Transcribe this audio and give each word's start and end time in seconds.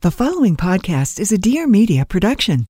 The 0.00 0.12
following 0.12 0.56
podcast 0.56 1.18
is 1.18 1.32
a 1.32 1.38
Dear 1.38 1.66
Media 1.66 2.06
production. 2.06 2.66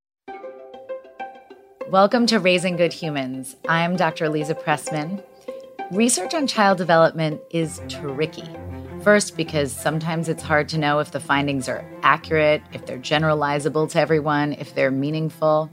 Welcome 1.91 2.25
to 2.25 2.39
Raising 2.39 2.75
Good 2.75 2.91
Humans. 2.91 3.55
I'm 3.67 3.95
Dr. 3.95 4.25
Aliza 4.25 4.59
Pressman. 4.59 5.23
Research 5.91 6.33
on 6.33 6.47
child 6.47 6.79
development 6.79 7.39
is 7.51 7.81
tricky. 7.87 8.49
First, 9.03 9.37
because 9.37 9.71
sometimes 9.71 10.27
it's 10.27 10.41
hard 10.41 10.69
to 10.69 10.79
know 10.79 10.97
if 10.97 11.11
the 11.11 11.19
findings 11.19 11.69
are 11.69 11.85
accurate, 12.01 12.63
if 12.73 12.87
they're 12.87 12.97
generalizable 12.97 13.87
to 13.91 13.99
everyone, 13.99 14.53
if 14.53 14.73
they're 14.73 14.89
meaningful. 14.89 15.69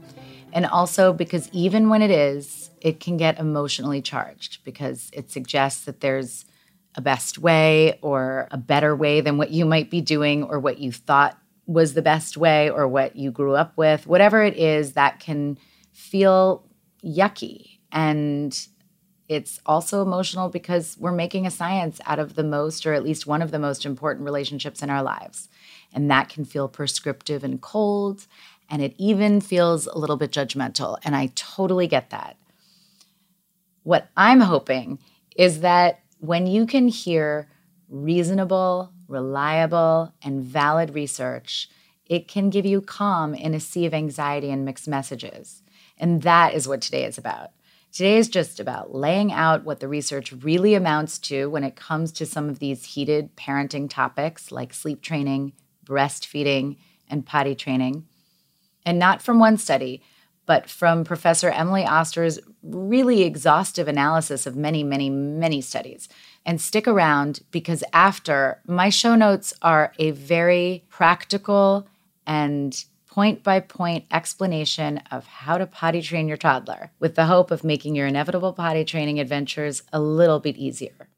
And 0.53 0.67
also 0.67 1.11
because 1.11 1.49
even 1.53 1.89
when 1.89 2.03
it 2.03 2.11
is, 2.11 2.69
it 2.81 2.99
can 2.99 3.17
get 3.17 3.39
emotionally 3.39 4.03
charged 4.03 4.63
because 4.63 5.09
it 5.11 5.31
suggests 5.31 5.85
that 5.85 6.01
there's 6.01 6.45
a 6.93 7.01
best 7.01 7.39
way 7.39 7.97
or 8.03 8.47
a 8.51 8.57
better 8.57 8.95
way 8.95 9.21
than 9.21 9.39
what 9.39 9.49
you 9.49 9.65
might 9.65 9.89
be 9.89 10.01
doing 10.01 10.43
or 10.43 10.59
what 10.59 10.77
you 10.77 10.91
thought 10.91 11.35
was 11.67 11.93
the 11.93 12.01
best 12.01 12.37
way 12.37 12.69
or 12.69 12.87
what 12.87 13.15
you 13.15 13.29
grew 13.29 13.53
up 13.53 13.73
with. 13.77 14.07
Whatever 14.07 14.41
it 14.43 14.55
is, 14.55 14.93
that 14.93 15.19
can 15.19 15.59
feel 15.91 16.65
yucky. 17.03 17.79
And 17.91 18.57
it's 19.27 19.59
also 19.65 20.01
emotional 20.01 20.47
because 20.47 20.95
we're 20.97 21.11
making 21.11 21.45
a 21.45 21.51
science 21.51 21.99
out 22.05 22.19
of 22.19 22.35
the 22.35 22.43
most, 22.43 22.85
or 22.85 22.93
at 22.93 23.03
least 23.03 23.27
one 23.27 23.41
of 23.41 23.51
the 23.51 23.59
most 23.59 23.85
important 23.85 24.25
relationships 24.25 24.81
in 24.81 24.89
our 24.89 25.03
lives. 25.03 25.49
And 25.93 26.09
that 26.09 26.29
can 26.29 26.45
feel 26.45 26.69
prescriptive 26.69 27.43
and 27.43 27.61
cold. 27.61 28.25
And 28.69 28.81
it 28.81 28.95
even 28.97 29.41
feels 29.41 29.87
a 29.87 29.97
little 29.97 30.17
bit 30.17 30.31
judgmental. 30.31 30.97
And 31.03 31.15
I 31.15 31.31
totally 31.35 31.87
get 31.87 32.09
that. 32.11 32.37
What 33.83 34.09
I'm 34.15 34.39
hoping 34.39 34.99
is 35.35 35.59
that 35.61 35.99
when 36.19 36.47
you 36.47 36.65
can 36.65 36.87
hear 36.87 37.49
reasonable, 37.89 38.91
reliable, 39.07 40.13
and 40.21 40.43
valid 40.43 40.93
research, 40.93 41.69
it 42.05 42.27
can 42.27 42.49
give 42.49 42.65
you 42.65 42.81
calm 42.81 43.33
in 43.33 43.53
a 43.53 43.59
sea 43.59 43.85
of 43.85 43.93
anxiety 43.93 44.49
and 44.49 44.65
mixed 44.65 44.87
messages. 44.87 45.61
And 45.97 46.21
that 46.21 46.53
is 46.53 46.67
what 46.67 46.81
today 46.81 47.05
is 47.05 47.17
about. 47.17 47.51
Today 47.91 48.17
is 48.17 48.29
just 48.29 48.59
about 48.59 48.93
laying 48.93 49.31
out 49.31 49.63
what 49.63 49.79
the 49.79 49.87
research 49.87 50.31
really 50.31 50.73
amounts 50.73 51.17
to 51.19 51.49
when 51.49 51.63
it 51.63 51.75
comes 51.75 52.11
to 52.13 52.25
some 52.25 52.49
of 52.49 52.59
these 52.59 52.85
heated 52.85 53.35
parenting 53.35 53.89
topics 53.89 54.51
like 54.51 54.73
sleep 54.73 55.01
training, 55.01 55.53
breastfeeding, 55.85 56.77
and 57.09 57.25
potty 57.25 57.55
training. 57.55 58.05
And 58.85 58.99
not 58.99 59.21
from 59.21 59.39
one 59.39 59.57
study, 59.57 60.03
but 60.45 60.69
from 60.69 61.03
Professor 61.03 61.49
Emily 61.49 61.85
Oster's 61.85 62.39
really 62.61 63.23
exhaustive 63.23 63.87
analysis 63.87 64.45
of 64.45 64.55
many, 64.55 64.83
many, 64.83 65.09
many 65.09 65.61
studies. 65.61 66.07
And 66.47 66.61
stick 66.61 66.87
around 66.87 67.41
because 67.51 67.83
after, 67.91 68.61
my 68.65 68.87
show 68.89 69.15
notes 69.15 69.53
are 69.61 69.91
a 69.99 70.11
very 70.11 70.85
practical 70.87 71.85
and 72.25 72.85
point 73.05 73.43
by 73.43 73.59
point 73.59 74.05
explanation 74.11 74.99
of 75.11 75.27
how 75.27 75.57
to 75.57 75.67
potty 75.67 76.01
train 76.01 76.29
your 76.29 76.37
toddler 76.37 76.91
with 76.99 77.15
the 77.15 77.25
hope 77.25 77.51
of 77.51 77.65
making 77.65 77.95
your 77.95 78.07
inevitable 78.07 78.53
potty 78.53 78.85
training 78.85 79.19
adventures 79.19 79.83
a 79.91 79.99
little 79.99 80.39
bit 80.39 80.55
easier. 80.55 81.09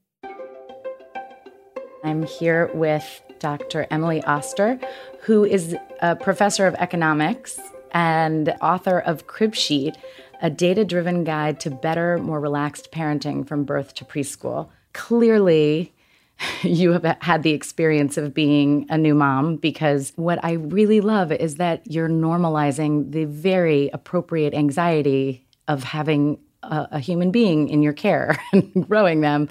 I'm 2.04 2.24
here 2.24 2.72
with 2.74 3.22
Dr. 3.38 3.86
Emily 3.92 4.24
Oster, 4.24 4.80
who 5.22 5.46
is 5.46 5.76
a 6.02 6.16
professor 6.16 6.66
of 6.66 6.74
economics 6.76 7.60
and 7.92 8.50
author 8.62 8.98
of 9.00 9.28
Crib 9.28 9.54
Sheet, 9.54 9.96
a 10.42 10.50
data 10.50 10.84
driven 10.86 11.24
guide 11.24 11.60
to 11.60 11.70
better, 11.70 12.18
more 12.18 12.40
relaxed 12.40 12.92
parenting 12.92 13.48
from 13.48 13.64
birth 13.64 13.94
to 13.96 14.06
preschool. 14.06 14.70
Clearly, 14.94 15.94
you 16.64 16.92
have 16.94 17.04
had 17.22 17.44
the 17.44 17.52
experience 17.52 18.18
of 18.18 18.34
being 18.34 18.86
a 18.90 18.98
new 18.98 19.14
mom 19.14 19.58
because 19.58 20.14
what 20.16 20.44
I 20.44 20.54
really 20.54 21.02
love 21.02 21.32
is 21.32 21.56
that 21.56 21.82
you're 21.90 22.10
normalizing 22.10 23.12
the 23.12 23.26
very 23.26 23.90
appropriate 23.94 24.54
anxiety 24.54 25.46
of 25.68 25.84
having 25.84 26.40
a, 26.64 26.88
a 26.94 27.00
human 27.00 27.32
being 27.32 27.70
in 27.70 27.82
your 27.84 27.94
care 27.94 28.38
and 28.54 28.88
growing 28.88 29.22
them. 29.22 29.50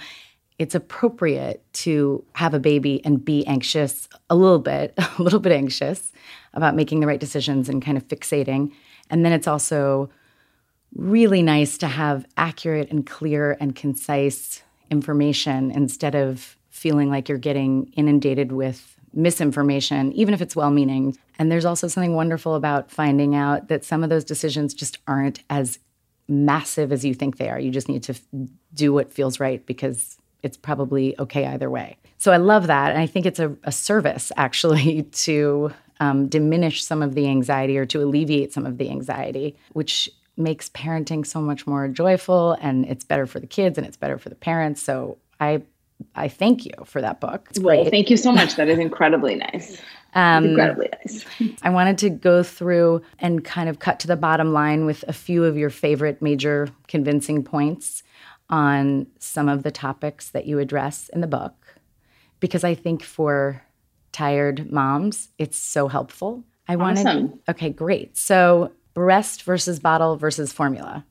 It's 0.59 0.75
appropriate 0.75 1.62
to 1.75 2.25
have 2.32 2.53
a 2.53 2.59
baby 2.59 3.00
and 3.05 3.25
be 3.25 3.47
anxious 3.47 4.09
a 4.28 4.34
little 4.34 4.59
bit, 4.59 4.94
a 5.19 5.22
little 5.22 5.41
bit 5.41 5.53
anxious 5.53 6.12
about 6.55 6.75
making 6.75 7.00
the 7.00 7.06
right 7.06 7.20
decisions 7.20 7.69
and 7.69 7.84
kind 7.84 7.97
of 7.97 8.06
fixating. 8.09 8.72
And 9.10 9.25
then 9.25 9.32
it's 9.32 9.47
also 9.47 10.10
really 10.94 11.43
nice 11.43 11.78
to 11.78 11.87
have 11.87 12.26
accurate 12.37 12.91
and 12.91 13.06
clear 13.06 13.56
and 13.60 13.76
concise 13.76 14.62
information 14.91 15.71
instead 15.71 16.15
of 16.15 16.56
feeling 16.71 17.10
like 17.10 17.28
you're 17.28 17.38
getting 17.38 17.93
inundated 17.97 18.53
with 18.53 18.97
misinformation, 19.12 20.12
even 20.12 20.34
if 20.34 20.41
it's 20.41 20.54
well 20.54 20.71
meaning. 20.71 21.16
And 21.38 21.50
there's 21.50 21.65
also 21.65 21.88
something 21.88 22.15
wonderful 22.15 22.54
about 22.54 22.91
finding 22.91 23.34
out 23.34 23.69
that 23.69 23.84
some 23.84 24.04
of 24.04 24.10
those 24.10 24.25
decisions 24.25 24.75
just 24.75 24.99
aren't 25.06 25.43
as 25.50 25.78
massive 26.28 26.93
as 26.93 27.04
you 27.04 27.15
think 27.15 27.38
they 27.38 27.49
are. 27.49 27.59
You 27.59 27.71
just 27.71 27.88
need 27.88 28.03
to 28.04 28.12
f- 28.12 28.22
do 28.75 28.93
what 28.93 29.12
feels 29.12 29.41
right 29.41 29.65
because 29.65 30.19
it's 30.43 30.56
probably 30.56 31.19
okay 31.19 31.47
either 31.47 31.70
way. 31.70 31.97
So 32.19 32.32
I 32.32 32.37
love 32.37 32.66
that. 32.66 32.91
And 32.91 33.00
I 33.00 33.06
think 33.06 33.26
it's 33.26 33.41
a, 33.41 33.56
a 33.65 33.72
service 33.72 34.31
actually 34.37 35.03
to 35.12 35.72
um, 36.00 36.28
diminish 36.28 36.84
some 36.84 37.03
of 37.03 37.15
the 37.15 37.26
anxiety 37.28 37.76
or 37.76 37.87
to 37.87 38.03
alleviate 38.03 38.53
some 38.53 38.66
of 38.66 38.78
the 38.78 38.91
anxiety, 38.91 39.56
which 39.72 40.09
makes 40.38 40.69
parenting 40.71 41.26
so 41.26 41.41
much 41.41 41.66
more 41.66 41.88
joyful 41.88 42.53
and 42.60 42.87
it's 42.87 43.04
better 43.04 43.26
for 43.26 43.41
the 43.41 43.47
kids 43.47 43.76
and 43.76 43.87
it's 43.87 43.97
better 43.97 44.19
for 44.19 44.28
the 44.28 44.34
parents. 44.34 44.82
So 44.82 45.19
I 45.41 45.62
I 46.15 46.28
thank 46.28 46.65
you 46.65 46.72
for 46.84 47.00
that 47.00 47.21
book. 47.21 47.49
It's 47.50 47.59
well, 47.59 47.82
great. 47.82 47.91
thank 47.91 48.09
you 48.10 48.16
so 48.16 48.31
much. 48.31 48.56
That 48.56 48.69
is 48.69 48.78
incredibly 48.88 49.34
nice. 49.34 49.81
Um, 50.15 50.47
incredibly 50.47 50.88
nice. 51.04 51.25
I 51.62 51.71
wanted 51.71 51.99
to 51.99 52.10
go 52.10 52.43
through 52.43 53.03
and 53.19 53.44
kind 53.44 53.69
of 53.69 53.81
cut 53.81 53.99
to 54.00 54.06
the 54.06 54.16
bottom 54.16 54.53
line 54.53 54.87
with 54.87 55.04
a 55.09 55.12
few 55.12 55.44
of 55.44 55.56
your 55.56 55.71
favorite 55.71 56.22
major 56.22 56.69
convincing 56.87 57.43
points 57.43 58.03
on 58.49 59.06
some 59.19 59.49
of 59.49 59.65
the 59.65 59.70
topics 59.70 60.31
that 60.31 60.47
you 60.47 60.59
address 60.59 61.10
in 61.10 61.20
the 61.20 61.26
book, 61.26 61.55
because 62.41 62.65
I 62.65 62.75
think 62.75 63.03
for 63.03 63.62
tired 64.12 64.70
moms. 64.72 65.28
It's 65.38 65.59
so 65.59 65.88
helpful. 65.88 66.44
I 66.67 66.76
wanted 66.76 67.06
awesome. 67.06 67.41
Okay, 67.49 67.70
great. 67.70 68.17
So, 68.17 68.73
breast 68.98 69.44
versus 69.44 69.78
bottle 69.78 70.16
versus 70.16 70.52
formula. 70.52 71.04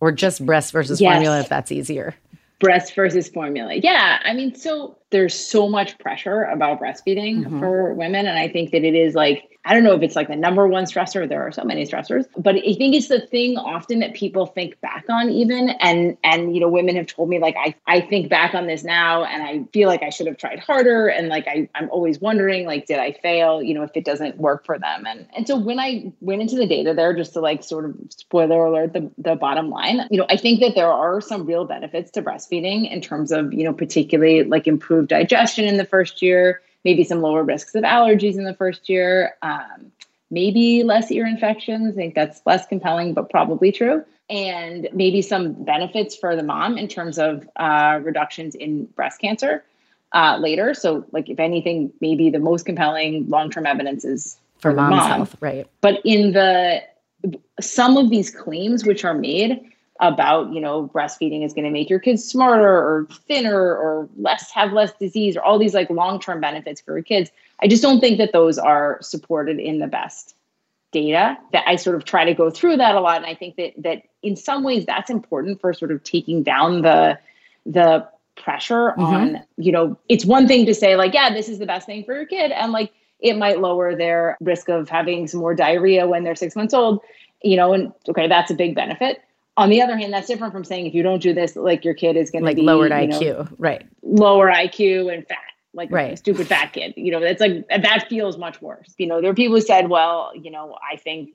Or 0.00 0.10
just 0.10 0.44
breast 0.44 0.72
versus 0.72 1.00
yes. 1.00 1.12
formula 1.12 1.38
if 1.38 1.48
that's 1.48 1.70
easier. 1.70 2.16
Breast 2.58 2.92
versus 2.96 3.28
formula. 3.28 3.76
Yeah, 3.76 4.18
I 4.24 4.34
mean, 4.34 4.56
so 4.56 4.98
there's 5.10 5.32
so 5.32 5.68
much 5.68 5.96
pressure 5.98 6.42
about 6.42 6.80
breastfeeding 6.80 7.44
mm-hmm. 7.44 7.60
for 7.60 7.94
women 7.94 8.26
and 8.26 8.36
I 8.36 8.48
think 8.48 8.72
that 8.72 8.82
it 8.82 8.96
is 8.96 9.14
like 9.14 9.59
I 9.64 9.74
don't 9.74 9.84
know 9.84 9.94
if 9.94 10.02
it's 10.02 10.16
like 10.16 10.28
the 10.28 10.36
number 10.36 10.66
one 10.66 10.84
stressor. 10.84 11.28
There 11.28 11.46
are 11.46 11.52
so 11.52 11.64
many 11.64 11.84
stressors, 11.84 12.24
but 12.36 12.54
I 12.54 12.74
think 12.74 12.94
it's 12.94 13.08
the 13.08 13.20
thing 13.20 13.58
often 13.58 13.98
that 13.98 14.14
people 14.14 14.46
think 14.46 14.80
back 14.80 15.04
on 15.10 15.28
even. 15.28 15.70
And, 15.80 16.16
and, 16.24 16.54
you 16.54 16.60
know, 16.60 16.68
women 16.68 16.96
have 16.96 17.06
told 17.06 17.28
me 17.28 17.38
like, 17.38 17.56
I, 17.58 17.74
I 17.86 18.00
think 18.00 18.30
back 18.30 18.54
on 18.54 18.66
this 18.66 18.84
now 18.84 19.24
and 19.24 19.42
I 19.42 19.64
feel 19.72 19.88
like 19.88 20.02
I 20.02 20.08
should 20.08 20.26
have 20.28 20.38
tried 20.38 20.60
harder. 20.60 21.08
And 21.08 21.28
like, 21.28 21.46
I, 21.46 21.68
I'm 21.74 21.90
always 21.90 22.20
wondering, 22.20 22.64
like, 22.64 22.86
did 22.86 22.98
I 22.98 23.12
fail, 23.12 23.62
you 23.62 23.74
know, 23.74 23.82
if 23.82 23.90
it 23.94 24.04
doesn't 24.04 24.38
work 24.38 24.64
for 24.64 24.78
them. 24.78 25.04
And, 25.06 25.26
and 25.36 25.46
so 25.46 25.58
when 25.58 25.78
I 25.78 26.10
went 26.20 26.40
into 26.40 26.56
the 26.56 26.66
data 26.66 26.94
there, 26.94 27.14
just 27.14 27.34
to 27.34 27.40
like 27.40 27.62
sort 27.62 27.84
of 27.84 27.96
spoiler 28.08 28.64
alert, 28.64 28.94
the, 28.94 29.10
the 29.18 29.36
bottom 29.36 29.68
line, 29.68 30.06
you 30.10 30.16
know, 30.16 30.26
I 30.30 30.38
think 30.38 30.60
that 30.60 30.74
there 30.74 30.90
are 30.90 31.20
some 31.20 31.44
real 31.44 31.66
benefits 31.66 32.10
to 32.12 32.22
breastfeeding 32.22 32.90
in 32.90 33.02
terms 33.02 33.30
of, 33.30 33.52
you 33.52 33.64
know, 33.64 33.74
particularly 33.74 34.42
like 34.42 34.66
improved 34.66 35.08
digestion 35.08 35.66
in 35.66 35.76
the 35.76 35.84
first 35.84 36.22
year 36.22 36.62
maybe 36.84 37.04
some 37.04 37.20
lower 37.20 37.42
risks 37.42 37.74
of 37.74 37.84
allergies 37.84 38.34
in 38.34 38.44
the 38.44 38.54
first 38.54 38.88
year, 38.88 39.34
um, 39.42 39.92
maybe 40.30 40.82
less 40.82 41.10
ear 41.10 41.26
infections. 41.26 41.94
I 41.94 41.96
think 41.96 42.14
that's 42.14 42.40
less 42.46 42.66
compelling, 42.66 43.14
but 43.14 43.30
probably 43.30 43.72
true. 43.72 44.04
And 44.28 44.88
maybe 44.92 45.22
some 45.22 45.52
benefits 45.64 46.14
for 46.14 46.36
the 46.36 46.42
mom 46.42 46.78
in 46.78 46.86
terms 46.86 47.18
of 47.18 47.48
uh, 47.56 47.98
reductions 48.02 48.54
in 48.54 48.84
breast 48.86 49.20
cancer 49.20 49.64
uh, 50.12 50.38
later. 50.40 50.72
So, 50.74 51.04
like, 51.10 51.28
if 51.28 51.40
anything, 51.40 51.92
maybe 52.00 52.30
the 52.30 52.38
most 52.38 52.64
compelling 52.64 53.28
long 53.28 53.50
term 53.50 53.66
evidence 53.66 54.04
is 54.04 54.38
for, 54.58 54.72
mom's 54.72 54.96
mom. 54.96 55.10
health, 55.10 55.36
right? 55.40 55.66
But 55.80 56.00
in 56.04 56.32
the 56.32 56.82
some 57.60 57.96
of 57.96 58.08
these 58.08 58.30
claims 58.30 58.86
which 58.86 59.04
are 59.04 59.14
made 59.14 59.60
about 60.00 60.52
you 60.52 60.60
know 60.60 60.88
breastfeeding 60.92 61.44
is 61.44 61.52
going 61.52 61.64
to 61.64 61.70
make 61.70 61.90
your 61.90 61.98
kids 61.98 62.24
smarter 62.24 62.68
or 62.68 63.06
thinner 63.28 63.76
or 63.76 64.08
less 64.16 64.50
have 64.50 64.72
less 64.72 64.92
disease 64.94 65.36
or 65.36 65.42
all 65.42 65.58
these 65.58 65.74
like 65.74 65.90
long-term 65.90 66.40
benefits 66.40 66.80
for 66.80 66.96
your 66.96 67.04
kids. 67.04 67.30
I 67.62 67.68
just 67.68 67.82
don't 67.82 68.00
think 68.00 68.18
that 68.18 68.32
those 68.32 68.58
are 68.58 68.98
supported 69.02 69.58
in 69.58 69.78
the 69.78 69.86
best 69.86 70.34
data 70.92 71.38
that 71.52 71.62
i 71.68 71.76
sort 71.76 71.94
of 71.94 72.04
try 72.04 72.24
to 72.24 72.34
go 72.34 72.50
through 72.50 72.76
that 72.76 72.94
a 72.94 73.00
lot. 73.00 73.18
And 73.18 73.26
i 73.26 73.34
think 73.34 73.56
that 73.56 73.74
that 73.78 74.02
in 74.22 74.36
some 74.36 74.64
ways 74.64 74.86
that's 74.86 75.10
important 75.10 75.60
for 75.60 75.72
sort 75.72 75.92
of 75.92 76.02
taking 76.02 76.42
down 76.42 76.82
the 76.82 77.18
the 77.66 78.08
pressure 78.36 78.90
mm-hmm. 78.90 79.02
on 79.02 79.42
you 79.56 79.70
know 79.70 79.98
it's 80.08 80.24
one 80.24 80.48
thing 80.48 80.66
to 80.66 80.74
say 80.74 80.96
like 80.96 81.14
yeah 81.14 81.32
this 81.32 81.48
is 81.48 81.58
the 81.58 81.66
best 81.66 81.86
thing 81.86 82.04
for 82.04 82.14
your 82.14 82.26
kid 82.26 82.50
and 82.50 82.72
like 82.72 82.92
it 83.20 83.36
might 83.36 83.60
lower 83.60 83.94
their 83.94 84.36
risk 84.40 84.68
of 84.68 84.88
having 84.88 85.28
some 85.28 85.40
more 85.40 85.54
diarrhea 85.54 86.06
when 86.08 86.24
they're 86.24 86.34
six 86.34 86.56
months 86.56 86.72
old 86.72 87.00
you 87.42 87.56
know 87.56 87.72
and 87.72 87.92
okay 88.08 88.26
that's 88.26 88.50
a 88.50 88.54
big 88.54 88.74
benefit 88.74 89.22
on 89.60 89.68
the 89.68 89.82
other 89.82 89.96
hand, 89.96 90.10
that's 90.10 90.26
different 90.26 90.54
from 90.54 90.64
saying 90.64 90.86
if 90.86 90.94
you 90.94 91.02
don't 91.02 91.20
do 91.20 91.34
this, 91.34 91.54
like 91.54 91.84
your 91.84 91.92
kid 91.92 92.16
is 92.16 92.30
going 92.30 92.44
like 92.44 92.56
to 92.56 92.62
be 92.62 92.66
lowered 92.66 92.92
IQ, 92.92 93.20
know, 93.20 93.48
right? 93.58 93.86
Lower 94.02 94.50
IQ 94.50 95.12
and 95.12 95.28
fat, 95.28 95.38
like 95.74 95.92
right. 95.92 96.14
a 96.14 96.16
stupid 96.16 96.46
fat 96.46 96.72
kid. 96.72 96.94
You 96.96 97.12
know, 97.12 97.20
that's 97.20 97.42
like 97.42 97.68
that 97.68 98.06
feels 98.08 98.38
much 98.38 98.62
worse. 98.62 98.94
You 98.96 99.06
know, 99.06 99.20
there 99.20 99.30
are 99.30 99.34
people 99.34 99.56
who 99.56 99.60
said, 99.60 99.90
well, 99.90 100.32
you 100.34 100.50
know, 100.50 100.78
I 100.90 100.96
think, 100.96 101.32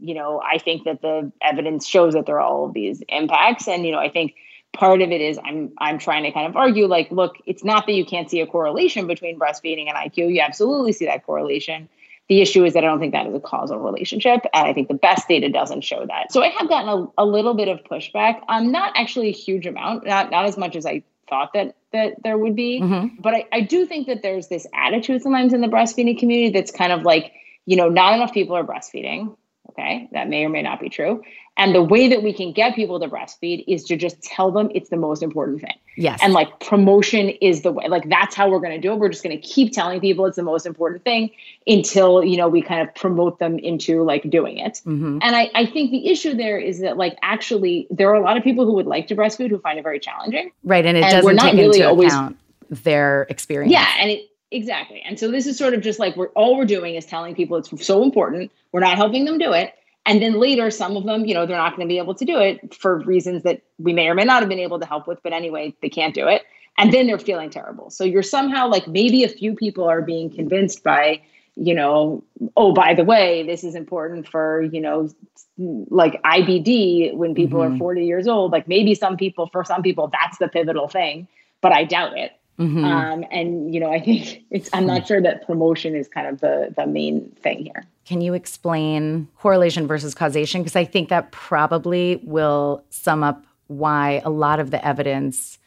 you 0.00 0.14
know, 0.14 0.42
I 0.42 0.58
think 0.58 0.82
that 0.84 1.00
the 1.00 1.30
evidence 1.40 1.86
shows 1.86 2.14
that 2.14 2.26
there 2.26 2.36
are 2.36 2.40
all 2.40 2.66
of 2.66 2.74
these 2.74 3.04
impacts, 3.08 3.68
and 3.68 3.86
you 3.86 3.92
know, 3.92 4.00
I 4.00 4.10
think 4.10 4.34
part 4.72 5.00
of 5.00 5.12
it 5.12 5.20
is 5.20 5.38
I'm 5.44 5.72
I'm 5.78 5.98
trying 5.98 6.24
to 6.24 6.32
kind 6.32 6.48
of 6.48 6.56
argue 6.56 6.88
like, 6.88 7.12
look, 7.12 7.36
it's 7.46 7.62
not 7.62 7.86
that 7.86 7.92
you 7.92 8.04
can't 8.04 8.28
see 8.28 8.40
a 8.40 8.48
correlation 8.48 9.06
between 9.06 9.38
breastfeeding 9.38 9.86
and 9.88 9.96
IQ. 9.96 10.34
You 10.34 10.40
absolutely 10.40 10.92
see 10.92 11.06
that 11.06 11.24
correlation 11.24 11.88
the 12.30 12.40
issue 12.40 12.64
is 12.64 12.74
that 12.74 12.84
I 12.84 12.86
don't 12.86 13.00
think 13.00 13.12
that 13.12 13.26
is 13.26 13.34
a 13.34 13.40
causal 13.40 13.78
relationship. 13.78 14.46
And 14.54 14.68
I 14.68 14.72
think 14.72 14.86
the 14.86 14.94
best 14.94 15.26
data 15.26 15.48
doesn't 15.48 15.80
show 15.80 16.06
that. 16.06 16.32
So 16.32 16.44
I 16.44 16.48
have 16.50 16.68
gotten 16.68 16.88
a, 16.88 17.24
a 17.24 17.26
little 17.26 17.54
bit 17.54 17.66
of 17.66 17.82
pushback. 17.82 18.40
Um, 18.48 18.70
not 18.70 18.92
actually 18.94 19.28
a 19.28 19.32
huge 19.32 19.66
amount, 19.66 20.06
not 20.06 20.30
not 20.30 20.44
as 20.44 20.56
much 20.56 20.76
as 20.76 20.86
I 20.86 21.02
thought 21.28 21.52
that 21.54 21.74
that 21.92 22.22
there 22.22 22.38
would 22.38 22.54
be. 22.54 22.80
Mm-hmm. 22.80 23.20
But 23.20 23.34
I, 23.34 23.46
I 23.52 23.60
do 23.62 23.84
think 23.84 24.06
that 24.06 24.22
there's 24.22 24.46
this 24.46 24.64
attitude 24.72 25.22
sometimes 25.22 25.52
in 25.52 25.60
the 25.60 25.66
breastfeeding 25.66 26.16
community 26.20 26.50
that's 26.56 26.70
kind 26.70 26.92
of 26.92 27.02
like, 27.02 27.32
you 27.66 27.74
know, 27.76 27.88
not 27.88 28.14
enough 28.14 28.32
people 28.32 28.56
are 28.56 28.64
breastfeeding. 28.64 29.36
Okay. 29.70 30.08
That 30.12 30.28
may 30.28 30.44
or 30.44 30.48
may 30.48 30.62
not 30.62 30.80
be 30.80 30.88
true. 30.88 31.22
And 31.56 31.74
the 31.74 31.82
way 31.82 32.08
that 32.08 32.22
we 32.22 32.32
can 32.32 32.52
get 32.52 32.74
people 32.74 32.98
to 33.00 33.08
breastfeed 33.08 33.64
is 33.68 33.84
to 33.84 33.96
just 33.96 34.22
tell 34.22 34.50
them 34.50 34.70
it's 34.74 34.88
the 34.88 34.96
most 34.96 35.22
important 35.22 35.60
thing. 35.60 35.74
Yes. 35.96 36.18
And 36.22 36.32
like 36.32 36.60
promotion 36.60 37.28
is 37.28 37.62
the 37.62 37.70
way, 37.70 37.86
like 37.88 38.08
that's 38.08 38.34
how 38.34 38.48
we're 38.48 38.60
going 38.60 38.72
to 38.72 38.80
do 38.80 38.92
it. 38.92 38.98
We're 38.98 39.10
just 39.10 39.22
going 39.22 39.38
to 39.38 39.46
keep 39.46 39.72
telling 39.72 40.00
people 40.00 40.24
it's 40.24 40.36
the 40.36 40.42
most 40.42 40.64
important 40.64 41.04
thing 41.04 41.30
until, 41.66 42.24
you 42.24 42.36
know, 42.36 42.48
we 42.48 42.62
kind 42.62 42.88
of 42.88 42.94
promote 42.94 43.38
them 43.40 43.58
into 43.58 44.02
like 44.02 44.28
doing 44.30 44.58
it. 44.58 44.80
Mm-hmm. 44.86 45.18
And 45.20 45.36
I, 45.36 45.50
I 45.54 45.66
think 45.66 45.90
the 45.90 46.08
issue 46.08 46.34
there 46.34 46.58
is 46.58 46.80
that 46.80 46.96
like 46.96 47.18
actually 47.22 47.86
there 47.90 48.08
are 48.10 48.16
a 48.16 48.22
lot 48.22 48.38
of 48.38 48.42
people 48.42 48.64
who 48.64 48.72
would 48.74 48.86
like 48.86 49.08
to 49.08 49.16
breastfeed 49.16 49.50
who 49.50 49.58
find 49.58 49.78
it 49.78 49.82
very 49.82 50.00
challenging. 50.00 50.52
Right. 50.64 50.86
And 50.86 50.96
it 50.96 51.04
and 51.04 51.12
doesn't 51.12 51.36
take 51.36 51.54
really 51.54 51.80
into 51.80 51.88
always, 51.88 52.12
account 52.12 52.38
their 52.70 53.26
experience. 53.28 53.72
Yeah. 53.72 53.92
And 53.98 54.10
it, 54.12 54.29
Exactly. 54.52 55.00
And 55.02 55.18
so 55.18 55.30
this 55.30 55.46
is 55.46 55.56
sort 55.56 55.74
of 55.74 55.80
just 55.80 55.98
like 55.98 56.16
we're 56.16 56.28
all 56.28 56.56
we're 56.56 56.64
doing 56.64 56.96
is 56.96 57.06
telling 57.06 57.34
people 57.34 57.56
it's 57.56 57.86
so 57.86 58.02
important. 58.02 58.50
We're 58.72 58.80
not 58.80 58.96
helping 58.96 59.24
them 59.24 59.38
do 59.38 59.52
it. 59.52 59.74
And 60.06 60.20
then 60.20 60.40
later, 60.40 60.70
some 60.70 60.96
of 60.96 61.04
them, 61.04 61.24
you 61.24 61.34
know, 61.34 61.46
they're 61.46 61.56
not 61.56 61.76
going 61.76 61.86
to 61.86 61.92
be 61.92 61.98
able 61.98 62.14
to 62.14 62.24
do 62.24 62.38
it 62.38 62.74
for 62.74 62.98
reasons 63.00 63.42
that 63.44 63.62
we 63.78 63.92
may 63.92 64.08
or 64.08 64.14
may 64.14 64.24
not 64.24 64.40
have 64.40 64.48
been 64.48 64.58
able 64.58 64.80
to 64.80 64.86
help 64.86 65.06
with. 65.06 65.22
But 65.22 65.32
anyway, 65.32 65.74
they 65.82 65.88
can't 65.88 66.14
do 66.14 66.26
it. 66.26 66.42
And 66.78 66.92
then 66.92 67.06
they're 67.06 67.18
feeling 67.18 67.50
terrible. 67.50 67.90
So 67.90 68.04
you're 68.04 68.22
somehow 68.22 68.68
like 68.68 68.88
maybe 68.88 69.22
a 69.22 69.28
few 69.28 69.54
people 69.54 69.84
are 69.84 70.00
being 70.00 70.30
convinced 70.30 70.82
by, 70.82 71.20
you 71.54 71.74
know, 71.74 72.24
oh, 72.56 72.72
by 72.72 72.94
the 72.94 73.04
way, 73.04 73.44
this 73.44 73.62
is 73.62 73.74
important 73.74 74.26
for, 74.26 74.62
you 74.62 74.80
know, 74.80 75.10
like 75.58 76.20
IBD 76.22 77.14
when 77.14 77.34
people 77.34 77.60
mm-hmm. 77.60 77.74
are 77.74 77.78
40 77.78 78.06
years 78.06 78.26
old. 78.26 78.50
Like 78.50 78.66
maybe 78.66 78.94
some 78.94 79.16
people, 79.16 79.48
for 79.52 79.64
some 79.64 79.82
people, 79.82 80.10
that's 80.10 80.38
the 80.38 80.48
pivotal 80.48 80.88
thing, 80.88 81.28
but 81.60 81.72
I 81.72 81.84
doubt 81.84 82.16
it. 82.16 82.32
Mm-hmm. 82.60 82.84
Um, 82.84 83.24
and 83.30 83.72
you 83.72 83.80
know, 83.80 83.90
I 83.90 84.00
think 84.00 84.44
it's. 84.50 84.68
I'm 84.74 84.86
not 84.86 85.06
sure 85.06 85.22
that 85.22 85.46
promotion 85.46 85.96
is 85.96 86.08
kind 86.08 86.26
of 86.26 86.40
the 86.40 86.72
the 86.76 86.86
main 86.86 87.30
thing 87.42 87.64
here. 87.64 87.84
Can 88.04 88.20
you 88.20 88.34
explain 88.34 89.28
correlation 89.38 89.86
versus 89.86 90.14
causation? 90.14 90.60
Because 90.60 90.76
I 90.76 90.84
think 90.84 91.08
that 91.08 91.32
probably 91.32 92.20
will 92.22 92.84
sum 92.90 93.24
up 93.24 93.46
why 93.68 94.20
a 94.24 94.30
lot 94.30 94.60
of 94.60 94.70
the 94.70 94.84
evidence 94.84 95.58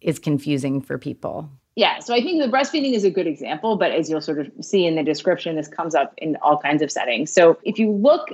is 0.00 0.18
confusing 0.18 0.80
for 0.80 0.98
people. 0.98 1.48
Yeah, 1.76 2.00
so 2.00 2.12
I 2.12 2.20
think 2.20 2.42
the 2.42 2.48
breastfeeding 2.48 2.92
is 2.92 3.04
a 3.04 3.10
good 3.10 3.26
example, 3.26 3.76
but 3.76 3.92
as 3.92 4.10
you'll 4.10 4.20
sort 4.20 4.40
of 4.40 4.50
see 4.60 4.84
in 4.84 4.96
the 4.96 5.02
description, 5.02 5.56
this 5.56 5.68
comes 5.68 5.94
up 5.94 6.12
in 6.18 6.36
all 6.42 6.58
kinds 6.58 6.82
of 6.82 6.90
settings. 6.90 7.32
So 7.32 7.58
if 7.62 7.78
you 7.78 7.90
look 7.90 8.28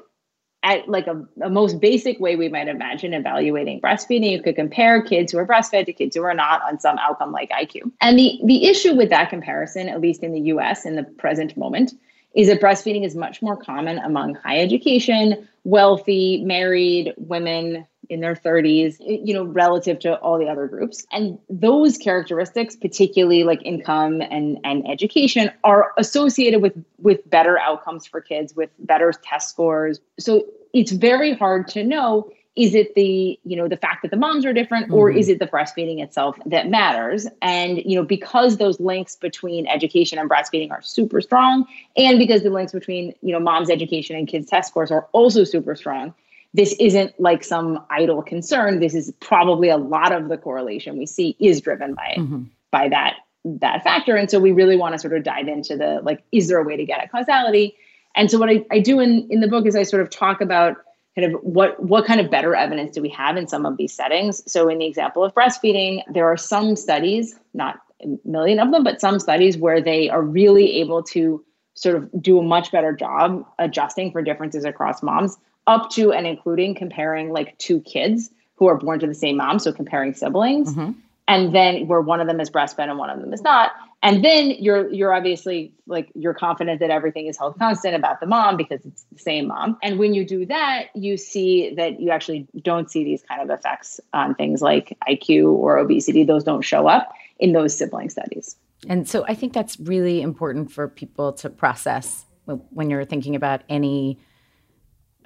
at 0.62 0.88
like 0.88 1.06
a, 1.06 1.25
a, 1.43 1.50
most 1.50 1.81
basic 1.81 2.19
way 2.19 2.34
we 2.37 2.49
might 2.49 2.69
imagine 2.69 3.14
evaluating 3.14 3.81
breastfeeding. 3.81 4.31
You 4.31 4.43
could 4.43 4.56
compare 4.56 5.02
kids 5.02 5.32
who 5.32 5.38
are 5.38 5.46
breastfed 5.46 5.87
to 5.87 5.93
kids 5.93 6.16
who 6.16 6.22
are 6.22 6.34
not 6.34 6.62
on 6.62 6.81
some 6.81 6.99
outcome 6.99 7.32
like 7.32 7.50
iq 7.50 7.81
and 8.00 8.19
the 8.19 8.40
the 8.44 8.66
issue 8.66 8.94
with 8.94 9.10
that 9.10 9.31
comparison 9.31 9.88
at 9.88 10.00
least 10.00 10.22
in 10.22 10.32
the 10.32 10.40
us 10.40 10.84
in 10.84 10.96
the 10.96 11.05
present 11.05 11.56
moment 11.56 11.93
is 12.34 12.49
that 12.49 12.60
breastfeeding 12.60 13.05
is 13.05 13.14
much 13.14 13.40
more 13.40 13.56
common 13.56 13.99
among 13.99 14.34
high 14.34 14.58
education 14.58 15.49
wealthy 15.64 16.43
married 16.44 17.14
women 17.16 17.87
in 18.08 18.20
their 18.20 18.34
30s 18.34 18.96
you 19.00 19.34
know 19.34 19.44
relative 19.44 19.99
to 20.00 20.16
all 20.16 20.38
the 20.38 20.49
other 20.49 20.66
groups. 20.66 21.06
And 21.12 21.38
those 21.49 21.99
characteristics 21.99 22.76
particularly 22.76 23.44
like 23.44 23.60
income 23.64 24.20
and 24.20 24.58
and 24.64 24.88
education 24.88 25.50
are 25.64 25.93
associated 25.96 26.62
with 26.62 26.72
with 26.99 27.28
better 27.28 27.58
outcomes 27.58 28.06
for 28.06 28.20
kids 28.20 28.55
with 28.55 28.70
better 28.78 29.12
test 29.22 29.50
scores. 29.50 30.00
So 30.19 30.44
it's 30.72 30.93
very 30.93 31.34
hard 31.34 31.69
to 31.69 31.84
know 31.84 32.31
is 32.58 32.75
it 32.75 32.96
the 32.96 33.38
you 33.44 33.56
know 33.56 33.69
the 33.69 33.76
fact 33.76 34.02
that 34.02 34.10
the 34.10 34.16
moms 34.16 34.44
are 34.44 34.52
different 34.52 34.87
mm-hmm. 34.87 34.94
or 34.94 35.10
is 35.10 35.28
it 35.28 35.38
the 35.38 35.46
breastfeeding 35.46 36.02
itself 36.02 36.37
that 36.44 36.69
matters? 36.69 37.26
And 37.40 37.78
you 37.78 37.94
know 37.94 38.05
because 38.05 38.56
those 38.56 38.81
links 38.81 39.14
between 39.14 39.66
education 39.69 40.19
and 40.19 40.28
breastfeeding 40.28 40.70
are 40.72 40.82
super 40.82 41.20
strong 41.20 41.66
and 41.96 42.19
because 42.19 42.43
the 42.43 42.50
links 42.50 42.72
between 42.72 43.14
you 43.22 43.32
know 43.32 43.40
mom's 43.40 43.70
education 43.70 44.17
and 44.17 44.27
kids 44.27 44.50
test 44.50 44.70
scores 44.70 44.91
are 44.91 45.06
also 45.12 45.44
super 45.44 45.77
strong 45.77 46.12
this 46.58 46.74
isn't 46.81 47.19
like 47.20 47.44
some 47.44 47.79
idle 47.88 48.20
concern. 48.20 48.81
This 48.81 48.93
is 48.93 49.12
probably 49.20 49.69
a 49.69 49.77
lot 49.77 50.10
of 50.10 50.29
the 50.29 50.36
correlation 50.36 50.98
we 50.98 51.06
see 51.06 51.36
is 51.38 51.60
driven 51.60 51.94
by 51.94 52.17
mm-hmm. 52.19 52.43
by 52.72 52.88
that 52.88 53.15
that 53.44 53.84
factor. 53.84 54.17
And 54.17 54.29
so 54.29 54.41
we 54.41 54.50
really 54.50 54.77
want 54.77 54.93
to 54.94 54.98
sort 54.98 55.17
of 55.17 55.22
dive 55.22 55.46
into 55.46 55.77
the 55.77 56.00
like, 56.03 56.24
is 56.32 56.48
there 56.48 56.58
a 56.58 56.65
way 56.65 56.77
to 56.77 56.84
get 56.84 57.00
at 57.00 57.12
causality? 57.12 57.77
And 58.17 58.29
so 58.29 58.38
what 58.38 58.50
I, 58.50 58.67
I 58.72 58.81
do 58.81 58.98
in, 58.98 59.29
in 59.31 59.38
the 59.38 59.46
book 59.46 59.67
is 59.67 59.77
I 59.77 59.84
sort 59.84 60.03
of 60.03 60.10
talk 60.10 60.41
about 60.41 60.79
kind 61.15 61.32
of 61.32 61.41
what 61.43 61.81
what 61.81 62.06
kind 62.06 62.20
of 62.20 62.29
better 62.29 62.56
evidence 62.56 62.93
do 62.93 63.03
we 63.03 63.10
have 63.10 63.36
in 63.36 63.46
some 63.46 63.65
of 63.65 63.77
these 63.77 63.93
settings. 63.93 64.43
So 64.50 64.69
in 64.69 64.79
the 64.79 64.86
example 64.86 65.22
of 65.22 65.32
breastfeeding, 65.34 66.03
there 66.12 66.27
are 66.27 66.36
some 66.36 66.74
studies, 66.74 67.38
not 67.55 67.79
a 68.03 68.19
million 68.24 68.58
of 68.58 68.72
them, 68.72 68.82
but 68.82 69.00
some 69.00 69.20
studies 69.20 69.56
where 69.56 69.81
they 69.81 70.10
are 70.10 70.22
really 70.22 70.81
able 70.81 71.05
to 71.05 71.44
sort 71.74 71.94
of 71.94 72.10
do 72.20 72.41
a 72.41 72.43
much 72.43 72.72
better 72.72 72.93
job 72.93 73.46
adjusting 73.60 74.10
for 74.10 74.22
differences 74.22 74.65
across 74.65 75.05
moms 75.05 75.38
up 75.69 75.91
to 75.91 76.13
and 76.13 76.27
including 76.27 76.75
comparing 76.75 77.31
like 77.31 77.56
two 77.58 77.81
kids 77.82 78.31
who 78.56 78.67
are 78.67 78.77
born 78.77 78.98
to 78.98 79.06
the 79.06 79.15
same 79.15 79.37
mom, 79.37 79.60
so 79.60 79.72
comparing 79.72 80.15
siblings. 80.15 80.75
Mm-hmm. 80.75 80.93
And 81.29 81.55
then 81.55 81.87
where 81.87 82.01
one 82.01 82.20
of 82.20 82.27
them 82.27 82.41
is 82.41 82.51
breastfed 82.51 82.89
and 82.89 82.98
one 82.98 83.10
of 83.10 83.20
them 83.20 83.32
is 83.34 83.43
not. 83.43 83.72
And 84.03 84.25
then 84.25 84.51
you're 84.51 84.91
you're 84.93 85.13
obviously 85.13 85.72
like 85.87 86.10
you're 86.15 86.32
confident 86.32 86.81
that 86.81 86.91
everything 86.91 87.27
is 87.27 87.37
held 87.37 87.58
constant 87.58 87.94
about 87.94 88.20
the 88.20 88.27
mom 88.27 88.56
because 88.56 88.81
it's 88.87 89.05
the 89.13 89.19
same 89.19 89.48
mom. 89.48 89.77
And 89.82 89.98
when 89.98 90.15
you 90.15 90.25
do 90.25 90.46
that, 90.46 90.87
you 90.94 91.17
see 91.17 91.75
that 91.75 92.01
you 92.01 92.10
actually 92.10 92.46
don't 92.63 92.91
see 92.91 93.05
these 93.05 93.22
kind 93.22 93.43
of 93.43 93.51
effects 93.51 94.01
on 94.15 94.34
things 94.37 94.63
like 94.63 94.96
IQ 95.08 95.53
or 95.53 95.79
obesity. 95.79 96.25
Those 96.25 96.44
don't 96.44 96.63
show 96.63 96.87
up 96.87 97.13
in 97.39 97.53
those 97.53 97.77
sibling 97.77 98.08
studies. 98.08 98.56
And 98.89 99.08
so 99.08 99.25
I 99.29 99.34
think 99.34 99.53
that's 99.53 99.79
really 99.81 100.22
important 100.22 100.70
for 100.72 100.89
people 100.89 101.32
to 101.34 101.51
process 101.51 102.25
when 102.70 102.89
you're 102.89 103.05
thinking 103.05 103.37
about 103.37 103.63
any 103.69 104.19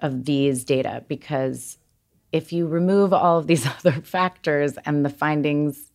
of 0.03 0.25
these 0.25 0.65
data 0.65 1.05
because 1.09 1.79
if 2.33 2.53
you 2.53 2.67
remove 2.67 3.13
all 3.13 3.39
of 3.39 3.47
these 3.47 3.67
other 3.79 3.93
factors 3.93 4.77
and 4.85 5.05
the 5.05 5.11
findings 5.11 5.91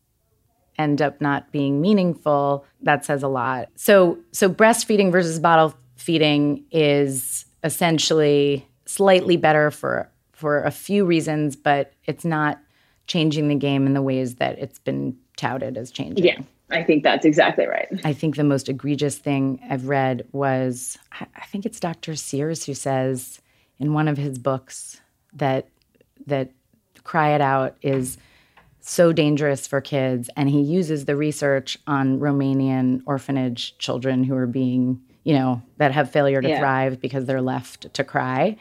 end 0.78 1.02
up 1.02 1.20
not 1.20 1.52
being 1.52 1.82
meaningful, 1.82 2.66
that 2.82 3.04
says 3.04 3.24
a 3.24 3.28
lot. 3.28 3.70
So 3.76 4.18
so 4.32 4.50
breastfeeding 4.50 5.12
versus 5.12 5.40
bottle 5.40 5.76
feeding 5.96 6.64
is 6.72 7.46
essentially 7.64 8.68
slightly 8.86 9.38
better 9.38 9.72
for 9.72 10.10
for 10.32 10.64
a 10.64 10.72
few 10.72 11.04
reasons, 11.04 11.56
but 11.56 11.94
it's 12.06 12.24
not 12.24 12.60
changing 13.08 13.48
the 13.48 13.56
game 13.56 13.88
in 13.88 13.94
the 13.94 14.02
ways 14.02 14.36
that 14.36 14.60
it's 14.60 14.80
been 14.80 15.18
touted 15.36 15.78
as 15.78 15.92
changing. 15.92 16.26
Yeah. 16.26 16.40
I 16.70 16.84
think 16.84 17.04
that's 17.04 17.26
exactly 17.26 17.66
right. 17.66 17.88
I 18.04 18.12
think 18.12 18.36
the 18.36 18.44
most 18.44 18.68
egregious 18.68 19.18
thing 19.18 19.62
I've 19.70 19.88
read 19.88 20.28
was 20.34 20.98
I 21.22 21.46
think 21.46 21.66
it's 21.66 21.80
Dr. 21.80 22.16
Sears 22.16 22.66
who 22.66 22.74
says 22.74 23.40
in 23.80 23.94
one 23.94 24.08
of 24.08 24.18
his 24.18 24.38
books 24.38 25.02
that 25.34 25.68
that 26.26 26.52
cry 27.04 27.34
it 27.34 27.42
out 27.42 27.78
is 27.82 28.18
so 28.80 29.12
dangerous 29.12 29.68
for 29.68 29.82
kids 29.82 30.30
and 30.36 30.50
he 30.50 30.62
uses 30.62 31.06
the 31.06 31.16
research 31.16 31.78
on 31.88 32.20
Romanian 32.20 33.02
orphanage 33.06 33.78
children 33.78 34.24
who 34.24 34.36
are 34.36 34.48
being, 34.48 35.02
you 35.24 35.34
know, 35.34 35.62
that 35.78 35.92
have 35.92 36.10
failure 36.12 36.42
to 36.42 36.48
yeah. 36.48 36.60
thrive 36.60 37.02
because 37.02 37.26
they're 37.26 37.42
left 37.42 37.94
to 37.94 38.04
cry. 38.04 38.56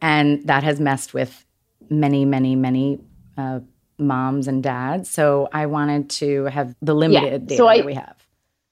And 0.00 0.46
that 0.48 0.64
has 0.64 0.80
messed 0.80 1.14
with 1.14 1.44
many, 1.88 2.24
many, 2.24 2.56
many 2.56 3.00
uh, 3.38 3.60
moms 3.98 4.48
and 4.48 4.62
dads. 4.62 5.08
So 5.08 5.48
I 5.52 5.66
wanted 5.66 6.10
to 6.10 6.46
have 6.46 6.74
the 6.82 6.94
limited 6.94 7.42
yeah. 7.42 7.48
data 7.48 7.56
so 7.56 7.68
I, 7.68 7.76
that 7.78 7.86
we 7.86 7.94
have. 7.94 8.16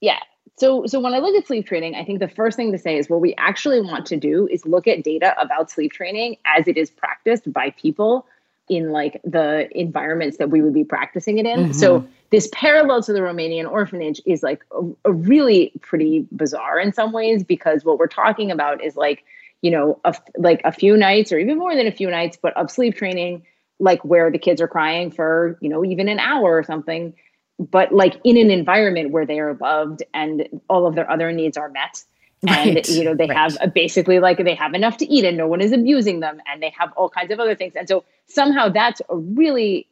Yeah. 0.01 0.19
So 0.61 0.85
so 0.87 1.01
when 1.01 1.15
I 1.15 1.19
look 1.19 1.35
at 1.35 1.47
sleep 1.47 1.67
training, 1.67 1.95
I 1.95 2.05
think 2.05 2.21
the 2.21 2.29
first 2.29 2.57
thing 2.57 2.71
to 2.73 2.79
say 2.79 2.99
is 2.99 3.09
what 3.09 3.21
we 3.21 3.35
actually 3.39 3.81
want 3.81 4.05
to 4.07 4.17
do 4.17 4.47
is 4.47 4.67
look 4.67 4.87
at 4.87 5.03
data 5.03 5.35
about 5.41 5.71
sleep 5.71 5.93
training 5.93 6.37
as 6.45 6.69
it 6.69 6.77
is 6.77 6.91
practiced 6.91 7.51
by 7.51 7.71
people 7.71 8.27
in 8.69 8.91
like 8.91 9.21
the 9.25 9.69
environments 9.77 10.37
that 10.37 10.51
we 10.51 10.61
would 10.61 10.75
be 10.75 10.85
practicing 10.85 11.39
it 11.39 11.47
in. 11.47 11.61
Mm-hmm. 11.61 11.73
So 11.73 12.07
this 12.29 12.49
parallel 12.53 13.03
to 13.03 13.13
the 13.13 13.21
Romanian 13.21 13.69
orphanage 13.69 14.21
is 14.27 14.43
like 14.43 14.63
a, 14.71 14.83
a, 15.07 15.13
really 15.13 15.73
pretty 15.81 16.29
bizarre 16.31 16.79
in 16.79 16.93
some 16.93 17.11
ways 17.13 17.43
because 17.43 17.85
what 17.85 17.99
we're 17.99 18.07
talking 18.07 18.53
about 18.53 18.85
is 18.85 18.95
like 18.97 19.25
you 19.63 19.71
know 19.71 19.99
a, 20.05 20.15
like 20.37 20.61
a 20.65 20.73
few 20.73 20.95
nights 20.97 21.33
or 21.33 21.39
even 21.39 21.59
more 21.59 21.75
than 21.75 21.87
a 21.87 21.93
few 21.93 22.11
nights 22.11 22.39
but 22.41 22.55
of 22.57 22.71
sleep 22.71 22.95
training 22.95 23.43
like 23.81 24.05
where 24.05 24.31
the 24.31 24.39
kids 24.39 24.61
are 24.61 24.69
crying 24.69 25.11
for, 25.11 25.59
you 25.61 25.69
know, 25.69 25.85
even 25.85 26.09
an 26.09 26.21
hour 26.21 26.57
or 26.57 26.63
something, 26.63 27.15
but 27.61 27.93
like 27.93 28.19
in 28.25 28.39
an 28.39 28.51
environment 28.51 29.11
where 29.11 29.27
they 29.27 29.39
are 29.39 29.55
loved 29.55 30.03
and 30.15 30.49
all 30.69 30.87
of 30.87 30.95
their 30.95 31.09
other 31.11 31.31
needs 31.31 31.57
are 31.59 31.69
met. 31.69 32.03
And 32.49 32.77
right. 32.77 32.89
you 32.89 33.05
know, 33.05 33.15
they 33.15 33.27
right. 33.27 33.37
have 33.37 33.59
a, 33.61 33.69
basically 33.69 34.19
like 34.19 34.39
they 34.39 34.55
have 34.55 34.73
enough 34.73 34.97
to 34.99 35.07
eat 35.07 35.27
and 35.27 35.37
no 35.37 35.47
one 35.47 35.61
is 35.61 35.73
abusing 35.73 36.21
them 36.21 36.41
and 36.51 36.63
they 36.63 36.73
have 36.77 36.91
all 36.97 37.11
kinds 37.11 37.31
of 37.31 37.39
other 37.39 37.55
things. 37.55 37.75
And 37.77 37.87
so 37.87 38.05
somehow 38.29 38.71
that's 38.71 39.03
a 39.11 39.17
really 39.17 39.87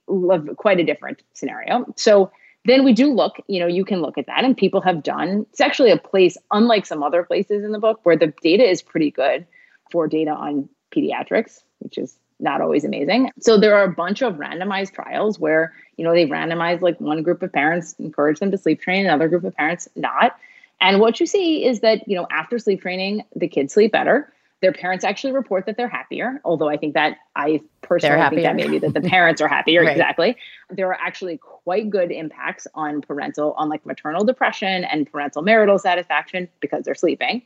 quite 0.57 0.81
a 0.81 0.85
different 0.85 1.23
scenario. 1.35 1.85
So 1.97 2.33
then 2.65 2.85
we 2.85 2.95
do 2.95 3.13
look, 3.13 3.37
you 3.49 3.61
know, 3.61 3.67
you 3.67 3.85
can 3.85 4.01
look 4.01 4.17
at 4.17 4.27
that 4.29 4.45
and 4.45 4.57
people 4.57 4.81
have 4.81 5.03
done 5.03 5.45
it's 5.51 5.61
actually 5.61 5.91
a 5.91 5.99
place 5.99 6.39
unlike 6.51 6.87
some 6.87 7.03
other 7.03 7.23
places 7.23 7.65
in 7.65 7.73
the 7.73 7.79
book 7.79 8.01
where 8.05 8.17
the 8.17 8.33
data 8.41 8.65
is 8.65 8.81
pretty 8.81 9.11
good 9.11 9.47
for 9.93 10.09
data 10.09 10.31
on 10.31 10.71
pediatrics, 10.91 11.61
which 11.81 11.99
is 11.99 12.19
not 12.41 12.61
always 12.61 12.85
amazing. 12.85 13.31
So 13.41 13.59
there 13.59 13.75
are 13.75 13.85
a 13.85 13.93
bunch 13.93 14.23
of 14.23 14.35
randomized 14.35 14.93
trials 14.93 15.39
where, 15.39 15.73
you 15.97 16.05
know, 16.05 16.13
they 16.13 16.27
randomize 16.27 16.81
like 16.81 17.01
one 17.01 17.23
group 17.23 17.43
of 17.43 17.53
parents, 17.53 17.95
encourage 17.99 18.39
them 18.39 18.51
to 18.51 18.59
sleep 18.59 18.81
train, 18.81 19.05
another 19.07 19.29
group 19.29 19.45
of 19.45 19.55
parents 19.57 19.89
not. 19.97 20.37
And 20.81 21.01
what 21.01 21.19
you 21.19 21.27
see 21.27 21.65
is 21.65 21.81
that, 21.81 22.07
you 22.07 22.15
know, 22.15 22.27
after 22.31 22.59
sleep 22.59 22.81
training, 22.81 23.25
the 23.35 23.49
kids 23.49 23.75
sleep 23.75 23.93
better. 23.93 24.33
Their 24.61 24.73
parents 24.73 25.05
actually 25.05 25.33
report 25.33 25.67
that 25.67 25.77
they're 25.77 25.89
happier, 25.89 26.41
although 26.45 26.69
I 26.69 26.77
think 26.77 26.95
that 26.95 27.19
I 27.37 27.61
personally 27.83 28.29
think 28.29 28.43
that 28.43 28.57
maybe 28.57 28.79
that 28.79 28.93
the 28.93 29.01
parents 29.01 29.41
are 29.41 29.47
happier. 29.47 29.83
right. 29.85 29.93
Exactly. 29.93 30.37
There 30.71 30.89
are 30.89 30.99
actually 31.01 31.39
quite 31.39 31.91
good 31.91 32.11
impacts 32.11 32.67
on 32.75 33.01
parental, 33.01 33.53
on 33.53 33.69
like 33.69 33.87
maternal 33.87 34.25
depression 34.25 34.85
and 34.85 35.11
parental 35.11 35.43
marital 35.43 35.79
satisfaction 35.79 36.49
because 36.61 36.85
they're 36.85 36.97
sleeping. 36.97 37.43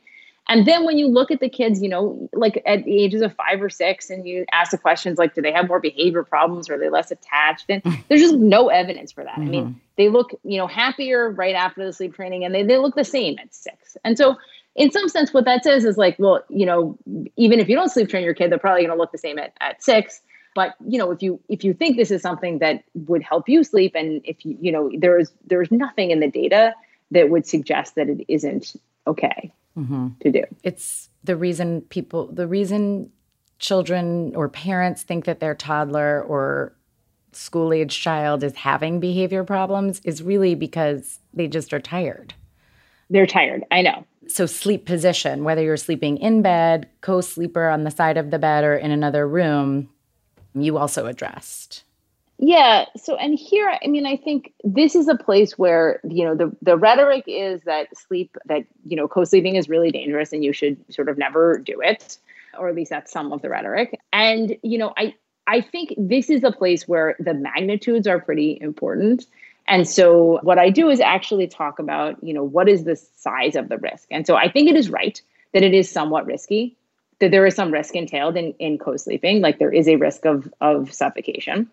And 0.49 0.67
then 0.67 0.83
when 0.85 0.97
you 0.97 1.07
look 1.07 1.31
at 1.31 1.39
the 1.39 1.49
kids, 1.49 1.81
you 1.81 1.87
know, 1.87 2.29
like 2.33 2.61
at 2.65 2.83
the 2.83 3.01
ages 3.01 3.21
of 3.21 3.33
five 3.35 3.61
or 3.61 3.69
six, 3.69 4.09
and 4.09 4.27
you 4.27 4.45
ask 4.51 4.71
the 4.71 4.77
questions 4.77 5.17
like, 5.17 5.35
do 5.35 5.41
they 5.41 5.53
have 5.53 5.67
more 5.67 5.79
behavior 5.79 6.23
problems? 6.23 6.69
Or 6.69 6.75
are 6.75 6.77
they 6.77 6.89
less 6.89 7.11
attached? 7.11 7.65
And 7.69 7.81
there's 8.09 8.21
just 8.21 8.35
no 8.35 8.67
evidence 8.67 9.11
for 9.11 9.23
that. 9.23 9.33
Mm-hmm. 9.33 9.41
I 9.41 9.45
mean, 9.45 9.65
mm-hmm. 9.65 9.77
they 9.95 10.09
look, 10.09 10.31
you 10.43 10.57
know, 10.57 10.67
happier 10.67 11.29
right 11.29 11.55
after 11.55 11.85
the 11.85 11.93
sleep 11.93 12.13
training 12.13 12.43
and 12.43 12.53
they, 12.53 12.63
they 12.63 12.77
look 12.77 12.95
the 12.95 13.05
same 13.05 13.39
at 13.39 13.53
six. 13.55 13.95
And 14.03 14.17
so 14.17 14.35
in 14.75 14.91
some 14.91 15.07
sense, 15.07 15.33
what 15.33 15.45
that 15.45 15.63
says 15.63 15.85
is 15.85 15.97
like, 15.97 16.17
well, 16.19 16.43
you 16.49 16.65
know, 16.65 16.97
even 17.37 17.59
if 17.59 17.69
you 17.69 17.75
don't 17.75 17.89
sleep 17.89 18.09
train 18.09 18.25
your 18.25 18.33
kid, 18.33 18.51
they're 18.51 18.59
probably 18.59 18.81
going 18.81 18.95
to 18.95 18.99
look 18.99 19.11
the 19.11 19.17
same 19.17 19.39
at, 19.39 19.53
at 19.61 19.81
six. 19.81 20.21
But 20.55 20.75
you 20.85 20.99
know, 20.99 21.09
if 21.09 21.23
you 21.23 21.39
if 21.49 21.63
you 21.63 21.73
think 21.73 21.97
this 21.97 22.11
is 22.11 22.21
something 22.21 22.59
that 22.59 22.83
would 22.93 23.23
help 23.23 23.49
you 23.49 23.63
sleep, 23.63 23.93
and 23.95 24.21
if 24.23 24.45
you 24.45 24.55
you 24.61 24.71
know, 24.71 24.91
there's 24.95 25.31
there's 25.47 25.71
nothing 25.71 26.11
in 26.11 26.19
the 26.19 26.29
data 26.29 26.75
that 27.09 27.31
would 27.31 27.47
suggest 27.47 27.95
that 27.95 28.07
it 28.07 28.23
isn't 28.27 28.75
okay 29.07 29.51
mm-hmm. 29.77 30.09
to 30.21 30.31
do. 30.31 30.43
It's 30.63 31.09
the 31.23 31.35
reason 31.35 31.81
people, 31.81 32.27
the 32.27 32.47
reason 32.47 33.11
children 33.59 34.35
or 34.35 34.49
parents 34.49 35.03
think 35.03 35.25
that 35.25 35.39
their 35.39 35.55
toddler 35.55 36.21
or 36.23 36.73
school 37.31 37.73
age 37.73 38.01
child 38.01 38.43
is 38.43 38.55
having 38.55 38.99
behavior 38.99 39.43
problems 39.43 40.01
is 40.03 40.21
really 40.21 40.55
because 40.55 41.19
they 41.33 41.47
just 41.47 41.73
are 41.73 41.79
tired. 41.79 42.33
They're 43.09 43.27
tired. 43.27 43.63
I 43.71 43.81
know. 43.81 44.05
So, 44.27 44.45
sleep 44.45 44.85
position, 44.85 45.43
whether 45.43 45.61
you're 45.61 45.77
sleeping 45.77 46.17
in 46.17 46.41
bed, 46.41 46.89
co 47.01 47.21
sleeper 47.21 47.67
on 47.67 47.83
the 47.83 47.91
side 47.91 48.17
of 48.17 48.31
the 48.31 48.39
bed, 48.39 48.63
or 48.63 48.75
in 48.75 48.91
another 48.91 49.27
room, 49.27 49.89
you 50.55 50.77
also 50.77 51.07
addressed. 51.07 51.83
Yeah. 52.39 52.85
So, 52.97 53.15
and 53.15 53.37
here, 53.37 53.77
I 53.83 53.87
mean, 53.87 54.05
I 54.05 54.17
think 54.17 54.53
this 54.63 54.95
is 54.95 55.07
a 55.07 55.15
place 55.15 55.57
where, 55.57 56.01
you 56.03 56.25
know, 56.25 56.35
the, 56.35 56.55
the 56.61 56.77
rhetoric 56.77 57.23
is 57.27 57.61
that 57.63 57.95
sleep, 57.97 58.35
that, 58.45 58.65
you 58.85 58.97
know, 58.97 59.07
co 59.07 59.23
sleeping 59.23 59.55
is 59.55 59.69
really 59.69 59.91
dangerous 59.91 60.33
and 60.33 60.43
you 60.43 60.51
should 60.51 60.77
sort 60.93 61.09
of 61.09 61.17
never 61.17 61.57
do 61.59 61.79
it, 61.81 62.17
or 62.57 62.69
at 62.69 62.75
least 62.75 62.89
that's 62.89 63.11
some 63.11 63.31
of 63.31 63.41
the 63.41 63.49
rhetoric. 63.49 63.99
And, 64.11 64.57
you 64.63 64.77
know, 64.77 64.93
I, 64.97 65.15
I 65.45 65.61
think 65.61 65.93
this 65.97 66.29
is 66.29 66.43
a 66.43 66.51
place 66.51 66.87
where 66.87 67.15
the 67.19 67.33
magnitudes 67.33 68.07
are 68.07 68.19
pretty 68.19 68.57
important. 68.59 69.25
And 69.67 69.87
so 69.87 70.39
what 70.41 70.59
I 70.59 70.69
do 70.69 70.89
is 70.89 70.99
actually 70.99 71.47
talk 71.47 71.79
about, 71.79 72.21
you 72.23 72.33
know, 72.33 72.43
what 72.43 72.67
is 72.67 72.83
the 72.83 72.95
size 72.95 73.55
of 73.55 73.69
the 73.69 73.77
risk? 73.77 74.07
And 74.11 74.27
so 74.27 74.35
I 74.35 74.51
think 74.51 74.69
it 74.69 74.75
is 74.75 74.89
right 74.89 75.21
that 75.53 75.63
it 75.63 75.73
is 75.73 75.89
somewhat 75.89 76.25
risky, 76.25 76.75
that 77.19 77.31
there 77.31 77.45
is 77.45 77.55
some 77.55 77.71
risk 77.71 77.95
entailed 77.95 78.35
in, 78.35 78.53
in 78.59 78.79
co-sleeping, 78.79 79.39
like 79.39 79.59
there 79.59 79.71
is 79.71 79.87
a 79.87 79.95
risk 79.95 80.25
of, 80.25 80.51
of 80.59 80.93
suffocation 80.93 81.69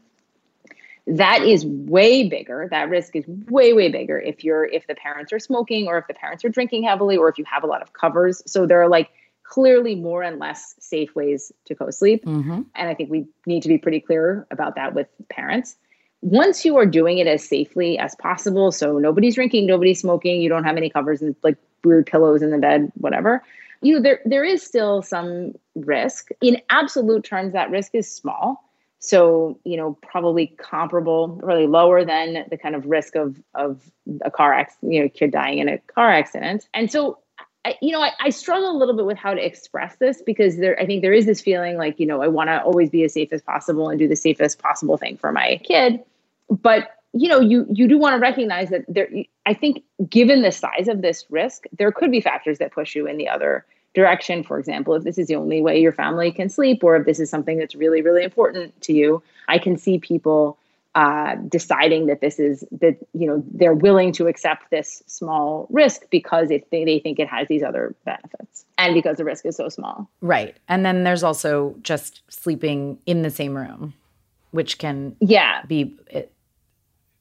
that 1.06 1.42
is 1.42 1.66
way 1.66 2.28
bigger. 2.28 2.68
That 2.70 2.88
risk 2.88 3.16
is 3.16 3.24
way 3.26 3.72
way 3.72 3.90
bigger 3.90 4.18
if 4.18 4.44
you're 4.44 4.64
if 4.64 4.86
the 4.86 4.94
parents 4.94 5.32
are 5.32 5.38
smoking 5.38 5.86
or 5.86 5.98
if 5.98 6.06
the 6.06 6.14
parents 6.14 6.44
are 6.44 6.48
drinking 6.48 6.84
heavily 6.84 7.16
or 7.16 7.28
if 7.28 7.38
you 7.38 7.44
have 7.44 7.64
a 7.64 7.66
lot 7.66 7.82
of 7.82 7.92
covers. 7.92 8.42
So 8.46 8.66
there 8.66 8.80
are 8.82 8.88
like 8.88 9.10
clearly 9.42 9.94
more 9.94 10.22
and 10.22 10.38
less 10.38 10.74
safe 10.78 11.14
ways 11.16 11.50
to 11.64 11.74
co-sleep 11.74 12.24
mm-hmm. 12.24 12.60
and 12.76 12.88
i 12.88 12.94
think 12.94 13.10
we 13.10 13.26
need 13.46 13.64
to 13.64 13.68
be 13.68 13.78
pretty 13.78 13.98
clear 13.98 14.46
about 14.52 14.76
that 14.76 14.94
with 14.94 15.08
parents. 15.28 15.74
Once 16.22 16.64
you 16.64 16.76
are 16.76 16.86
doing 16.86 17.18
it 17.18 17.26
as 17.26 17.42
safely 17.42 17.98
as 17.98 18.14
possible 18.14 18.70
so 18.70 18.98
nobody's 18.98 19.34
drinking 19.34 19.66
nobody's 19.66 19.98
smoking 19.98 20.40
you 20.40 20.48
don't 20.48 20.62
have 20.62 20.76
any 20.76 20.88
covers 20.88 21.20
and 21.20 21.34
like 21.42 21.56
weird 21.82 22.06
pillows 22.06 22.42
in 22.42 22.52
the 22.52 22.58
bed 22.58 22.92
whatever 22.94 23.42
you 23.82 23.94
know 23.94 24.00
there 24.00 24.20
there 24.24 24.44
is 24.44 24.62
still 24.62 25.02
some 25.02 25.54
risk. 25.74 26.28
In 26.40 26.60
absolute 26.70 27.24
terms 27.24 27.52
that 27.52 27.70
risk 27.70 27.94
is 27.94 28.12
small 28.12 28.69
so, 29.00 29.58
you 29.64 29.78
know, 29.78 29.98
probably 30.02 30.48
comparable, 30.58 31.40
really 31.42 31.66
lower 31.66 32.04
than 32.04 32.44
the 32.50 32.58
kind 32.58 32.74
of 32.74 32.84
risk 32.84 33.16
of 33.16 33.40
of 33.54 33.90
a 34.22 34.30
car 34.30 34.52
accident, 34.52 34.92
you 34.92 35.02
know, 35.02 35.08
kid 35.08 35.32
dying 35.32 35.58
in 35.58 35.68
a 35.68 35.78
car 35.78 36.12
accident. 36.12 36.68
And 36.74 36.92
so 36.92 37.18
I, 37.64 37.76
you 37.80 37.92
know, 37.92 38.02
I, 38.02 38.12
I, 38.20 38.30
struggle 38.30 38.70
a 38.70 38.76
little 38.76 38.96
bit 38.96 39.04
with 39.04 39.18
how 39.18 39.34
to 39.34 39.44
express 39.44 39.96
this 39.96 40.22
because 40.22 40.56
there, 40.56 40.80
I 40.80 40.86
think 40.86 41.02
there 41.02 41.12
is 41.12 41.26
this 41.26 41.42
feeling 41.42 41.76
like, 41.76 42.00
you 42.00 42.06
know, 42.06 42.22
I 42.22 42.28
want 42.28 42.48
to 42.48 42.62
always 42.62 42.88
be 42.88 43.04
as 43.04 43.12
safe 43.12 43.32
as 43.32 43.42
possible 43.42 43.90
and 43.90 43.98
do 43.98 44.08
the 44.08 44.16
safest 44.16 44.58
possible 44.58 44.96
thing 44.96 45.18
for 45.18 45.30
my 45.30 45.60
kid. 45.62 46.00
But, 46.48 46.96
you 47.12 47.28
know, 47.28 47.38
you, 47.38 47.66
you 47.70 47.86
do 47.86 47.98
want 47.98 48.14
to 48.14 48.18
recognize 48.18 48.70
that 48.70 48.86
there, 48.88 49.10
I 49.44 49.52
think 49.52 49.82
given 50.08 50.40
the 50.40 50.52
size 50.52 50.88
of 50.88 51.02
this 51.02 51.26
risk, 51.28 51.64
there 51.76 51.92
could 51.92 52.10
be 52.10 52.22
factors 52.22 52.58
that 52.58 52.72
push 52.72 52.94
you 52.94 53.06
in 53.06 53.18
the 53.18 53.28
other 53.28 53.66
direction, 53.94 54.42
for 54.42 54.58
example, 54.58 54.94
if 54.94 55.04
this 55.04 55.18
is 55.18 55.28
the 55.28 55.36
only 55.36 55.60
way 55.60 55.80
your 55.80 55.92
family 55.92 56.30
can 56.32 56.48
sleep, 56.48 56.84
or 56.84 56.96
if 56.96 57.06
this 57.06 57.20
is 57.20 57.30
something 57.30 57.58
that's 57.58 57.74
really, 57.74 58.02
really 58.02 58.24
important 58.24 58.80
to 58.82 58.92
you, 58.92 59.22
I 59.48 59.58
can 59.58 59.76
see 59.76 59.98
people 59.98 60.58
uh, 60.94 61.36
deciding 61.48 62.06
that 62.06 62.20
this 62.20 62.40
is 62.40 62.64
that 62.72 62.96
you 63.12 63.24
know 63.26 63.44
they're 63.52 63.74
willing 63.74 64.10
to 64.10 64.26
accept 64.26 64.70
this 64.70 65.04
small 65.06 65.68
risk 65.70 66.02
because 66.10 66.50
if 66.50 66.68
they, 66.70 66.84
they 66.84 66.98
think 66.98 67.20
it 67.20 67.28
has 67.28 67.46
these 67.46 67.62
other 67.62 67.94
benefits 68.04 68.64
and 68.76 68.92
because 68.92 69.16
the 69.16 69.24
risk 69.24 69.46
is 69.46 69.54
so 69.54 69.68
small. 69.68 70.10
Right. 70.20 70.56
And 70.66 70.84
then 70.84 71.04
there's 71.04 71.22
also 71.22 71.76
just 71.82 72.22
sleeping 72.28 72.98
in 73.06 73.22
the 73.22 73.30
same 73.30 73.56
room 73.56 73.94
which 74.50 74.78
can 74.78 75.16
yeah. 75.20 75.62
be 75.66 75.96
it, 76.08 76.32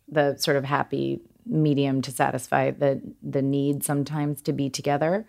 the 0.08 0.36
sort 0.38 0.58
of 0.58 0.64
happy 0.64 1.22
medium 1.46 2.02
to 2.02 2.12
satisfy 2.12 2.72
the 2.72 3.02
the 3.24 3.42
need 3.42 3.84
sometimes 3.84 4.42
to 4.42 4.54
be 4.54 4.70
together 4.70 5.26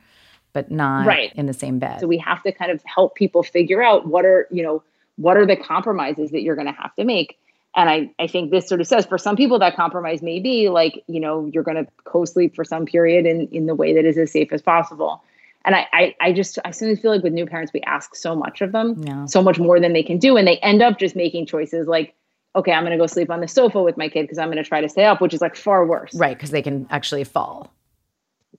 but 0.52 0.70
not 0.70 1.06
right. 1.06 1.32
in 1.34 1.46
the 1.46 1.52
same 1.52 1.78
bed. 1.78 2.00
So 2.00 2.06
we 2.06 2.18
have 2.18 2.42
to 2.42 2.52
kind 2.52 2.70
of 2.70 2.82
help 2.84 3.14
people 3.14 3.42
figure 3.42 3.82
out 3.82 4.06
what 4.06 4.24
are, 4.24 4.46
you 4.50 4.62
know, 4.62 4.82
what 5.16 5.36
are 5.36 5.46
the 5.46 5.56
compromises 5.56 6.30
that 6.30 6.42
you're 6.42 6.56
going 6.56 6.66
to 6.66 6.72
have 6.72 6.94
to 6.96 7.04
make. 7.04 7.38
And 7.76 7.88
I, 7.88 8.10
I 8.18 8.26
think 8.26 8.50
this 8.50 8.68
sort 8.68 8.80
of 8.80 8.86
says 8.86 9.06
for 9.06 9.18
some 9.18 9.36
people 9.36 9.58
that 9.60 9.76
compromise 9.76 10.22
may 10.22 10.40
be 10.40 10.68
like, 10.68 11.04
you 11.06 11.20
know, 11.20 11.46
you're 11.52 11.62
going 11.62 11.84
to 11.84 11.90
co-sleep 12.04 12.56
for 12.56 12.64
some 12.64 12.84
period 12.84 13.26
in, 13.26 13.46
in 13.48 13.66
the 13.66 13.74
way 13.74 13.94
that 13.94 14.04
is 14.04 14.18
as 14.18 14.32
safe 14.32 14.52
as 14.52 14.60
possible. 14.60 15.22
And 15.64 15.74
I, 15.76 15.86
I, 15.92 16.16
I 16.20 16.32
just, 16.32 16.58
I 16.64 16.70
sometimes 16.70 17.00
feel 17.00 17.12
like 17.12 17.22
with 17.22 17.32
new 17.32 17.46
parents, 17.46 17.72
we 17.72 17.80
ask 17.82 18.14
so 18.16 18.34
much 18.34 18.60
of 18.60 18.72
them, 18.72 19.02
yeah. 19.04 19.26
so 19.26 19.42
much 19.42 19.58
more 19.58 19.78
than 19.78 19.92
they 19.92 20.02
can 20.02 20.18
do. 20.18 20.36
And 20.36 20.48
they 20.48 20.56
end 20.58 20.82
up 20.82 20.98
just 20.98 21.14
making 21.14 21.46
choices 21.46 21.86
like, 21.86 22.14
okay, 22.56 22.72
I'm 22.72 22.82
going 22.82 22.96
to 22.96 22.98
go 22.98 23.06
sleep 23.06 23.30
on 23.30 23.40
the 23.40 23.46
sofa 23.46 23.80
with 23.82 23.96
my 23.96 24.08
kid 24.08 24.22
because 24.22 24.38
I'm 24.38 24.48
going 24.48 24.62
to 24.62 24.68
try 24.68 24.80
to 24.80 24.88
stay 24.88 25.04
up, 25.04 25.20
which 25.20 25.34
is 25.34 25.40
like 25.40 25.54
far 25.54 25.86
worse. 25.86 26.14
Right, 26.14 26.36
because 26.36 26.50
they 26.50 26.62
can 26.62 26.86
actually 26.90 27.24
fall. 27.24 27.72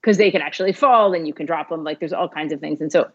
Because 0.02 0.18
they 0.18 0.30
can 0.30 0.42
actually 0.42 0.72
fall 0.74 1.14
and 1.14 1.26
you 1.26 1.32
can 1.32 1.46
drop 1.46 1.70
them. 1.70 1.84
Like 1.84 2.00
there's 2.00 2.12
all 2.12 2.28
kinds 2.28 2.52
of 2.52 2.60
things. 2.60 2.80
And 2.82 2.92
so 2.92 3.10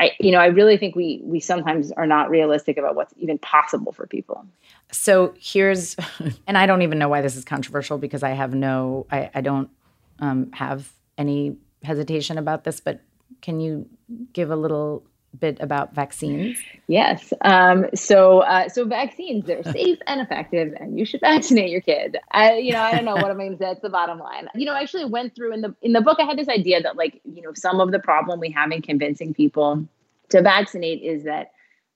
I, 0.00 0.12
you 0.18 0.32
know, 0.32 0.38
I 0.38 0.46
really 0.46 0.76
think 0.76 0.96
we 0.96 1.20
we 1.22 1.38
sometimes 1.38 1.92
are 1.92 2.06
not 2.06 2.30
realistic 2.30 2.76
about 2.76 2.94
what's 2.94 3.14
even 3.18 3.38
possible 3.38 3.92
for 3.92 4.06
people. 4.06 4.44
So 4.90 5.34
here's, 5.38 5.96
and 6.46 6.58
I 6.58 6.66
don't 6.66 6.82
even 6.82 6.98
know 6.98 7.08
why 7.08 7.20
this 7.20 7.36
is 7.36 7.44
controversial 7.44 7.98
because 7.98 8.22
I 8.22 8.30
have 8.30 8.54
no, 8.54 9.06
I, 9.10 9.30
I 9.34 9.40
don't 9.40 9.70
um, 10.18 10.50
have 10.52 10.90
any 11.18 11.56
hesitation 11.82 12.38
about 12.38 12.64
this, 12.64 12.80
but 12.80 13.00
can 13.42 13.60
you 13.60 13.88
give 14.32 14.50
a 14.50 14.56
little 14.56 15.04
bit 15.38 15.58
about 15.60 15.94
vaccines? 15.94 16.58
Yes. 16.86 17.32
Um, 17.42 17.86
so, 17.94 18.40
uh, 18.40 18.68
so 18.68 18.84
vaccines 18.84 19.46
they're 19.46 19.62
safe 19.64 19.98
and 20.06 20.20
effective, 20.20 20.74
and 20.78 20.98
you 20.98 21.04
should 21.04 21.20
vaccinate 21.20 21.70
your 21.70 21.80
kid. 21.80 22.18
I, 22.30 22.56
you 22.56 22.72
know, 22.72 22.80
I 22.80 22.92
don't 22.92 23.04
know 23.04 23.14
what 23.14 23.30
I 23.30 23.34
mean. 23.34 23.56
That's 23.58 23.80
the 23.80 23.88
bottom 23.88 24.18
line. 24.18 24.48
You 24.54 24.66
know, 24.66 24.74
I 24.74 24.80
actually 24.80 25.06
went 25.06 25.34
through 25.34 25.52
in 25.54 25.60
the 25.62 25.74
in 25.82 25.92
the 25.92 26.00
book. 26.00 26.18
I 26.20 26.24
had 26.24 26.38
this 26.38 26.48
idea 26.48 26.82
that, 26.82 26.96
like, 26.96 27.20
you 27.24 27.42
know, 27.42 27.52
some 27.54 27.80
of 27.80 27.92
the 27.92 27.98
problem 27.98 28.40
we 28.40 28.50
have 28.50 28.70
in 28.72 28.82
convincing 28.82 29.34
people 29.34 29.86
to 30.30 30.42
vaccinate 30.42 31.02
is 31.02 31.24
that 31.24 31.52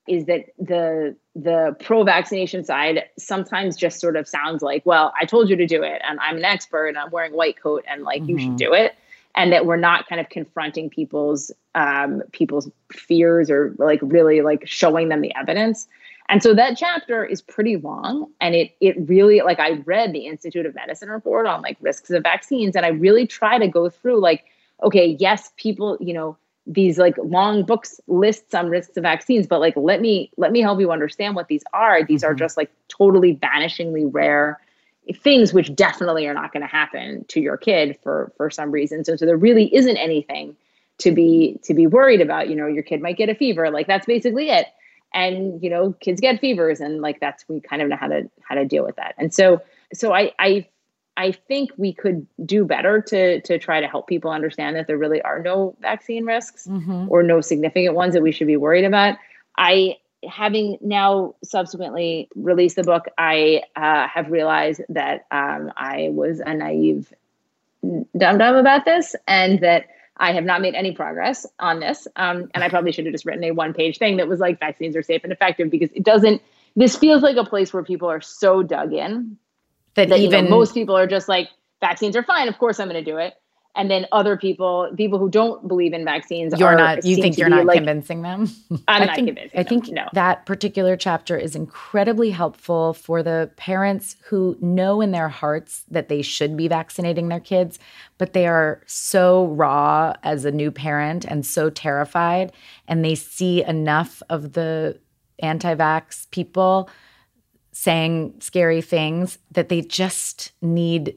is 0.07 0.25
that 0.25 0.45
the 0.57 1.15
the 1.35 1.75
pro 1.79 2.03
vaccination 2.03 2.63
side 2.63 3.03
sometimes 3.17 3.75
just 3.75 3.99
sort 3.99 4.15
of 4.15 4.27
sounds 4.27 4.63
like, 4.63 4.85
well, 4.85 5.13
I 5.19 5.25
told 5.25 5.49
you 5.49 5.55
to 5.57 5.67
do 5.67 5.83
it, 5.83 6.01
and 6.07 6.19
I'm 6.19 6.37
an 6.37 6.45
expert, 6.45 6.87
and 6.87 6.97
I'm 6.97 7.11
wearing 7.11 7.33
a 7.33 7.35
white 7.35 7.61
coat, 7.61 7.83
and 7.87 8.03
like 8.03 8.21
mm-hmm. 8.21 8.29
you 8.29 8.39
should 8.39 8.47
mm-hmm. 8.49 8.55
do 8.57 8.73
it 8.73 8.95
and 9.37 9.53
that 9.53 9.65
we're 9.65 9.77
not 9.77 10.09
kind 10.09 10.19
of 10.19 10.27
confronting 10.29 10.89
people's 10.89 11.51
um, 11.75 12.23
people's 12.31 12.69
fears 12.91 13.49
or 13.49 13.75
like 13.77 13.99
really 14.01 14.41
like 14.41 14.67
showing 14.67 15.09
them 15.09 15.21
the 15.21 15.33
evidence. 15.35 15.87
And 16.27 16.43
so 16.43 16.53
that 16.55 16.75
chapter 16.75 17.23
is 17.23 17.41
pretty 17.41 17.77
long 17.77 18.29
and 18.41 18.53
it 18.55 18.75
it 18.81 18.97
really 19.07 19.41
like 19.41 19.59
I 19.59 19.83
read 19.85 20.11
the 20.11 20.25
Institute 20.25 20.65
of 20.65 20.75
Medicine 20.75 21.09
report 21.09 21.45
on 21.45 21.61
like 21.61 21.77
risks 21.79 22.09
of 22.09 22.23
vaccines 22.23 22.75
and 22.75 22.85
I 22.85 22.89
really 22.89 23.25
try 23.25 23.57
to 23.59 23.67
go 23.67 23.89
through 23.89 24.19
like 24.19 24.43
okay, 24.83 25.17
yes, 25.19 25.51
people, 25.57 25.97
you 25.99 26.13
know, 26.13 26.37
these 26.67 26.99
like 26.99 27.15
long 27.17 27.63
books 27.63 27.99
lists 28.07 28.53
on 28.53 28.69
risks 28.69 28.97
of 28.97 29.03
vaccines, 29.03 29.47
but 29.47 29.59
like 29.61 29.73
let 29.77 30.01
me 30.01 30.31
let 30.35 30.51
me 30.51 30.59
help 30.59 30.79
you 30.79 30.91
understand 30.91 31.35
what 31.35 31.47
these 31.47 31.63
are. 31.73 32.03
These 32.03 32.23
are 32.23 32.31
mm-hmm. 32.31 32.39
just 32.39 32.57
like 32.57 32.71
totally 32.89 33.35
vanishingly 33.35 34.09
rare 34.11 34.59
things 35.15 35.53
which 35.53 35.73
definitely 35.75 36.27
are 36.27 36.33
not 36.33 36.51
going 36.51 36.61
to 36.61 36.67
happen 36.67 37.25
to 37.29 37.39
your 37.39 37.57
kid 37.57 37.97
for 38.03 38.31
for 38.37 38.49
some 38.49 38.71
reason. 38.71 39.03
So 39.03 39.15
so 39.15 39.25
there 39.25 39.37
really 39.37 39.73
isn't 39.73 39.97
anything 39.97 40.55
to 40.99 41.11
be 41.11 41.59
to 41.63 41.73
be 41.73 41.87
worried 41.87 42.21
about. 42.21 42.49
You 42.49 42.55
know 42.55 42.67
your 42.67 42.83
kid 42.83 43.01
might 43.01 43.17
get 43.17 43.29
a 43.29 43.35
fever 43.35 43.69
like 43.69 43.87
that's 43.87 44.05
basically 44.05 44.49
it. 44.49 44.67
And 45.13 45.61
you 45.63 45.69
know 45.69 45.93
kids 45.99 46.21
get 46.21 46.39
fevers 46.39 46.79
and 46.79 47.01
like 47.01 47.19
that's 47.19 47.45
we 47.47 47.59
kind 47.59 47.81
of 47.81 47.89
know 47.89 47.97
how 47.97 48.07
to 48.07 48.29
how 48.41 48.55
to 48.55 48.65
deal 48.65 48.83
with 48.83 48.95
that. 48.97 49.15
And 49.17 49.33
so 49.33 49.61
so 49.93 50.13
i 50.13 50.31
i 50.39 50.67
i 51.15 51.31
think 51.31 51.71
we 51.77 51.93
could 51.93 52.27
do 52.45 52.65
better 52.65 53.01
to 53.01 53.39
to 53.41 53.57
try 53.57 53.79
to 53.79 53.87
help 53.87 54.07
people 54.07 54.31
understand 54.31 54.75
that 54.75 54.87
there 54.87 54.97
really 54.97 55.21
are 55.21 55.41
no 55.41 55.75
vaccine 55.79 56.25
risks 56.25 56.67
mm-hmm. 56.67 57.05
or 57.09 57.23
no 57.23 57.39
significant 57.39 57.95
ones 57.95 58.13
that 58.13 58.21
we 58.21 58.31
should 58.31 58.47
be 58.47 58.57
worried 58.57 58.83
about. 58.83 59.17
I 59.57 59.97
having 60.23 60.77
now 60.81 61.35
subsequently 61.43 62.29
released 62.35 62.75
the 62.75 62.83
book, 62.83 63.05
I 63.17 63.63
uh, 63.75 64.07
have 64.07 64.31
realized 64.31 64.81
that 64.89 65.25
um, 65.31 65.71
I 65.75 66.09
was 66.11 66.39
a 66.39 66.53
naive 66.53 67.13
dum 67.83 68.37
dum 68.37 68.55
about 68.55 68.85
this 68.85 69.15
and 69.27 69.59
that 69.61 69.85
I 70.17 70.33
have 70.33 70.43
not 70.43 70.61
made 70.61 70.73
any 70.73 70.93
progress 70.93 71.45
on 71.59 71.79
this. 71.79 72.07
Um, 72.15 72.49
and 72.53 72.63
I 72.63 72.69
probably 72.69 72.91
should 72.91 73.05
have 73.05 73.13
just 73.13 73.25
written 73.25 73.43
a 73.43 73.51
one 73.51 73.73
page 73.73 73.99
thing 73.99 74.17
that 74.17 74.27
was 74.27 74.39
like 74.39 74.59
vaccines 74.59 74.95
are 74.95 75.03
safe 75.03 75.23
and 75.23 75.31
effective 75.31 75.69
because 75.69 75.91
it 75.93 76.03
doesn't, 76.03 76.41
this 76.75 76.95
feels 76.95 77.21
like 77.21 77.37
a 77.37 77.45
place 77.45 77.71
where 77.71 77.83
people 77.83 78.09
are 78.09 78.21
so 78.21 78.63
dug 78.63 78.93
in 78.93 79.37
that, 79.93 80.09
that 80.09 80.19
even 80.19 80.45
you 80.45 80.49
know, 80.49 80.57
most 80.57 80.73
people 80.73 80.97
are 80.97 81.07
just 81.07 81.29
like, 81.29 81.49
vaccines 81.79 82.15
are 82.15 82.23
fine. 82.23 82.47
Of 82.47 82.57
course 82.57 82.79
I'm 82.79 82.89
going 82.89 83.03
to 83.03 83.11
do 83.11 83.17
it 83.17 83.35
and 83.77 83.89
then 83.89 84.05
other 84.11 84.35
people 84.35 84.91
people 84.97 85.19
who 85.19 85.29
don't 85.29 85.67
believe 85.67 85.93
in 85.93 86.03
vaccines 86.03 86.53
you're 86.57 86.75
not 86.75 87.05
you 87.05 87.15
think 87.15 87.37
you're 87.37 87.47
not 87.49 87.65
like, 87.65 87.77
convincing 87.77 88.21
them 88.21 88.49
i'm 88.87 89.01
I 89.01 89.05
not 89.05 89.15
think, 89.15 89.27
convincing 89.27 89.59
i 89.59 89.63
think 89.63 89.85
them, 89.85 89.95
no. 89.95 90.05
that 90.13 90.45
particular 90.45 90.97
chapter 90.97 91.37
is 91.37 91.55
incredibly 91.55 92.31
helpful 92.31 92.93
for 92.93 93.23
the 93.23 93.49
parents 93.55 94.17
who 94.25 94.57
know 94.59 94.99
in 95.01 95.11
their 95.11 95.29
hearts 95.29 95.83
that 95.89 96.09
they 96.09 96.21
should 96.21 96.57
be 96.57 96.67
vaccinating 96.67 97.29
their 97.29 97.39
kids 97.39 97.79
but 98.17 98.33
they 98.33 98.47
are 98.47 98.81
so 98.87 99.45
raw 99.47 100.13
as 100.23 100.43
a 100.43 100.51
new 100.51 100.71
parent 100.71 101.23
and 101.25 101.45
so 101.45 101.69
terrified 101.69 102.51
and 102.87 103.05
they 103.05 103.15
see 103.15 103.63
enough 103.63 104.21
of 104.29 104.53
the 104.53 104.99
anti-vax 105.39 106.29
people 106.31 106.89
saying 107.71 108.33
scary 108.39 108.81
things 108.81 109.37
that 109.51 109.69
they 109.69 109.81
just 109.81 110.51
need 110.63 111.15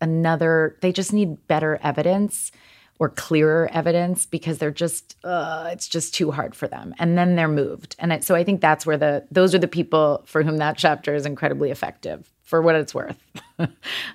another, 0.00 0.76
they 0.80 0.92
just 0.92 1.12
need 1.12 1.46
better 1.48 1.78
evidence 1.82 2.52
or 3.00 3.08
clearer 3.08 3.68
evidence 3.72 4.26
because 4.26 4.58
they're 4.58 4.70
just 4.70 5.16
uh, 5.24 5.70
it's 5.72 5.88
just 5.88 6.14
too 6.14 6.30
hard 6.30 6.54
for 6.54 6.68
them 6.68 6.94
and 6.98 7.18
then 7.18 7.34
they're 7.34 7.48
moved 7.48 7.96
and 7.98 8.22
so 8.22 8.34
i 8.34 8.44
think 8.44 8.60
that's 8.60 8.84
where 8.86 8.98
the 8.98 9.24
those 9.30 9.54
are 9.54 9.58
the 9.58 9.66
people 9.66 10.22
for 10.26 10.42
whom 10.42 10.58
that 10.58 10.76
chapter 10.76 11.14
is 11.14 11.26
incredibly 11.26 11.70
effective 11.70 12.30
for 12.42 12.60
what 12.60 12.74
it's 12.74 12.94
worth 12.94 13.18
um, 13.58 13.68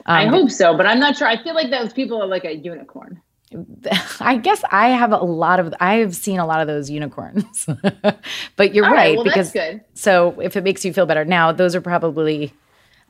i 0.05 0.27
hope 0.27 0.51
so 0.51 0.77
but 0.77 0.85
i'm 0.85 0.99
not 0.99 1.17
sure 1.17 1.27
i 1.27 1.41
feel 1.43 1.55
like 1.55 1.71
those 1.71 1.91
people 1.91 2.21
are 2.21 2.27
like 2.27 2.45
a 2.45 2.55
unicorn 2.55 3.19
I 4.19 4.37
guess 4.37 4.61
I 4.69 4.89
have 4.89 5.11
a 5.11 5.17
lot 5.17 5.59
of 5.59 5.73
I 5.79 5.95
have 5.95 6.15
seen 6.15 6.39
a 6.39 6.45
lot 6.45 6.61
of 6.61 6.67
those 6.67 6.89
unicorns. 6.89 7.65
but 8.55 8.73
you're 8.73 8.83
right, 8.83 8.91
right 8.91 9.15
well, 9.15 9.23
because 9.23 9.51
good. 9.51 9.81
so 9.93 10.39
if 10.41 10.57
it 10.57 10.63
makes 10.63 10.83
you 10.83 10.91
feel 10.91 11.05
better. 11.05 11.23
Now, 11.23 11.51
those 11.51 11.75
are 11.75 11.79
probably 11.81 12.53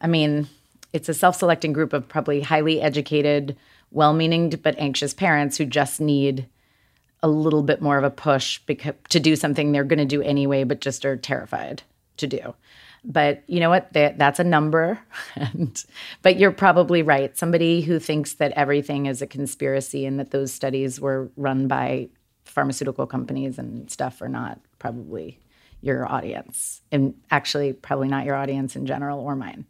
I 0.01 0.07
mean, 0.07 0.47
it's 0.95 1.09
a 1.09 1.13
self-selecting 1.13 1.73
group 1.73 1.91
of 1.91 2.07
probably 2.07 2.39
highly 2.39 2.81
educated, 2.81 3.57
well-meaning 3.91 4.49
but 4.63 4.79
anxious 4.79 5.13
parents 5.13 5.57
who 5.57 5.65
just 5.65 5.99
need 5.99 6.47
a 7.21 7.27
little 7.27 7.63
bit 7.63 7.81
more 7.81 7.97
of 7.97 8.05
a 8.05 8.09
push 8.09 8.61
to 9.09 9.19
do 9.19 9.35
something 9.35 9.71
they're 9.71 9.83
going 9.83 9.99
to 9.99 10.05
do 10.05 10.21
anyway, 10.21 10.63
but 10.63 10.79
just 10.79 11.05
are 11.05 11.17
terrified 11.17 11.83
to 12.15 12.27
do. 12.27 12.55
But 13.03 13.43
you 13.47 13.59
know 13.59 13.69
what? 13.69 13.91
That, 13.91 14.17
that's 14.17 14.39
a 14.39 14.43
number. 14.45 14.99
and, 15.35 15.83
but 16.21 16.39
you're 16.39 16.51
probably 16.51 17.03
right. 17.03 17.37
Somebody 17.37 17.81
who 17.81 17.99
thinks 17.99 18.35
that 18.35 18.53
everything 18.53 19.05
is 19.05 19.21
a 19.21 19.27
conspiracy 19.27 20.05
and 20.05 20.17
that 20.19 20.31
those 20.31 20.53
studies 20.53 21.01
were 21.01 21.29
run 21.35 21.67
by 21.67 22.07
pharmaceutical 22.45 23.05
companies 23.05 23.59
and 23.59 23.91
stuff 23.91 24.21
are 24.21 24.29
not 24.29 24.61
probably 24.79 25.39
your 25.81 26.09
audience. 26.09 26.81
And 26.89 27.15
actually, 27.31 27.73
probably 27.73 28.07
not 28.07 28.25
your 28.25 28.35
audience 28.35 28.77
in 28.77 28.85
general 28.85 29.19
or 29.19 29.35
mine 29.35 29.65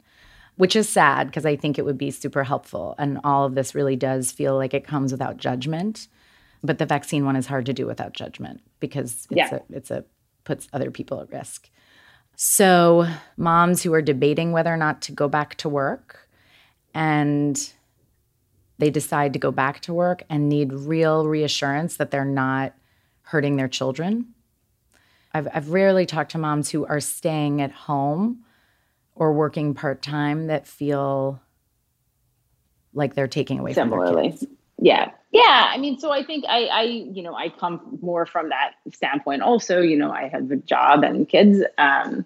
which 0.58 0.76
is 0.76 0.88
sad 0.88 1.28
because 1.28 1.46
I 1.46 1.56
think 1.56 1.78
it 1.78 1.86
would 1.86 1.98
be 1.98 2.12
super 2.12 2.44
helpful. 2.44 2.96
And 2.98 3.20
all 3.24 3.46
of 3.46 3.56
this 3.56 3.76
really 3.76 3.96
does 3.96 4.32
feel 4.32 4.56
like 4.56 4.74
it 4.74 4.88
comes 4.88 5.12
without 5.12 5.38
judgment. 5.38 6.08
But 6.64 6.80
the 6.80 6.86
vaccine 6.86 7.26
one 7.26 7.36
is 7.36 7.46
hard 7.46 7.66
to 7.68 7.74
do 7.74 7.86
without 7.86 8.14
judgment 8.14 8.62
because 8.80 9.28
it's 9.30 9.52
yeah. 9.52 9.56
a 9.56 9.60
it's 9.70 9.92
a 9.92 10.06
puts 10.44 10.68
other 10.74 10.92
people 10.92 11.22
at 11.22 11.32
risk. 11.32 11.70
So 12.36 13.08
moms 13.38 13.84
who 13.84 13.94
are 13.94 14.02
debating 14.02 14.52
whether 14.52 14.74
or 14.74 14.78
not 14.78 15.02
to 15.04 15.12
go 15.12 15.28
back 15.28 15.56
to 15.56 15.70
work 15.70 16.30
and 16.94 17.72
they 18.78 18.90
decide 18.90 19.34
to 19.34 19.40
go 19.40 19.52
back 19.52 19.82
to 19.82 19.94
work 19.94 20.24
and 20.30 20.50
need 20.50 20.74
real 20.74 21.28
reassurance 21.28 21.98
that 21.98 22.12
they're 22.12 22.26
not 22.26 22.74
hurting 23.24 23.56
their 23.56 23.68
children. 23.68 24.34
I've, 25.34 25.48
I've 25.54 25.70
rarely 25.70 26.06
talked 26.06 26.32
to 26.32 26.38
moms 26.38 26.70
who 26.70 26.86
are 26.86 27.00
staying 27.00 27.62
at 27.62 27.72
home 27.72 28.45
or 29.16 29.34
working 29.34 29.74
part 29.74 30.02
time 30.02 30.48
that 30.48 30.68
feel 30.68 31.42
like 32.94 33.16
they're 33.16 33.28
taking 33.28 33.60
away 33.60 33.74
similarly. 33.74 34.32
from. 34.32 34.48
Yeah. 34.78 35.12
Yeah. 35.32 35.70
I 35.72 35.78
mean, 35.78 36.00
so 36.00 36.12
I 36.12 36.24
think 36.24 36.46
I, 36.48 36.66
I, 36.66 36.82
you 36.84 37.22
know, 37.22 37.36
I 37.36 37.50
come 37.50 38.00
more 38.02 38.26
from 38.26 38.50
that 38.50 38.74
standpoint 38.94 39.42
also, 39.42 39.82
you 39.82 39.98
know, 39.98 40.12
I 40.12 40.28
have 40.28 40.52
a 40.52 40.58
job 40.58 41.04
and 41.04 41.28
kids. 41.28 41.64
Um, 41.78 42.26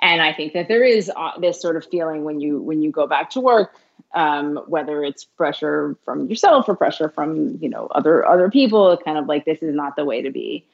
and 0.00 0.20
I 0.20 0.32
think 0.32 0.52
that 0.54 0.68
there 0.68 0.84
is 0.84 1.10
uh, 1.14 1.38
this 1.40 1.60
sort 1.60 1.76
of 1.76 1.84
feeling 1.84 2.24
when 2.24 2.40
you, 2.40 2.60
when 2.60 2.82
you 2.82 2.90
go 2.90 3.06
back 3.06 3.30
to 3.30 3.40
work, 3.40 3.76
um, 4.14 4.56
whether 4.66 5.04
it's 5.04 5.24
pressure 5.24 5.96
from 6.04 6.28
yourself 6.28 6.68
or 6.68 6.74
pressure 6.74 7.08
from, 7.08 7.58
you 7.60 7.68
know, 7.68 7.86
other, 7.92 8.26
other 8.26 8.50
people, 8.50 8.96
kind 8.96 9.18
of 9.18 9.26
like, 9.26 9.44
this 9.44 9.62
is 9.62 9.74
not 9.74 9.94
the 9.96 10.04
way 10.04 10.22
to 10.22 10.30
be 10.30 10.64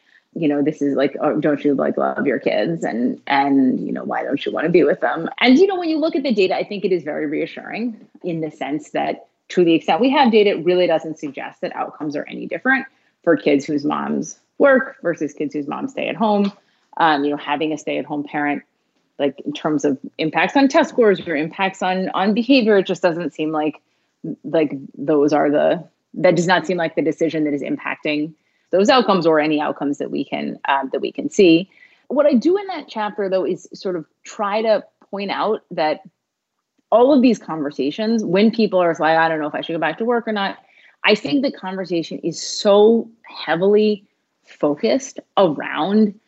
you 0.40 0.48
know 0.48 0.62
this 0.62 0.80
is 0.80 0.94
like 0.94 1.16
oh, 1.20 1.40
don't 1.40 1.64
you 1.64 1.74
like 1.74 1.96
love 1.96 2.26
your 2.26 2.38
kids? 2.38 2.84
And 2.84 3.20
and 3.26 3.80
you 3.86 3.92
know 3.92 4.04
why 4.04 4.22
don't 4.22 4.44
you 4.44 4.52
want 4.52 4.64
to 4.66 4.70
be 4.70 4.84
with 4.84 5.00
them? 5.00 5.28
And 5.40 5.58
you 5.58 5.66
know 5.66 5.78
when 5.78 5.88
you 5.88 5.98
look 5.98 6.16
at 6.16 6.22
the 6.22 6.32
data 6.32 6.56
i 6.56 6.64
think 6.64 6.84
it 6.84 6.92
is 6.92 7.02
very 7.02 7.26
reassuring 7.26 8.06
in 8.22 8.40
the 8.40 8.50
sense 8.50 8.90
that 8.90 9.28
to 9.48 9.64
the 9.64 9.74
extent 9.74 10.00
we 10.00 10.10
have 10.10 10.30
data 10.30 10.50
it 10.50 10.64
really 10.64 10.86
doesn't 10.86 11.18
suggest 11.18 11.60
that 11.60 11.74
outcomes 11.74 12.16
are 12.16 12.24
any 12.26 12.46
different 12.46 12.86
for 13.24 13.36
kids 13.36 13.64
whose 13.64 13.84
moms 13.84 14.38
work 14.58 14.96
versus 15.02 15.32
kids 15.32 15.54
whose 15.54 15.66
moms 15.66 15.92
stay 15.92 16.08
at 16.08 16.16
home. 16.16 16.52
Um, 16.96 17.24
you 17.24 17.30
know 17.30 17.36
having 17.36 17.72
a 17.72 17.78
stay 17.78 17.98
at 17.98 18.04
home 18.04 18.24
parent 18.24 18.62
like 19.18 19.40
in 19.40 19.52
terms 19.52 19.84
of 19.84 19.98
impacts 20.18 20.56
on 20.56 20.68
test 20.68 20.90
scores 20.90 21.20
or 21.20 21.36
impacts 21.36 21.82
on 21.82 22.08
on 22.10 22.34
behavior 22.34 22.78
it 22.78 22.86
just 22.86 23.02
doesn't 23.02 23.32
seem 23.32 23.52
like 23.52 23.80
like 24.44 24.72
those 24.96 25.32
are 25.32 25.50
the 25.50 25.84
that 26.14 26.34
does 26.34 26.46
not 26.46 26.66
seem 26.66 26.76
like 26.76 26.96
the 26.96 27.02
decision 27.02 27.44
that 27.44 27.54
is 27.54 27.62
impacting 27.62 28.32
those 28.70 28.88
outcomes 28.88 29.26
or 29.26 29.40
any 29.40 29.60
outcomes 29.60 29.98
that 29.98 30.10
we 30.10 30.24
can 30.24 30.58
um, 30.68 30.90
that 30.92 31.00
we 31.00 31.12
can 31.12 31.30
see. 31.30 31.70
What 32.08 32.26
I 32.26 32.34
do 32.34 32.56
in 32.56 32.66
that 32.68 32.88
chapter 32.88 33.28
though 33.28 33.44
is 33.44 33.68
sort 33.74 33.96
of 33.96 34.06
try 34.24 34.62
to 34.62 34.84
point 35.10 35.30
out 35.30 35.62
that 35.70 36.02
all 36.90 37.12
of 37.12 37.20
these 37.20 37.38
conversations, 37.38 38.24
when 38.24 38.50
people 38.50 38.80
are 38.80 38.94
like, 38.98 39.18
I 39.18 39.28
don't 39.28 39.40
know 39.40 39.46
if 39.46 39.54
I 39.54 39.60
should 39.60 39.74
go 39.74 39.78
back 39.78 39.98
to 39.98 40.04
work 40.04 40.26
or 40.26 40.32
not, 40.32 40.58
I 41.04 41.14
think 41.14 41.42
the 41.42 41.52
conversation 41.52 42.18
is 42.20 42.40
so 42.40 43.10
heavily 43.24 44.06
focused 44.44 45.20
around 45.36 46.18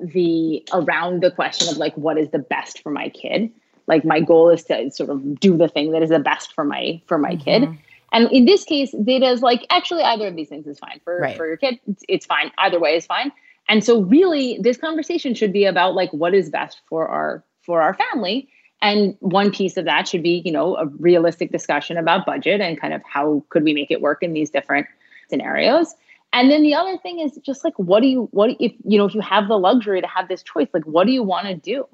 the 0.00 0.66
around 0.72 1.22
the 1.22 1.30
question 1.30 1.68
of 1.68 1.76
like 1.76 1.94
what 1.96 2.18
is 2.18 2.28
the 2.30 2.38
best 2.38 2.82
for 2.82 2.90
my 2.90 3.08
kid 3.08 3.50
like 3.86 4.04
my 4.04 4.20
goal 4.20 4.50
is 4.50 4.64
to 4.64 4.90
sort 4.90 5.10
of 5.10 5.38
do 5.38 5.56
the 5.56 5.68
thing 5.68 5.92
that 5.92 6.02
is 6.02 6.10
the 6.10 6.18
best 6.18 6.52
for 6.54 6.64
my 6.64 7.00
for 7.06 7.18
my 7.18 7.34
mm-hmm. 7.34 7.64
kid 7.64 7.78
and 8.12 8.30
in 8.30 8.44
this 8.44 8.64
case 8.64 8.94
data 9.04 9.26
is 9.26 9.42
like 9.42 9.66
actually 9.70 10.02
either 10.02 10.26
of 10.28 10.36
these 10.36 10.48
things 10.48 10.66
is 10.66 10.78
fine. 10.78 11.00
For 11.02 11.18
right. 11.18 11.36
for 11.36 11.46
your 11.46 11.56
kid 11.56 11.80
it's, 11.86 12.04
it's 12.08 12.26
fine. 12.26 12.52
Either 12.58 12.78
way 12.78 12.96
is 12.96 13.06
fine. 13.06 13.32
And 13.68 13.82
so 13.82 14.02
really 14.02 14.58
this 14.60 14.76
conversation 14.76 15.34
should 15.34 15.52
be 15.52 15.64
about 15.64 15.94
like 15.94 16.12
what 16.12 16.34
is 16.34 16.50
best 16.50 16.82
for 16.88 17.08
our 17.08 17.42
for 17.62 17.80
our 17.82 17.94
family. 17.94 18.48
And 18.80 19.16
one 19.20 19.52
piece 19.52 19.76
of 19.76 19.84
that 19.86 20.06
should 20.06 20.22
be 20.22 20.42
you 20.44 20.52
know 20.52 20.76
a 20.76 20.86
realistic 20.98 21.50
discussion 21.50 21.96
about 21.96 22.26
budget 22.26 22.60
and 22.60 22.80
kind 22.80 22.94
of 22.94 23.02
how 23.04 23.42
could 23.48 23.64
we 23.64 23.72
make 23.72 23.90
it 23.90 24.00
work 24.00 24.22
in 24.22 24.32
these 24.34 24.50
different 24.50 24.86
scenarios. 25.28 25.94
And 26.34 26.50
then 26.50 26.62
the 26.62 26.74
other 26.74 26.96
thing 26.98 27.18
is 27.20 27.38
just 27.42 27.64
like 27.64 27.78
what 27.78 28.00
do 28.00 28.08
you 28.08 28.28
what 28.32 28.50
if 28.60 28.72
you 28.84 28.98
know 28.98 29.06
if 29.06 29.14
you 29.14 29.20
have 29.20 29.48
the 29.48 29.58
luxury 29.58 30.00
to 30.00 30.06
have 30.06 30.28
this 30.28 30.42
choice 30.42 30.68
like 30.72 30.84
what 30.84 31.06
do 31.06 31.12
you 31.12 31.22
want 31.22 31.46
to 31.46 31.54
do 31.54 31.86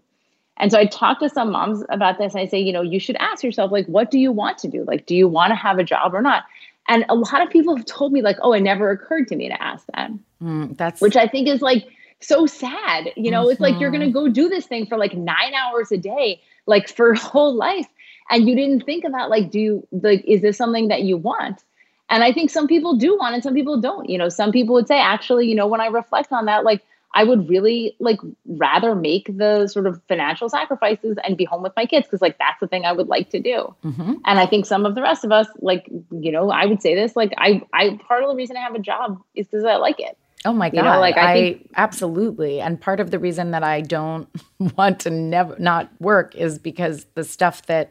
and 0.58 0.70
so 0.70 0.78
i 0.78 0.84
talk 0.86 1.18
to 1.20 1.28
some 1.28 1.50
moms 1.50 1.84
about 1.88 2.18
this 2.18 2.34
And 2.34 2.42
i 2.42 2.46
say 2.46 2.58
you 2.58 2.72
know 2.72 2.82
you 2.82 3.00
should 3.00 3.16
ask 3.16 3.42
yourself 3.42 3.70
like 3.70 3.86
what 3.86 4.10
do 4.10 4.18
you 4.18 4.32
want 4.32 4.58
to 4.58 4.68
do 4.68 4.84
like 4.84 5.06
do 5.06 5.14
you 5.14 5.28
want 5.28 5.50
to 5.50 5.54
have 5.54 5.78
a 5.78 5.84
job 5.84 6.14
or 6.14 6.22
not 6.22 6.44
and 6.88 7.04
a 7.08 7.14
lot 7.14 7.42
of 7.42 7.50
people 7.50 7.76
have 7.76 7.86
told 7.86 8.12
me 8.12 8.22
like 8.22 8.36
oh 8.42 8.52
it 8.52 8.60
never 8.60 8.90
occurred 8.90 9.28
to 9.28 9.36
me 9.36 9.48
to 9.48 9.62
ask 9.62 9.84
that 9.94 10.10
mm, 10.42 10.76
that's 10.76 11.00
which 11.00 11.16
i 11.16 11.26
think 11.26 11.48
is 11.48 11.62
like 11.62 11.86
so 12.20 12.46
sad 12.46 13.10
you 13.16 13.30
know 13.30 13.42
mm-hmm. 13.42 13.52
it's 13.52 13.60
like 13.60 13.78
you're 13.80 13.90
gonna 13.90 14.06
mm-hmm. 14.06 14.12
go 14.12 14.28
do 14.28 14.48
this 14.48 14.66
thing 14.66 14.86
for 14.86 14.98
like 14.98 15.14
nine 15.14 15.54
hours 15.54 15.92
a 15.92 15.98
day 15.98 16.40
like 16.66 16.88
for 16.88 17.14
whole 17.14 17.54
life 17.54 17.86
and 18.30 18.48
you 18.48 18.54
didn't 18.54 18.84
think 18.84 19.04
about 19.04 19.30
like 19.30 19.50
do 19.50 19.60
you 19.60 19.88
like 19.92 20.24
is 20.26 20.42
this 20.42 20.56
something 20.56 20.88
that 20.88 21.02
you 21.02 21.16
want 21.16 21.62
and 22.10 22.24
I 22.24 22.32
think 22.32 22.50
some 22.50 22.66
people 22.66 22.96
do 22.96 23.16
want 23.16 23.34
and 23.34 23.42
some 23.42 23.54
people 23.54 23.80
don't. 23.80 24.08
You 24.08 24.18
know, 24.18 24.28
some 24.28 24.50
people 24.50 24.74
would 24.74 24.88
say, 24.88 24.98
actually, 24.98 25.46
you 25.46 25.54
know, 25.54 25.66
when 25.66 25.80
I 25.80 25.86
reflect 25.86 26.32
on 26.32 26.46
that, 26.46 26.64
like 26.64 26.82
I 27.14 27.24
would 27.24 27.48
really 27.48 27.96
like 28.00 28.18
rather 28.46 28.94
make 28.94 29.36
the 29.36 29.66
sort 29.66 29.86
of 29.86 30.00
financial 30.08 30.48
sacrifices 30.48 31.16
and 31.24 31.36
be 31.36 31.44
home 31.44 31.62
with 31.62 31.72
my 31.76 31.86
kids 31.86 32.06
because 32.06 32.20
like 32.20 32.38
that's 32.38 32.60
the 32.60 32.68
thing 32.68 32.84
I 32.84 32.92
would 32.92 33.08
like 33.08 33.30
to 33.30 33.40
do. 33.40 33.74
Mm-hmm. 33.84 34.14
And 34.26 34.38
I 34.38 34.46
think 34.46 34.66
some 34.66 34.84
of 34.84 34.94
the 34.94 35.02
rest 35.02 35.24
of 35.24 35.32
us, 35.32 35.46
like, 35.60 35.88
you 36.10 36.30
know, 36.30 36.50
I 36.50 36.66
would 36.66 36.82
say 36.82 36.94
this, 36.94 37.16
like 37.16 37.32
I 37.38 37.62
I 37.72 37.98
part 38.06 38.22
of 38.22 38.28
the 38.28 38.36
reason 38.36 38.56
I 38.56 38.60
have 38.60 38.74
a 38.74 38.80
job 38.80 39.20
is 39.34 39.46
because 39.46 39.64
I 39.64 39.76
like 39.76 40.00
it. 40.00 40.18
Oh 40.44 40.52
my 40.52 40.70
god! 40.70 40.76
You 40.76 40.82
know, 40.84 41.00
like 41.00 41.16
I, 41.16 41.34
think- 41.34 41.70
I, 41.74 41.82
absolutely, 41.82 42.60
and 42.60 42.80
part 42.80 43.00
of 43.00 43.10
the 43.10 43.18
reason 43.18 43.50
that 43.50 43.64
I 43.64 43.80
don't 43.80 44.28
want 44.76 45.00
to 45.00 45.10
never 45.10 45.56
not 45.58 45.90
work 46.00 46.34
is 46.36 46.58
because 46.58 47.06
the 47.14 47.24
stuff 47.24 47.66
that 47.66 47.90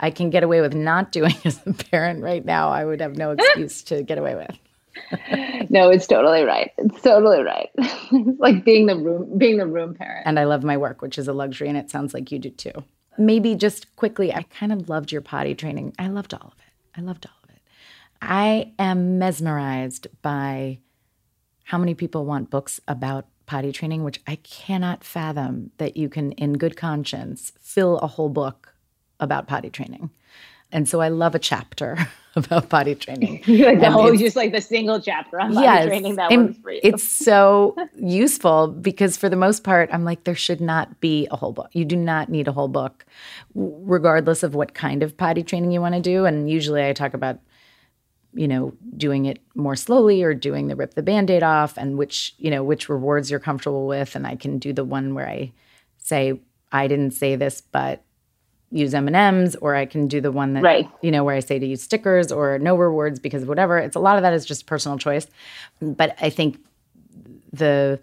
I 0.00 0.10
can 0.10 0.30
get 0.30 0.42
away 0.42 0.60
with 0.60 0.74
not 0.74 1.10
doing 1.10 1.34
as 1.44 1.60
a 1.66 1.72
parent 1.72 2.22
right 2.22 2.44
now, 2.44 2.70
I 2.70 2.84
would 2.84 3.00
have 3.00 3.16
no 3.16 3.30
excuse 3.38 3.82
to 3.84 4.02
get 4.02 4.18
away 4.18 4.34
with. 4.36 4.56
no, 5.70 5.90
it's 5.90 6.06
totally 6.06 6.42
right. 6.42 6.72
It's 6.78 7.00
totally 7.02 7.42
right. 7.42 7.70
It's 8.10 8.40
like 8.40 8.64
being 8.64 8.86
the 8.86 8.96
room 8.96 9.36
being 9.36 9.58
the 9.58 9.66
room 9.66 9.94
parent. 9.94 10.26
And 10.26 10.38
I 10.38 10.44
love 10.44 10.64
my 10.64 10.78
work, 10.78 11.02
which 11.02 11.18
is 11.18 11.28
a 11.28 11.32
luxury, 11.34 11.68
and 11.68 11.76
it 11.76 11.90
sounds 11.90 12.14
like 12.14 12.32
you 12.32 12.38
do 12.38 12.48
too. 12.48 12.72
Maybe 13.18 13.54
just 13.54 13.94
quickly, 13.96 14.32
I 14.32 14.44
kind 14.44 14.72
of 14.72 14.88
loved 14.88 15.12
your 15.12 15.20
potty 15.20 15.54
training. 15.54 15.94
I 15.98 16.08
loved 16.08 16.32
all 16.32 16.52
of 16.52 16.58
it. 16.58 16.98
I 16.98 17.02
loved 17.02 17.26
all 17.26 17.36
of 17.44 17.50
it. 17.50 17.60
I 18.22 18.72
am 18.78 19.18
mesmerized 19.18 20.06
by 20.22 20.78
how 21.64 21.76
many 21.76 21.94
people 21.94 22.24
want 22.24 22.48
books 22.48 22.80
about 22.88 23.26
potty 23.44 23.72
training, 23.72 24.04
which 24.04 24.20
I 24.26 24.36
cannot 24.36 25.04
fathom 25.04 25.70
that 25.78 25.96
you 25.96 26.08
can, 26.08 26.32
in 26.32 26.54
good 26.54 26.76
conscience, 26.76 27.52
fill 27.60 27.98
a 27.98 28.06
whole 28.06 28.30
book 28.30 28.74
about 29.20 29.48
potty 29.48 29.68
training. 29.70 30.10
And 30.70 30.88
so 30.88 31.00
I 31.00 31.08
love 31.08 31.34
a 31.34 31.38
chapter 31.38 31.96
about 32.36 32.68
potty 32.68 32.94
training. 32.94 33.42
like 33.48 33.80
the 33.80 33.90
whole, 33.90 34.14
just 34.14 34.36
like 34.36 34.52
the 34.52 34.60
single 34.60 35.00
chapter 35.00 35.40
on 35.40 35.54
potty 35.54 35.64
yes, 35.64 35.86
training 35.86 36.16
that 36.16 36.30
works 36.30 36.58
for 36.58 36.72
you. 36.72 36.80
It's 36.82 37.08
so 37.08 37.74
useful 37.96 38.68
because 38.68 39.16
for 39.16 39.28
the 39.28 39.36
most 39.36 39.64
part, 39.64 39.88
I'm 39.92 40.04
like, 40.04 40.24
there 40.24 40.34
should 40.34 40.60
not 40.60 41.00
be 41.00 41.26
a 41.30 41.36
whole 41.36 41.52
book. 41.52 41.70
You 41.72 41.84
do 41.84 41.96
not 41.96 42.28
need 42.28 42.48
a 42.48 42.52
whole 42.52 42.68
book, 42.68 43.06
regardless 43.54 44.42
of 44.42 44.54
what 44.54 44.74
kind 44.74 45.02
of 45.02 45.16
potty 45.16 45.42
training 45.42 45.72
you 45.72 45.80
want 45.80 45.94
to 45.94 46.00
do. 46.00 46.26
And 46.26 46.50
usually 46.50 46.86
I 46.86 46.92
talk 46.92 47.14
about, 47.14 47.38
you 48.34 48.46
know, 48.46 48.74
doing 48.96 49.24
it 49.24 49.40
more 49.54 49.76
slowly 49.76 50.22
or 50.22 50.34
doing 50.34 50.68
the 50.68 50.76
rip 50.76 50.94
the 50.94 51.02
band-aid 51.02 51.42
off 51.42 51.78
and 51.78 51.96
which, 51.96 52.34
you 52.36 52.50
know, 52.50 52.62
which 52.62 52.90
rewards 52.90 53.30
you're 53.30 53.40
comfortable 53.40 53.86
with. 53.86 54.14
And 54.14 54.26
I 54.26 54.36
can 54.36 54.58
do 54.58 54.74
the 54.74 54.84
one 54.84 55.14
where 55.14 55.28
I 55.28 55.52
say, 55.96 56.40
I 56.70 56.86
didn't 56.88 57.12
say 57.12 57.36
this, 57.36 57.62
but 57.62 58.04
use 58.70 58.92
M&Ms 58.94 59.56
or 59.56 59.74
I 59.74 59.86
can 59.86 60.08
do 60.08 60.20
the 60.20 60.30
one 60.30 60.54
that 60.54 60.62
right. 60.62 60.88
you 61.00 61.10
know 61.10 61.24
where 61.24 61.34
I 61.34 61.40
say 61.40 61.58
to 61.58 61.66
use 61.66 61.82
stickers 61.82 62.30
or 62.30 62.58
no 62.58 62.76
rewards 62.76 63.18
because 63.18 63.42
of 63.42 63.48
whatever. 63.48 63.78
It's 63.78 63.96
a 63.96 64.00
lot 64.00 64.16
of 64.16 64.22
that 64.22 64.32
is 64.32 64.44
just 64.44 64.66
personal 64.66 64.98
choice. 64.98 65.26
But 65.80 66.16
I 66.20 66.30
think 66.30 66.58
the 67.52 68.00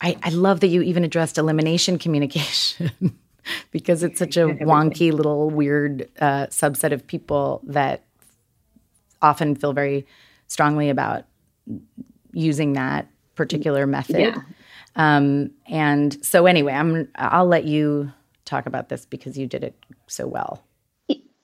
I, 0.00 0.16
I 0.22 0.30
love 0.30 0.60
that 0.60 0.68
you 0.68 0.82
even 0.82 1.04
addressed 1.04 1.38
elimination 1.38 1.98
communication 1.98 3.18
because 3.70 4.02
it's 4.02 4.18
such 4.18 4.36
a 4.36 4.46
wonky 4.60 5.12
little 5.12 5.50
weird 5.50 6.08
uh, 6.20 6.46
subset 6.46 6.92
of 6.92 7.06
people 7.06 7.60
that 7.64 8.04
often 9.22 9.54
feel 9.54 9.72
very 9.72 10.06
strongly 10.46 10.88
about 10.90 11.24
using 12.32 12.74
that 12.74 13.08
particular 13.34 13.86
method. 13.86 14.20
Yeah. 14.20 14.36
Um, 14.96 15.50
and 15.66 16.22
so 16.24 16.46
anyway, 16.46 16.72
I'm 16.72 17.08
I'll 17.14 17.46
let 17.46 17.64
you 17.64 18.12
talk 18.50 18.66
about 18.66 18.88
this 18.88 19.06
because 19.06 19.38
you 19.38 19.46
did 19.46 19.64
it 19.64 19.74
so 20.06 20.26
well. 20.26 20.64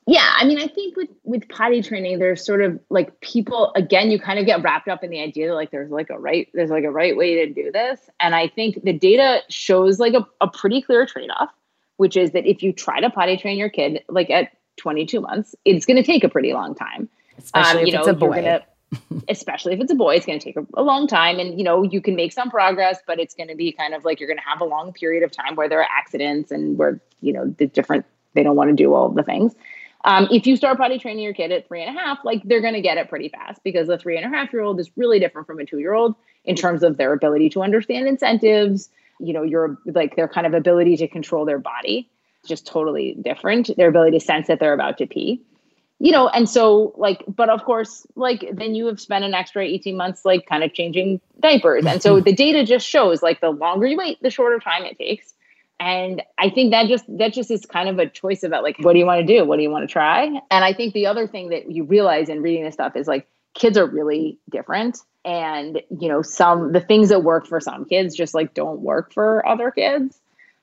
Yeah, 0.08 0.34
I 0.36 0.44
mean, 0.44 0.60
I 0.60 0.68
think 0.68 0.96
with 0.96 1.08
with 1.24 1.48
potty 1.48 1.82
training, 1.82 2.20
there's 2.20 2.44
sort 2.44 2.62
of 2.62 2.78
like 2.90 3.20
people 3.22 3.72
again, 3.74 4.08
you 4.12 4.20
kind 4.20 4.38
of 4.38 4.46
get 4.46 4.62
wrapped 4.62 4.86
up 4.86 5.02
in 5.02 5.10
the 5.10 5.20
idea 5.20 5.48
that 5.48 5.54
like 5.54 5.72
there's 5.72 5.90
like 5.90 6.10
a 6.10 6.18
right 6.18 6.48
there's 6.54 6.70
like 6.70 6.84
a 6.84 6.92
right 6.92 7.16
way 7.16 7.44
to 7.44 7.52
do 7.52 7.72
this, 7.72 7.98
and 8.20 8.32
I 8.32 8.46
think 8.46 8.84
the 8.84 8.92
data 8.92 9.40
shows 9.48 9.98
like 9.98 10.14
a, 10.14 10.24
a 10.40 10.46
pretty 10.46 10.80
clear 10.80 11.06
trade 11.06 11.30
off, 11.36 11.50
which 11.96 12.16
is 12.16 12.30
that 12.32 12.46
if 12.46 12.62
you 12.62 12.72
try 12.72 13.00
to 13.00 13.10
potty 13.10 13.36
train 13.36 13.58
your 13.58 13.68
kid 13.68 14.04
like 14.08 14.30
at 14.30 14.52
22 14.76 15.20
months, 15.20 15.56
it's 15.64 15.84
going 15.84 15.96
to 15.96 16.04
take 16.04 16.22
a 16.22 16.28
pretty 16.28 16.52
long 16.52 16.76
time. 16.76 17.08
Especially 17.36 17.80
um, 17.80 17.86
if 17.88 17.94
know, 17.94 18.00
it's 18.00 18.08
a 18.08 18.14
boy. 18.14 18.36
Gonna, 18.36 18.62
especially 19.28 19.74
if 19.74 19.80
it's 19.80 19.92
a 19.92 19.96
boy, 19.96 20.16
it's 20.16 20.26
going 20.26 20.38
to 20.38 20.44
take 20.44 20.56
a, 20.56 20.82
long 20.82 21.06
time. 21.06 21.38
And, 21.38 21.58
you 21.58 21.64
know, 21.64 21.82
you 21.82 22.00
can 22.00 22.14
make 22.14 22.32
some 22.32 22.50
progress, 22.50 22.98
but 23.06 23.18
it's 23.18 23.34
going 23.34 23.48
to 23.48 23.54
be 23.54 23.72
kind 23.72 23.94
of 23.94 24.04
like 24.04 24.20
you're 24.20 24.28
going 24.28 24.38
to 24.38 24.48
have 24.48 24.60
a 24.60 24.64
long 24.64 24.92
period 24.92 25.22
of 25.22 25.30
time 25.30 25.56
where 25.56 25.68
there 25.68 25.80
are 25.80 25.88
accidents 25.90 26.50
and 26.50 26.78
where, 26.78 27.00
you 27.20 27.32
know, 27.32 27.46
the 27.58 27.66
different, 27.66 28.04
they 28.34 28.42
don't 28.42 28.56
want 28.56 28.70
to 28.70 28.76
do 28.76 28.94
all 28.94 29.08
the 29.08 29.22
things. 29.22 29.54
Um, 30.04 30.28
if 30.30 30.46
you 30.46 30.56
start 30.56 30.78
potty 30.78 30.98
training 30.98 31.24
your 31.24 31.34
kid 31.34 31.50
at 31.50 31.66
three 31.66 31.82
and 31.82 31.96
a 31.96 32.00
half, 32.00 32.18
like 32.24 32.42
they're 32.44 32.60
going 32.60 32.74
to 32.74 32.80
get 32.80 32.96
it 32.96 33.08
pretty 33.08 33.28
fast 33.28 33.62
because 33.64 33.88
a 33.88 33.98
three 33.98 34.16
and 34.16 34.24
a 34.24 34.28
half 34.28 34.52
year 34.52 34.62
old 34.62 34.78
is 34.78 34.90
really 34.96 35.18
different 35.18 35.46
from 35.46 35.58
a 35.58 35.64
two 35.64 35.78
year 35.78 35.94
old 35.94 36.14
in 36.44 36.54
terms 36.54 36.84
of 36.84 36.96
their 36.96 37.12
ability 37.12 37.50
to 37.50 37.62
understand 37.62 38.06
incentives, 38.06 38.88
you 39.18 39.32
know, 39.32 39.42
your 39.42 39.78
like 39.84 40.14
their 40.14 40.28
kind 40.28 40.46
of 40.46 40.54
ability 40.54 40.96
to 40.98 41.08
control 41.08 41.44
their 41.44 41.58
body, 41.58 42.08
just 42.46 42.66
totally 42.66 43.16
different. 43.20 43.76
Their 43.76 43.88
ability 43.88 44.16
to 44.18 44.24
sense 44.24 44.46
that 44.46 44.60
they're 44.60 44.74
about 44.74 44.98
to 44.98 45.06
pee 45.06 45.42
you 45.98 46.12
know, 46.12 46.28
and 46.28 46.48
so 46.48 46.92
like, 46.96 47.24
but 47.26 47.48
of 47.48 47.64
course, 47.64 48.06
like 48.16 48.44
then 48.52 48.74
you 48.74 48.86
have 48.86 49.00
spent 49.00 49.24
an 49.24 49.34
extra 49.34 49.64
18 49.64 49.96
months 49.96 50.24
like 50.24 50.46
kind 50.46 50.62
of 50.62 50.74
changing 50.74 51.20
diapers. 51.40 51.86
And 51.86 52.02
so 52.02 52.20
the 52.26 52.34
data 52.34 52.64
just 52.64 52.86
shows 52.86 53.22
like 53.22 53.40
the 53.40 53.50
longer 53.50 53.86
you 53.86 53.96
wait, 53.96 54.20
the 54.22 54.30
shorter 54.30 54.58
time 54.58 54.84
it 54.84 54.98
takes. 54.98 55.32
And 55.78 56.22
I 56.38 56.48
think 56.50 56.70
that 56.70 56.86
just 56.86 57.04
that 57.18 57.34
just 57.34 57.50
is 57.50 57.66
kind 57.66 57.88
of 57.88 57.98
a 57.98 58.08
choice 58.08 58.42
about 58.42 58.62
like 58.62 58.76
what 58.78 58.94
do 58.94 58.98
you 58.98 59.06
want 59.06 59.26
to 59.26 59.26
do? 59.26 59.44
What 59.44 59.56
do 59.56 59.62
you 59.62 59.70
want 59.70 59.86
to 59.86 59.92
try? 59.92 60.24
And 60.24 60.64
I 60.64 60.72
think 60.72 60.94
the 60.94 61.06
other 61.06 61.26
thing 61.26 61.50
that 61.50 61.70
you 61.70 61.84
realize 61.84 62.28
in 62.28 62.40
reading 62.42 62.64
this 62.64 62.74
stuff 62.74 62.96
is 62.96 63.06
like 63.06 63.28
kids 63.54 63.76
are 63.76 63.86
really 63.86 64.38
different. 64.50 64.98
And 65.24 65.82
you 65.90 66.08
know, 66.08 66.22
some 66.22 66.72
the 66.72 66.80
things 66.80 67.10
that 67.10 67.24
work 67.24 67.46
for 67.46 67.60
some 67.60 67.84
kids 67.84 68.16
just 68.16 68.32
like 68.32 68.54
don't 68.54 68.80
work 68.80 69.12
for 69.12 69.46
other 69.46 69.70
kids 69.70 70.18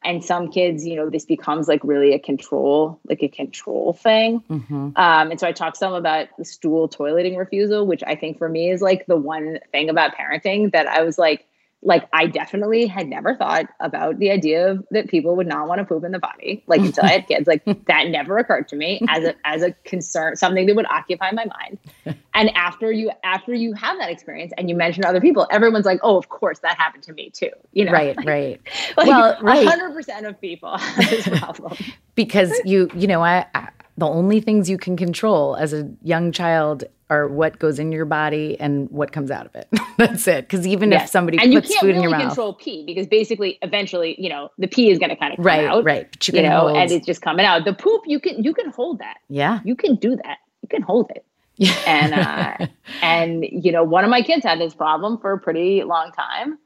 and 0.06 0.24
some 0.24 0.52
kids 0.52 0.86
you 0.86 0.96
know 0.96 1.10
this 1.10 1.26
becomes 1.26 1.68
like 1.68 1.82
really 1.84 2.14
a 2.14 2.20
control 2.20 3.00
like 3.08 3.22
a 3.24 3.28
control 3.28 3.94
thing 3.94 4.42
mm-hmm. 4.50 4.90
um, 4.96 5.32
and 5.32 5.40
so 5.40 5.48
i 5.48 5.52
talked 5.52 5.78
some 5.78 5.94
about 5.94 6.28
the 6.38 6.46
stool 6.46 6.90
toileting 6.90 7.38
refusal 7.38 7.86
which 7.86 8.04
i 8.06 8.16
think 8.16 8.38
for 8.38 8.50
me 8.50 8.70
is 8.70 8.82
like 8.82 9.06
the 9.06 9.18
one 9.18 9.60
thing 9.72 9.90
about 9.90 10.16
parenting 10.16 10.72
that 10.72 10.88
i 10.88 11.02
was 11.02 11.18
like 11.18 11.46
like 11.86 12.08
I 12.14 12.28
definitely 12.28 12.86
had 12.88 13.08
never 13.08 13.36
thought 13.36 13.66
about 13.80 14.20
the 14.20 14.32
idea 14.32 14.72
of 14.72 14.86
that 14.92 15.10
people 15.10 15.36
would 15.36 15.48
not 15.48 15.68
want 15.68 15.80
to 15.80 15.86
poop 15.86 16.04
in 16.04 16.12
the 16.12 16.20
body, 16.20 16.64
like 16.68 16.82
until 16.82 17.06
I 17.06 17.12
had 17.12 17.28
kids. 17.28 17.48
Like 17.48 17.64
that 17.88 18.08
never 18.08 18.38
occurred 18.38 18.68
to 18.70 18.76
me 18.76 19.02
as 19.10 19.24
a 19.24 19.36
as 19.46 19.62
a 19.62 19.72
concern, 19.84 20.36
something 20.36 20.66
that 20.66 20.76
would 20.76 20.86
occupy 20.88 21.32
my 21.32 21.46
mind. 21.46 21.80
And 22.36 22.50
after 22.56 22.92
you 22.92 23.12
after 23.24 23.54
you 23.54 23.74
have 23.74 24.00
that 24.00 24.10
experience 24.10 24.54
and 24.58 24.68
you 24.68 24.76
mention 24.76 25.06
other 25.06 25.22
people, 25.22 25.46
everyone's 25.52 25.86
like, 25.86 26.00
"Oh, 26.02 26.18
of 26.18 26.30
course 26.30 26.58
that 26.60 26.78
happened 26.80 27.04
to 27.04 27.14
me 27.14 27.30
too." 27.30 27.52
You 27.74 27.86
know, 27.86 27.92
right, 27.92 28.16
right. 28.26 28.60
like, 28.98 29.06
well, 29.06 29.38
right. 29.40 29.68
hundred 29.68 29.94
percent 29.94 30.26
of 30.26 30.42
people 30.42 30.76
have 30.76 31.10
this 31.12 31.28
problem 31.28 31.78
because 32.16 32.52
you 32.66 32.90
you 32.96 33.06
know 33.06 33.24
I, 33.24 33.46
I 33.54 33.70
the 33.98 34.08
only 34.08 34.42
things 34.42 34.70
you 34.70 34.78
can 34.78 34.98
control 34.98 35.56
as 35.56 35.74
a 35.74 35.90
young 36.02 36.32
child 36.32 36.84
are 37.10 37.28
what 37.28 37.60
goes 37.60 37.78
in 37.78 37.92
your 37.92 38.06
body 38.06 38.60
and 38.60 38.90
what 38.90 39.12
comes 39.12 39.30
out 39.30 39.46
of 39.46 39.56
it. 39.56 39.68
That's 39.98 40.28
it. 40.28 40.46
Because 40.50 40.66
even 40.66 40.92
yes. 40.92 41.04
if 41.04 41.10
somebody 41.12 41.38
and 41.38 41.54
puts 41.54 41.76
food 41.76 41.88
really 41.88 41.98
in 41.98 42.02
your 42.02 42.12
mouth, 42.12 42.22
control 42.22 42.54
pee 42.54 42.84
because 42.86 43.08
basically, 43.08 43.60
eventually, 43.62 44.16
you 44.20 44.30
know, 44.30 44.50
the 44.58 44.68
pee 44.68 44.90
is 44.90 44.98
going 44.98 45.12
to 45.12 45.16
kind 45.16 45.34
of 45.34 45.38
come 45.38 45.46
right, 45.46 45.66
out, 45.66 45.84
right. 45.84 46.10
But 46.12 46.28
you, 46.28 46.38
you 46.38 46.50
know, 46.50 46.62
hold. 46.62 46.78
and 46.78 46.92
it's 46.92 47.06
just 47.06 47.22
coming 47.22 47.46
out. 47.46 47.66
The 47.66 47.74
poop, 47.74 48.02
you 48.08 48.20
can 48.20 48.44
you 48.44 48.54
can 48.54 48.72
hold 48.72 49.00
that. 49.00 49.18
Yeah, 49.30 49.60
you 49.64 49.76
can 49.76 49.96
do 49.96 50.16
that. 50.16 50.38
You 50.62 50.70
can 50.70 50.82
hold 50.82 51.12
it. 51.12 51.24
Yeah. 51.58 51.74
and 51.86 52.14
uh, 52.14 52.68
and 53.02 53.46
you 53.52 53.72
know, 53.72 53.84
one 53.84 54.04
of 54.04 54.10
my 54.10 54.24
kids 54.24 54.44
had 54.44 54.60
this 54.60 54.74
problem 54.74 55.20
for 55.20 55.34
a 55.34 55.40
pretty 55.40 55.84
long 55.84 56.12
time, 56.14 56.58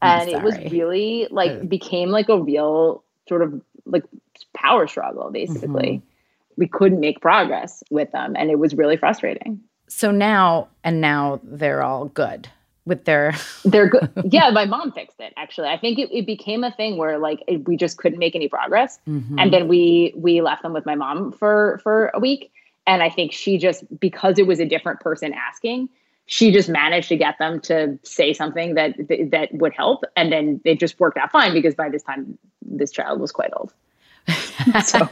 and 0.00 0.28
it 0.28 0.42
was 0.42 0.56
really 0.70 1.26
like 1.30 1.68
became 1.68 2.10
like 2.10 2.28
a 2.28 2.40
real 2.40 3.02
sort 3.28 3.42
of 3.42 3.60
like 3.84 4.04
power 4.54 4.86
struggle. 4.86 5.30
Basically, 5.32 6.02
mm-hmm. 6.02 6.06
We 6.56 6.66
couldn't 6.66 7.00
make 7.00 7.20
progress 7.20 7.82
with 7.90 8.10
them, 8.12 8.34
and 8.36 8.50
it 8.50 8.58
was 8.58 8.74
really 8.74 8.96
frustrating. 8.96 9.60
So 9.88 10.10
now, 10.10 10.68
and 10.84 11.00
now 11.00 11.40
they're 11.42 11.82
all 11.82 12.06
good 12.06 12.48
with 12.84 13.04
their 13.04 13.34
they're 13.64 13.88
good. 13.88 14.10
Yeah 14.30 14.50
my 14.50 14.64
mom 14.64 14.92
fixed 14.92 15.20
it 15.20 15.34
actually. 15.36 15.68
I 15.68 15.76
think 15.76 15.98
it, 15.98 16.08
it 16.12 16.24
became 16.24 16.64
a 16.64 16.72
thing 16.72 16.96
where 16.96 17.18
like 17.18 17.42
it, 17.46 17.68
we 17.68 17.76
just 17.76 17.98
couldn't 17.98 18.18
make 18.18 18.34
any 18.34 18.48
progress. 18.48 18.98
Mm-hmm. 19.08 19.38
and 19.38 19.52
then 19.52 19.68
we 19.68 20.14
we 20.16 20.40
left 20.40 20.62
them 20.62 20.72
with 20.72 20.86
my 20.86 20.94
mom 20.94 21.32
for 21.32 21.80
for 21.82 22.10
a 22.14 22.20
week. 22.20 22.52
And 22.86 23.02
i 23.02 23.10
think 23.10 23.32
she 23.32 23.58
just 23.58 23.84
because 23.98 24.38
it 24.38 24.46
was 24.46 24.60
a 24.60 24.64
different 24.64 25.00
person 25.00 25.34
asking 25.34 25.88
she 26.26 26.50
just 26.50 26.68
managed 26.68 27.08
to 27.08 27.16
get 27.16 27.38
them 27.38 27.60
to 27.60 27.98
say 28.02 28.32
something 28.32 28.74
that 28.74 28.96
that 29.30 29.48
would 29.52 29.72
help. 29.72 30.04
And 30.16 30.32
then 30.32 30.60
it 30.64 30.80
just 30.80 30.98
worked 30.98 31.16
out 31.16 31.30
fine 31.30 31.52
because 31.52 31.74
by 31.74 31.88
this 31.88 32.02
time 32.02 32.36
this 32.62 32.90
child 32.90 33.20
was 33.20 33.30
quite 33.30 33.50
old 33.56 33.72
so. 34.84 35.08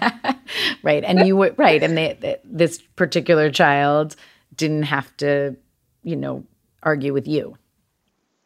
right 0.82 1.04
and 1.04 1.26
you 1.26 1.36
were 1.36 1.54
right 1.56 1.82
and 1.82 1.96
they, 1.96 2.16
they, 2.20 2.36
this 2.44 2.80
particular 2.96 3.50
child 3.50 4.16
didn't 4.56 4.84
have 4.84 5.16
to, 5.18 5.56
you 6.02 6.16
know, 6.16 6.44
argue 6.82 7.12
with 7.12 7.26
you. 7.26 7.56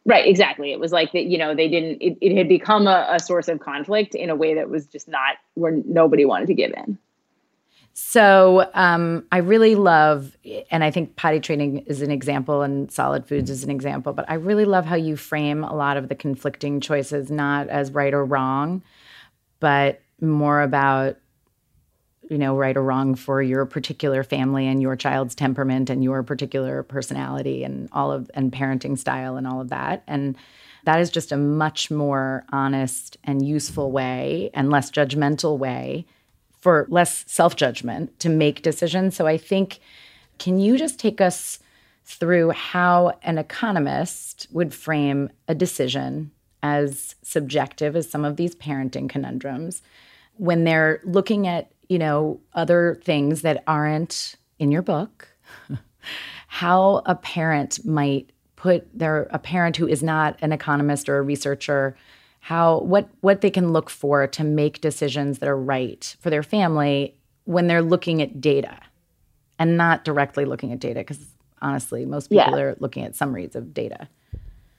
Right, 0.05 0.25
exactly. 0.27 0.71
It 0.71 0.79
was 0.79 0.91
like 0.91 1.11
that, 1.11 1.25
you 1.25 1.37
know, 1.37 1.53
they 1.53 1.67
didn't, 1.67 2.01
it, 2.01 2.17
it 2.21 2.35
had 2.35 2.47
become 2.47 2.87
a, 2.87 3.07
a 3.11 3.19
source 3.19 3.47
of 3.47 3.59
conflict 3.59 4.15
in 4.15 4.29
a 4.29 4.35
way 4.35 4.55
that 4.55 4.69
was 4.69 4.87
just 4.87 5.07
not 5.07 5.35
where 5.53 5.71
nobody 5.85 6.25
wanted 6.25 6.47
to 6.47 6.53
give 6.53 6.71
in. 6.75 6.97
So 7.93 8.69
um, 8.73 9.25
I 9.31 9.39
really 9.39 9.75
love, 9.75 10.37
and 10.71 10.83
I 10.85 10.89
think 10.89 11.17
potty 11.17 11.41
training 11.41 11.79
is 11.79 12.01
an 12.01 12.11
example, 12.11 12.61
and 12.61 12.89
solid 12.89 13.27
foods 13.27 13.49
is 13.49 13.65
an 13.65 13.69
example. 13.69 14.13
But 14.13 14.25
I 14.29 14.35
really 14.35 14.63
love 14.63 14.85
how 14.85 14.95
you 14.95 15.17
frame 15.17 15.65
a 15.65 15.75
lot 15.75 15.97
of 15.97 16.07
the 16.07 16.15
conflicting 16.15 16.79
choices 16.79 17.29
not 17.29 17.67
as 17.67 17.91
right 17.91 18.13
or 18.13 18.23
wrong, 18.23 18.81
but 19.59 20.01
more 20.21 20.61
about 20.61 21.17
you 22.29 22.37
know 22.37 22.55
right 22.55 22.77
or 22.77 22.83
wrong 22.83 23.15
for 23.15 23.41
your 23.41 23.65
particular 23.65 24.23
family 24.23 24.67
and 24.67 24.81
your 24.81 24.95
child's 24.95 25.35
temperament 25.35 25.89
and 25.89 26.03
your 26.03 26.21
particular 26.23 26.83
personality 26.83 27.63
and 27.63 27.89
all 27.91 28.11
of 28.11 28.29
and 28.33 28.51
parenting 28.51 28.97
style 28.97 29.35
and 29.35 29.47
all 29.47 29.61
of 29.61 29.69
that. 29.69 30.03
And 30.07 30.37
that 30.85 30.99
is 30.99 31.09
just 31.09 31.31
a 31.31 31.37
much 31.37 31.91
more 31.91 32.45
honest 32.51 33.17
and 33.23 33.45
useful 33.45 33.91
way 33.91 34.49
and 34.53 34.69
less 34.69 34.91
judgmental 34.91 35.57
way 35.57 36.05
for 36.61 36.87
less 36.89 37.23
self-judgment 37.27 38.19
to 38.19 38.29
make 38.29 38.61
decisions. 38.61 39.15
So 39.15 39.25
i 39.27 39.37
think 39.37 39.79
can 40.37 40.59
you 40.59 40.77
just 40.77 40.99
take 40.99 41.21
us 41.21 41.59
through 42.05 42.49
how 42.49 43.13
an 43.21 43.37
economist 43.37 44.47
would 44.51 44.73
frame 44.73 45.29
a 45.47 45.53
decision 45.53 46.31
as 46.61 47.15
subjective 47.21 47.95
as 47.95 48.09
some 48.09 48.25
of 48.25 48.35
these 48.35 48.55
parenting 48.55 49.09
conundrums. 49.09 49.81
When 50.37 50.63
they're 50.63 51.01
looking 51.03 51.47
at 51.47 51.71
you 51.89 51.97
know, 51.97 52.39
other 52.53 53.01
things 53.03 53.41
that 53.41 53.63
aren't 53.67 54.35
in 54.59 54.71
your 54.71 54.83
book, 54.83 55.27
how 56.47 57.01
a 57.05 57.15
parent 57.15 57.83
might 57.83 58.29
put 58.55 58.87
their 58.97 59.23
a 59.31 59.39
parent 59.39 59.75
who 59.77 59.87
is 59.87 60.03
not 60.03 60.37
an 60.41 60.51
economist 60.51 61.09
or 61.09 61.17
a 61.17 61.21
researcher 61.21 61.95
how 62.41 62.79
what 62.79 63.09
what 63.21 63.41
they 63.41 63.49
can 63.49 63.71
look 63.71 63.89
for 63.89 64.27
to 64.27 64.43
make 64.43 64.81
decisions 64.81 65.39
that 65.39 65.47
are 65.47 65.57
right 65.57 66.15
for 66.19 66.29
their 66.29 66.43
family 66.43 67.15
when 67.45 67.67
they're 67.67 67.81
looking 67.81 68.21
at 68.21 68.41
data 68.41 68.77
and 69.59 69.77
not 69.77 70.03
directly 70.03 70.43
looking 70.43 70.73
at 70.73 70.79
data 70.79 70.99
because 70.99 71.19
honestly 71.61 72.05
most 72.05 72.29
people 72.29 72.57
yeah. 72.57 72.63
are 72.63 72.75
looking 72.79 73.03
at 73.03 73.15
summaries 73.15 73.55
of 73.55 73.73
data. 73.73 74.09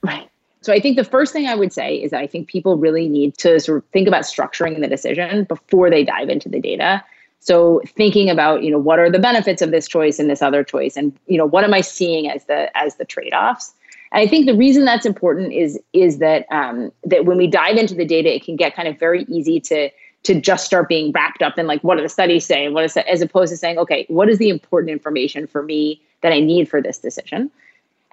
Right 0.03 0.30
so 0.63 0.73
I 0.73 0.81
think 0.81 0.97
the 0.97 1.05
first 1.05 1.33
thing 1.33 1.47
I 1.47 1.55
would 1.55 1.73
say 1.73 1.97
is 1.97 2.11
that 2.11 2.21
I 2.21 2.27
think 2.27 2.49
people 2.49 2.77
really 2.77 3.09
need 3.09 3.37
to 3.39 3.59
sort 3.61 3.79
of 3.79 3.85
think 3.91 4.07
about 4.07 4.25
structuring 4.25 4.81
the 4.81 4.89
decision 4.89 5.45
before 5.45 5.89
they 5.89 6.05
dive 6.05 6.29
into 6.29 6.49
the 6.49 6.61
data. 6.61 7.03
So 7.41 7.81
thinking 7.87 8.29
about, 8.29 8.63
you 8.63 8.71
know, 8.71 8.79
what 8.79 8.99
are 8.99 9.11
the 9.11 9.19
benefits 9.19 9.63
of 9.63 9.71
this 9.71 9.89
choice 9.89 10.19
and 10.19 10.29
this 10.29 10.43
other 10.43 10.63
choice 10.63 10.97
and 10.97 11.19
you 11.27 11.39
know, 11.39 11.47
what 11.47 11.65
am 11.65 11.73
I 11.73 11.81
seeing 11.81 12.29
as 12.29 12.45
the 12.45 12.77
as 12.77 12.97
the 12.97 13.07
trade-offs? 13.07 13.73
And 14.13 14.21
I 14.21 14.27
think 14.27 14.47
the 14.47 14.57
reason 14.57 14.85
that's 14.85 15.07
important 15.07 15.53
is 15.53 15.79
is 15.95 16.19
that 16.19 16.47
um, 16.51 16.93
that 17.05 17.25
when 17.25 17.39
we 17.39 17.47
dive 17.47 17.77
into 17.77 17.95
the 17.95 18.05
data, 18.05 18.35
it 18.35 18.45
can 18.45 18.57
get 18.57 18.77
kind 18.77 18.89
of 18.89 18.99
very 18.99 19.25
easy 19.25 19.61
to 19.61 19.89
to 20.25 20.39
just 20.39 20.67
start 20.67 20.89
being 20.89 21.13
wrapped 21.13 21.41
up 21.41 21.59
in 21.59 21.67
like 21.67 21.83
what 21.83 21.97
do 21.97 22.03
the 22.03 22.09
studies 22.09 22.45
say, 22.45 22.69
what 22.69 22.85
is 22.85 22.93
that, 22.93 23.09
as 23.09 23.23
opposed 23.23 23.51
to 23.51 23.57
saying, 23.57 23.79
okay, 23.79 24.05
what 24.09 24.29
is 24.29 24.37
the 24.37 24.51
important 24.51 24.91
information 24.91 25.47
for 25.47 25.63
me 25.63 26.03
that 26.21 26.33
I 26.33 26.41
need 26.41 26.69
for 26.69 26.83
this 26.83 26.99
decision? 26.99 27.51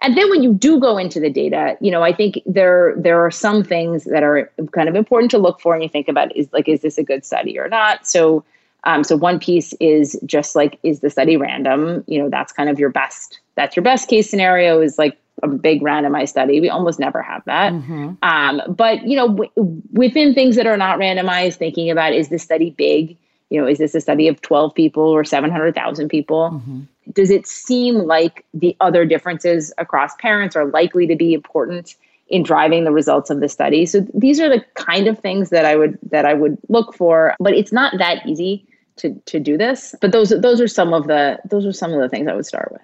And 0.01 0.15
then 0.15 0.29
when 0.29 0.43
you 0.43 0.53
do 0.53 0.79
go 0.79 0.97
into 0.97 1.19
the 1.19 1.29
data, 1.29 1.77
you 1.81 1.89
know, 1.89 2.03
I 2.03 2.13
think 2.13 2.39
there 2.45 2.93
there 2.97 3.25
are 3.25 3.31
some 3.31 3.63
things 3.63 4.03
that 4.05 4.23
are 4.23 4.51
kind 4.71 4.87
of 4.87 4.95
important 4.95 5.31
to 5.31 5.37
look 5.37 5.59
for 5.59 5.73
and 5.73 5.83
you 5.83 5.89
think 5.89 6.07
about 6.07 6.35
is 6.35 6.47
like, 6.53 6.67
is 6.67 6.81
this 6.81 6.97
a 6.97 7.03
good 7.03 7.25
study 7.25 7.57
or 7.57 7.67
not? 7.67 8.07
So 8.07 8.43
um, 8.83 9.03
so 9.03 9.17
one 9.17 9.39
piece 9.39 9.73
is 9.79 10.19
just 10.25 10.55
like, 10.55 10.79
is 10.81 11.01
the 11.01 11.09
study 11.09 11.35
random? 11.35 12.03
You 12.07 12.21
know, 12.21 12.29
that's 12.29 12.53
kind 12.53 12.69
of 12.69 12.79
your 12.79 12.89
best, 12.89 13.39
that's 13.55 13.75
your 13.75 13.83
best 13.83 14.07
case 14.07 14.29
scenario 14.29 14.79
is 14.81 14.97
like 14.97 15.17
a 15.43 15.47
big 15.47 15.81
randomized 15.81 16.29
study. 16.29 16.61
We 16.61 16.69
almost 16.69 16.99
never 16.99 17.21
have 17.21 17.43
that. 17.45 17.73
Mm-hmm. 17.73 18.13
Um, 18.23 18.61
but, 18.69 19.05
you 19.05 19.17
know, 19.17 19.27
w- 19.27 19.81
within 19.91 20.33
things 20.33 20.55
that 20.55 20.67
are 20.67 20.77
not 20.77 20.99
randomized, 20.99 21.57
thinking 21.57 21.91
about, 21.91 22.13
is 22.13 22.29
this 22.29 22.43
study 22.43 22.69
big? 22.69 23.17
You 23.49 23.59
know, 23.61 23.67
is 23.67 23.77
this 23.77 23.93
a 23.93 24.01
study 24.01 24.27
of 24.29 24.41
12 24.41 24.73
people 24.73 25.03
or 25.03 25.23
700,000 25.23 26.07
people? 26.07 26.51
Mm-hmm 26.53 26.81
does 27.13 27.29
it 27.29 27.47
seem 27.47 27.95
like 27.95 28.45
the 28.53 28.75
other 28.79 29.05
differences 29.05 29.73
across 29.77 30.15
parents 30.15 30.55
are 30.55 30.65
likely 30.65 31.07
to 31.07 31.15
be 31.15 31.33
important 31.33 31.95
in 32.27 32.43
driving 32.43 32.83
the 32.83 32.91
results 32.91 33.29
of 33.29 33.39
the 33.39 33.49
study? 33.49 33.85
So 33.85 34.05
these 34.13 34.39
are 34.39 34.49
the 34.49 34.63
kind 34.75 35.07
of 35.07 35.19
things 35.19 35.49
that 35.49 35.65
i 35.65 35.75
would 35.75 35.97
that 36.09 36.25
i 36.25 36.33
would 36.33 36.57
look 36.69 36.95
for 36.95 37.35
but 37.39 37.53
it's 37.53 37.71
not 37.71 37.97
that 37.97 38.25
easy 38.25 38.67
to 38.97 39.21
to 39.25 39.39
do 39.39 39.57
this. 39.57 39.95
But 40.01 40.11
those 40.11 40.29
those 40.29 40.59
are 40.59 40.67
some 40.67 40.93
of 40.93 41.07
the 41.07 41.39
those 41.49 41.65
are 41.65 41.73
some 41.73 41.93
of 41.93 42.01
the 42.01 42.09
things 42.09 42.27
i 42.27 42.35
would 42.35 42.45
start 42.45 42.71
with. 42.71 42.81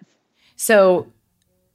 So 0.55 1.07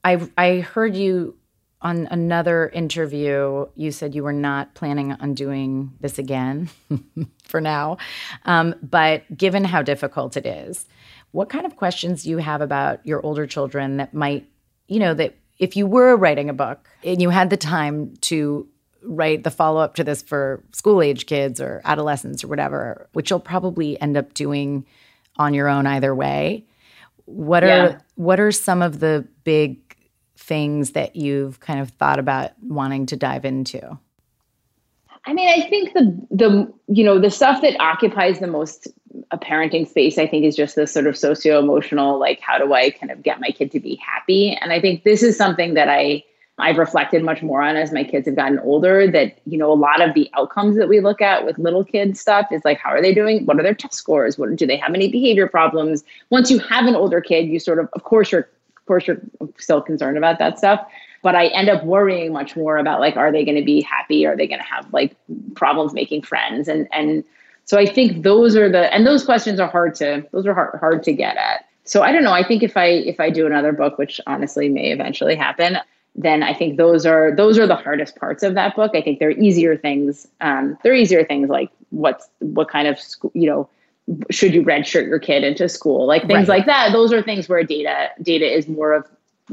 i 0.03 0.19
i 0.37 0.59
heard 0.59 0.95
you 0.95 1.35
on 1.81 2.07
another 2.11 2.67
interview. 2.69 3.65
You 3.75 3.91
said 3.91 4.13
you 4.13 4.23
were 4.23 4.33
not 4.33 4.75
planning 4.75 5.13
on 5.13 5.33
doing 5.33 5.93
this 6.01 6.19
again 6.19 6.69
for 7.43 7.61
now. 7.61 7.97
Um, 8.45 8.75
but 8.81 9.23
given 9.37 9.63
how 9.63 9.81
difficult 9.81 10.35
it 10.35 10.45
is 10.45 10.85
what 11.31 11.49
kind 11.49 11.65
of 11.65 11.75
questions 11.75 12.23
do 12.23 12.29
you 12.29 12.37
have 12.37 12.61
about 12.61 13.05
your 13.05 13.23
older 13.25 13.45
children 13.45 13.97
that 13.97 14.13
might, 14.13 14.47
you 14.87 14.99
know, 14.99 15.13
that 15.13 15.35
if 15.59 15.75
you 15.75 15.85
were 15.85 16.15
writing 16.15 16.49
a 16.49 16.53
book 16.53 16.89
and 17.03 17.21
you 17.21 17.29
had 17.29 17.49
the 17.49 17.57
time 17.57 18.15
to 18.21 18.67
write 19.03 19.43
the 19.43 19.51
follow 19.51 19.79
up 19.79 19.95
to 19.95 20.03
this 20.03 20.21
for 20.21 20.63
school 20.71 21.01
age 21.01 21.25
kids 21.25 21.61
or 21.61 21.81
adolescents 21.85 22.43
or 22.43 22.47
whatever, 22.47 23.07
which 23.13 23.29
you'll 23.29 23.39
probably 23.39 23.99
end 24.01 24.17
up 24.17 24.33
doing 24.33 24.85
on 25.37 25.53
your 25.53 25.67
own 25.67 25.85
either 25.85 26.13
way. 26.13 26.65
What 27.25 27.63
are 27.63 27.67
yeah. 27.67 27.99
what 28.15 28.39
are 28.39 28.51
some 28.51 28.81
of 28.81 28.99
the 28.99 29.27
big 29.43 29.79
things 30.35 30.91
that 30.91 31.15
you've 31.15 31.59
kind 31.59 31.79
of 31.79 31.91
thought 31.91 32.19
about 32.19 32.51
wanting 32.61 33.05
to 33.07 33.15
dive 33.15 33.45
into? 33.45 33.99
I 35.29 35.33
mean, 35.33 35.47
I 35.47 35.69
think 35.69 35.93
the 35.93 36.27
the 36.31 36.73
you 36.87 37.03
know 37.03 37.19
the 37.19 37.29
stuff 37.29 37.61
that 37.61 37.79
occupies 37.79 38.39
the 38.39 38.47
most 38.47 38.87
a 39.29 39.37
parenting 39.37 39.87
space, 39.87 40.17
I 40.17 40.25
think, 40.25 40.43
is 40.43 40.55
just 40.55 40.75
this 40.75 40.91
sort 40.91 41.05
of 41.05 41.15
socio 41.15 41.59
emotional, 41.59 42.19
like 42.19 42.39
how 42.39 42.57
do 42.57 42.73
I 42.73 42.89
kind 42.89 43.11
of 43.11 43.21
get 43.21 43.39
my 43.39 43.49
kid 43.49 43.69
to 43.73 43.79
be 43.79 43.95
happy? 43.95 44.57
And 44.59 44.73
I 44.73 44.81
think 44.81 45.03
this 45.03 45.21
is 45.21 45.37
something 45.37 45.75
that 45.75 45.87
I 45.87 46.23
I've 46.57 46.79
reflected 46.79 47.23
much 47.23 47.43
more 47.43 47.61
on 47.61 47.75
as 47.75 47.93
my 47.93 48.03
kids 48.03 48.25
have 48.25 48.37
gotten 48.37 48.57
older. 48.59 49.05
That 49.05 49.37
you 49.45 49.59
know 49.59 49.71
a 49.71 49.75
lot 49.75 50.01
of 50.01 50.15
the 50.15 50.31
outcomes 50.33 50.77
that 50.77 50.89
we 50.89 50.99
look 50.99 51.21
at 51.21 51.45
with 51.45 51.59
little 51.59 51.85
kids 51.85 52.19
stuff 52.19 52.47
is 52.51 52.63
like 52.65 52.79
how 52.79 52.89
are 52.89 53.01
they 53.01 53.13
doing? 53.13 53.45
What 53.45 53.59
are 53.59 53.63
their 53.63 53.75
test 53.75 53.93
scores? 53.93 54.39
What 54.39 54.55
do 54.55 54.65
they 54.65 54.77
have 54.77 54.95
any 54.95 55.11
behavior 55.11 55.47
problems? 55.47 56.03
Once 56.31 56.49
you 56.49 56.57
have 56.57 56.85
an 56.85 56.95
older 56.95 57.21
kid, 57.21 57.45
you 57.49 57.59
sort 57.59 57.77
of 57.77 57.87
of 57.93 58.03
course 58.03 58.31
you're 58.31 58.49
of 58.77 58.85
course 58.87 59.05
you're 59.05 59.21
still 59.59 59.79
concerned 59.83 60.17
about 60.17 60.39
that 60.39 60.57
stuff 60.57 60.83
but 61.21 61.35
I 61.35 61.47
end 61.47 61.69
up 61.69 61.83
worrying 61.83 62.31
much 62.31 62.55
more 62.55 62.77
about 62.77 62.99
like, 62.99 63.17
are 63.17 63.31
they 63.31 63.43
going 63.43 63.57
to 63.57 63.63
be 63.63 63.81
happy? 63.81 64.25
Are 64.25 64.35
they 64.35 64.47
going 64.47 64.59
to 64.59 64.65
have 64.65 64.91
like 64.93 65.15
problems 65.55 65.93
making 65.93 66.23
friends? 66.23 66.67
And 66.67 66.87
and 66.91 67.23
so 67.65 67.77
I 67.77 67.85
think 67.85 68.23
those 68.23 68.55
are 68.55 68.69
the 68.69 68.93
and 68.93 69.05
those 69.05 69.23
questions 69.23 69.59
are 69.59 69.67
hard 69.67 69.95
to 69.95 70.25
those 70.31 70.45
are 70.45 70.53
hard 70.53 70.79
hard 70.79 71.03
to 71.03 71.13
get 71.13 71.37
at. 71.37 71.65
So 71.83 72.03
I 72.03 72.11
don't 72.11 72.23
know. 72.23 72.33
I 72.33 72.43
think 72.43 72.63
if 72.63 72.77
I 72.77 72.85
if 72.85 73.19
I 73.19 73.29
do 73.29 73.45
another 73.45 73.71
book, 73.71 73.97
which 73.97 74.21
honestly 74.27 74.69
may 74.69 74.91
eventually 74.91 75.35
happen, 75.35 75.77
then 76.15 76.43
I 76.43 76.53
think 76.53 76.77
those 76.77 77.05
are 77.05 77.35
those 77.35 77.57
are 77.57 77.67
the 77.67 77.75
hardest 77.75 78.15
parts 78.15 78.43
of 78.43 78.53
that 78.55 78.75
book. 78.75 78.91
I 78.93 79.01
think 79.01 79.19
they're 79.19 79.31
easier 79.31 79.75
things. 79.77 80.27
Um, 80.41 80.77
they're 80.83 80.95
easier 80.95 81.23
things 81.23 81.49
like 81.49 81.69
what's 81.89 82.27
what 82.39 82.69
kind 82.69 82.87
of 82.87 82.99
school, 82.99 83.31
you 83.33 83.49
know 83.49 83.69
should 84.31 84.53
you 84.53 84.63
redshirt 84.63 85.07
your 85.07 85.19
kid 85.19 85.43
into 85.43 85.69
school? 85.69 86.07
Like 86.07 86.25
things 86.25 86.47
right. 86.47 86.59
like 86.59 86.65
that. 86.65 86.91
Those 86.91 87.13
are 87.13 87.21
things 87.21 87.47
where 87.47 87.63
data 87.63 88.09
data 88.21 88.51
is 88.51 88.67
more 88.67 88.93
of 88.93 89.07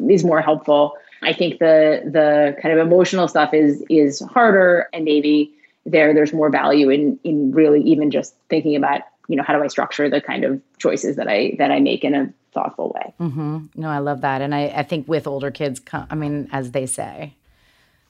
is 0.09 0.25
more 0.25 0.41
helpful. 0.41 0.97
I 1.23 1.33
think 1.33 1.59
the 1.59 2.03
the 2.05 2.57
kind 2.61 2.79
of 2.79 2.87
emotional 2.87 3.29
stuff 3.29 3.55
is 3.55 3.83
is 3.89 4.21
harder 4.21 4.89
and 4.93 5.05
maybe 5.05 5.53
there 5.85 6.13
there's 6.13 6.33
more 6.33 6.51
value 6.51 6.91
in 6.91 7.19
in 7.25 7.53
really 7.53 7.83
even 7.83 8.11
just 8.11 8.35
thinking 8.51 8.77
about 8.77 9.03
you 9.29 9.37
know 9.37 9.43
how 9.43 9.57
do 9.57 9.63
I 9.63 9.69
structure 9.69 10.11
the 10.11 10.21
kind 10.21 10.45
of 10.45 10.61
choices 10.79 11.17
that 11.17 11.29
I 11.29 11.55
that 11.59 11.71
I 11.71 11.81
make 11.81 12.05
in 12.05 12.15
a 12.15 12.33
thoughtful 12.53 12.93
way. 12.95 13.15
Mm-hmm. 13.21 13.67
No, 13.77 13.89
I 13.89 13.99
love 13.99 14.21
that, 14.23 14.43
and 14.43 14.55
I 14.55 14.67
I 14.69 14.83
think 14.83 15.09
with 15.09 15.27
older 15.27 15.51
kids, 15.51 15.81
I 15.93 16.15
mean, 16.15 16.49
as 16.53 16.73
they 16.73 16.87
say, 16.87 17.35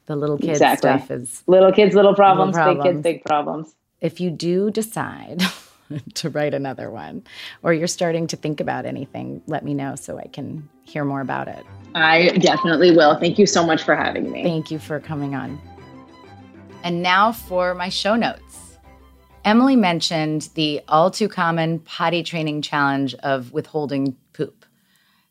the 0.06 0.16
little 0.16 0.38
kids 0.38 0.60
exactly. 0.60 0.90
stuff 0.90 1.10
is 1.10 1.42
little 1.46 1.72
kids, 1.72 1.94
little 1.94 2.14
problems, 2.14 2.56
little 2.56 2.74
problems, 2.74 2.84
big 2.84 2.94
kids, 2.94 3.02
big 3.02 3.24
problems. 3.24 3.74
If 4.00 4.20
you 4.20 4.30
do 4.30 4.70
decide 4.70 5.42
to 6.14 6.30
write 6.30 6.54
another 6.54 6.90
one, 6.90 7.22
or 7.62 7.72
you're 7.72 7.86
starting 7.86 8.26
to 8.28 8.36
think 8.36 8.60
about 8.60 8.86
anything, 8.86 9.42
let 9.46 9.64
me 9.64 9.74
know 9.74 9.94
so 9.96 10.18
I 10.18 10.26
can 10.26 10.68
hear 10.82 11.04
more 11.04 11.20
about 11.20 11.48
it. 11.48 11.64
I 11.94 12.28
definitely 12.38 12.94
will. 12.96 13.18
Thank 13.18 13.38
you 13.38 13.46
so 13.46 13.64
much 13.64 13.82
for 13.82 13.94
having 13.94 14.30
me. 14.30 14.42
Thank 14.42 14.70
you 14.70 14.78
for 14.78 15.00
coming 15.00 15.34
on. 15.34 15.60
And 16.82 17.02
now 17.02 17.32
for 17.32 17.74
my 17.74 17.88
show 17.88 18.14
notes. 18.14 18.78
Emily 19.44 19.76
mentioned 19.76 20.50
the 20.54 20.82
all 20.88 21.10
too 21.10 21.28
common 21.28 21.78
potty 21.78 22.22
training 22.22 22.62
challenge 22.62 23.14
of 23.16 23.52
withholding 23.52 24.16
poop. 24.32 24.64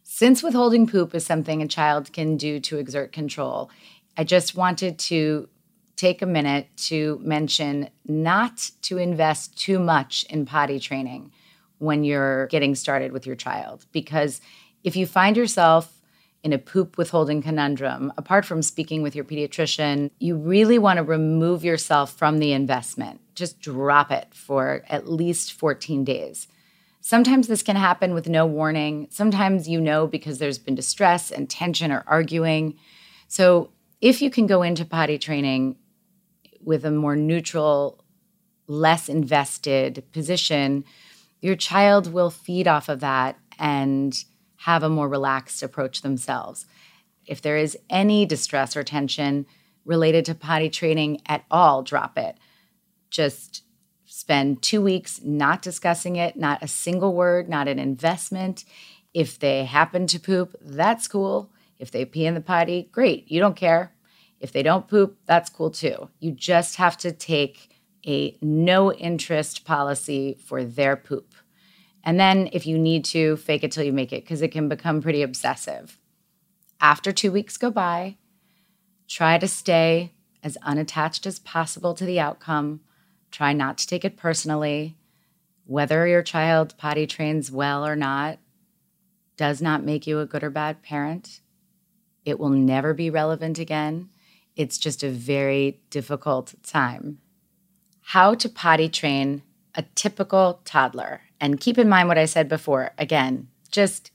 Since 0.03 0.41
withholding 0.41 0.87
poop 0.87 1.13
is 1.13 1.25
something 1.25 1.61
a 1.61 1.67
child 1.67 2.13
can 2.13 2.37
do 2.37 2.61
to 2.61 2.77
exert 2.77 3.11
control, 3.11 3.69
I 4.17 4.23
just 4.23 4.55
wanted 4.55 4.97
to 4.99 5.49
take 5.95 6.21
a 6.21 6.25
minute 6.25 6.67
to 6.75 7.19
mention 7.23 7.89
not 8.05 8.71
to 8.84 8.97
invest 8.97 9.58
too 9.58 9.79
much 9.79 10.25
in 10.29 10.45
potty 10.45 10.79
training 10.79 11.31
when 11.77 12.03
you're 12.03 12.47
getting 12.47 12.75
started 12.75 13.12
with 13.12 13.25
your 13.25 13.36
child. 13.36 13.86
Because 13.91 14.41
if 14.84 14.95
you 14.95 15.05
find 15.05 15.38
yourself 15.38 16.01
in 16.43 16.53
a 16.53 16.58
poop 16.60 16.97
withholding 16.97 17.41
conundrum, 17.41 18.13
apart 18.17 18.45
from 18.45 18.62
speaking 18.62 19.01
with 19.01 19.15
your 19.15 19.25
pediatrician, 19.25 20.12
you 20.19 20.38
really 20.38 20.77
want 20.77 20.97
to 20.97 21.03
remove 21.03 21.63
yourself 21.63 22.13
from 22.13 22.38
the 22.38 22.51
investment. 22.51 23.19
Just 23.34 23.60
drop 23.60 24.12
it 24.12 24.27
for 24.34 24.84
at 24.88 25.10
least 25.10 25.53
14 25.53 26.03
days. 26.03 26.47
Sometimes 27.01 27.47
this 27.47 27.63
can 27.63 27.75
happen 27.75 28.13
with 28.13 28.29
no 28.29 28.45
warning. 28.45 29.08
Sometimes 29.10 29.67
you 29.67 29.81
know 29.81 30.08
because 30.08 30.38
there's 30.38 30.58
been 30.60 30.75
distress 30.75 31.31
and 31.31 31.49
tension 31.49 31.91
or 31.91 32.03
arguing. 32.08 32.77
So, 33.27 33.71
if 34.01 34.21
you 34.21 34.29
can 34.29 34.45
go 34.45 34.62
into 34.62 34.86
potty 34.86 35.17
training 35.17 35.77
with 36.65 36.84
a 36.84 36.91
more 36.91 37.15
neutral, 37.15 38.04
less 38.67 39.08
invested 39.08 40.04
position, 40.12 40.84
your 41.39 41.56
child 41.56 42.12
will 42.12 42.30
feed 42.30 42.67
off 42.67 42.89
of 42.89 42.99
that 43.01 43.38
and 43.60 44.23
have 44.58 44.84
a 44.84 44.89
more 44.89 45.08
relaxed 45.08 45.62
approach 45.62 46.01
themselves. 46.01 46.65
If 47.25 47.41
there 47.41 47.58
is 47.58 47.78
any 47.89 48.25
distress 48.25 48.75
or 48.75 48.84
tension 48.84 49.45
related 49.86 50.25
to 50.25 50.36
potty 50.36 50.69
training 50.69 51.21
at 51.28 51.45
all, 51.51 51.84
drop 51.84 52.17
it. 52.17 52.38
Just 53.10 53.63
spend 54.06 54.62
two 54.62 54.82
weeks 54.82 55.21
not 55.23 55.62
discussing 55.62 56.15
it, 56.15 56.36
not 56.36 56.63
a 56.63 56.67
single 56.67 57.13
word, 57.13 57.47
not 57.47 57.67
an 57.67 57.80
investment. 57.80 58.65
If 59.13 59.39
they 59.39 59.65
happen 59.65 60.08
to 60.08 60.19
poop, 60.19 60.56
that's 60.62 61.08
cool. 61.08 61.51
If 61.78 61.91
they 61.91 62.06
pee 62.06 62.25
in 62.25 62.34
the 62.34 62.41
potty, 62.41 62.89
great. 62.91 63.30
You 63.30 63.39
don't 63.39 63.56
care. 63.56 63.94
If 64.39 64.51
they 64.51 64.63
don't 64.63 64.87
poop, 64.87 65.17
that's 65.25 65.49
cool 65.49 65.71
too. 65.71 66.09
You 66.19 66.31
just 66.31 66.75
have 66.75 66.97
to 66.97 67.11
take 67.11 67.69
a 68.05 68.37
no 68.41 68.93
interest 68.93 69.65
policy 69.65 70.37
for 70.45 70.63
their 70.63 70.95
poop. 70.95 71.33
And 72.03 72.19
then 72.19 72.49
if 72.53 72.67
you 72.67 72.77
need 72.77 73.03
to, 73.05 73.37
fake 73.37 73.63
it 73.63 73.71
till 73.71 73.83
you 73.83 73.93
make 73.93 74.13
it 74.13 74.23
because 74.23 74.41
it 74.41 74.51
can 74.51 74.69
become 74.69 75.01
pretty 75.01 75.23
obsessive. 75.23 75.97
After 76.79 77.11
two 77.11 77.31
weeks 77.31 77.57
go 77.57 77.71
by, 77.71 78.17
try 79.07 79.37
to 79.39 79.47
stay 79.47 80.13
as 80.43 80.57
unattached 80.61 81.25
as 81.25 81.39
possible 81.39 81.95
to 81.95 82.05
the 82.05 82.19
outcome. 82.19 82.81
Try 83.31 83.53
not 83.53 83.79
to 83.79 83.87
take 83.87 84.05
it 84.05 84.17
personally. 84.17 84.97
Whether 85.65 86.05
your 86.05 86.21
child 86.21 86.75
potty 86.77 87.07
trains 87.07 87.49
well 87.49 87.85
or 87.85 87.95
not 87.95 88.37
does 89.35 89.61
not 89.61 89.83
make 89.83 90.05
you 90.05 90.19
a 90.19 90.25
good 90.27 90.43
or 90.43 90.51
bad 90.51 90.83
parent. 90.83 91.41
It 92.23 92.39
will 92.39 92.49
never 92.49 92.93
be 92.93 93.09
relevant 93.09 93.57
again. 93.57 94.09
It's 94.55 94.77
just 94.77 95.03
a 95.03 95.09
very 95.09 95.81
difficult 95.89 96.53
time. 96.63 97.19
How 98.01 98.33
to 98.35 98.47
potty 98.47 98.89
train 98.89 99.41
a 99.75 99.83
typical 99.95 100.61
toddler. 100.65 101.21
And 101.39 101.59
keep 101.59 101.77
in 101.77 101.89
mind 101.89 102.07
what 102.07 102.17
I 102.17 102.25
said 102.25 102.47
before. 102.47 102.91
Again, 102.97 103.49
just 103.71 104.11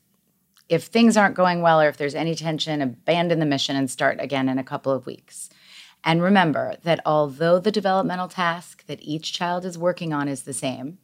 if 0.68 0.84
things 0.84 1.16
aren't 1.16 1.34
going 1.34 1.62
well 1.62 1.80
or 1.80 1.88
if 1.88 1.96
there's 1.96 2.14
any 2.14 2.34
tension, 2.34 2.80
abandon 2.80 3.40
the 3.40 3.46
mission 3.46 3.76
and 3.76 3.90
start 3.90 4.18
again 4.20 4.48
in 4.48 4.58
a 4.58 4.64
couple 4.64 4.92
of 4.92 5.06
weeks. 5.06 5.50
And 6.02 6.22
remember 6.22 6.76
that 6.84 7.00
although 7.04 7.58
the 7.58 7.70
developmental 7.70 8.28
task 8.28 8.86
that 8.86 9.02
each 9.02 9.32
child 9.32 9.64
is 9.64 9.76
working 9.76 10.14
on 10.14 10.28
is 10.28 10.42
the 10.42 10.54
same, 10.54 10.98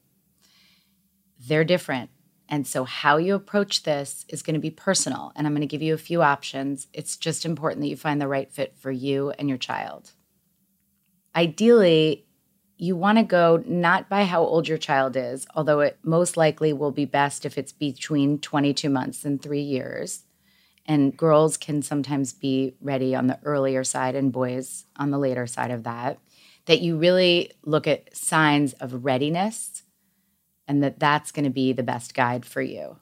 they're 1.38 1.64
different. 1.64 2.10
And 2.48 2.66
so, 2.66 2.84
how 2.84 3.16
you 3.16 3.34
approach 3.34 3.82
this 3.82 4.24
is 4.28 4.42
going 4.42 4.54
to 4.54 4.60
be 4.60 4.70
personal. 4.70 5.32
And 5.34 5.46
I'm 5.46 5.52
going 5.52 5.62
to 5.62 5.66
give 5.66 5.82
you 5.82 5.94
a 5.94 5.98
few 5.98 6.22
options. 6.22 6.86
It's 6.92 7.16
just 7.16 7.44
important 7.44 7.80
that 7.80 7.88
you 7.88 7.96
find 7.96 8.20
the 8.20 8.28
right 8.28 8.50
fit 8.52 8.74
for 8.78 8.90
you 8.90 9.30
and 9.30 9.48
your 9.48 9.58
child. 9.58 10.12
Ideally, 11.34 12.26
you 12.78 12.94
want 12.94 13.18
to 13.18 13.24
go 13.24 13.62
not 13.66 14.08
by 14.08 14.24
how 14.24 14.42
old 14.42 14.68
your 14.68 14.78
child 14.78 15.16
is, 15.16 15.46
although 15.54 15.80
it 15.80 15.98
most 16.02 16.36
likely 16.36 16.72
will 16.72 16.92
be 16.92 17.04
best 17.04 17.44
if 17.44 17.56
it's 17.58 17.72
between 17.72 18.38
22 18.38 18.90
months 18.90 19.24
and 19.24 19.40
three 19.40 19.62
years. 19.62 20.24
And 20.84 21.16
girls 21.16 21.56
can 21.56 21.82
sometimes 21.82 22.32
be 22.32 22.76
ready 22.80 23.14
on 23.14 23.26
the 23.26 23.40
earlier 23.44 23.82
side 23.82 24.14
and 24.14 24.32
boys 24.32 24.84
on 24.96 25.10
the 25.10 25.18
later 25.18 25.46
side 25.46 25.72
of 25.72 25.82
that. 25.82 26.18
That 26.66 26.80
you 26.80 26.96
really 26.96 27.52
look 27.64 27.86
at 27.86 28.14
signs 28.16 28.72
of 28.74 29.04
readiness 29.04 29.82
and 30.68 30.82
that 30.82 30.98
that's 30.98 31.32
going 31.32 31.44
to 31.44 31.50
be 31.50 31.72
the 31.72 31.82
best 31.82 32.14
guide 32.14 32.44
for 32.44 32.62
you. 32.62 32.96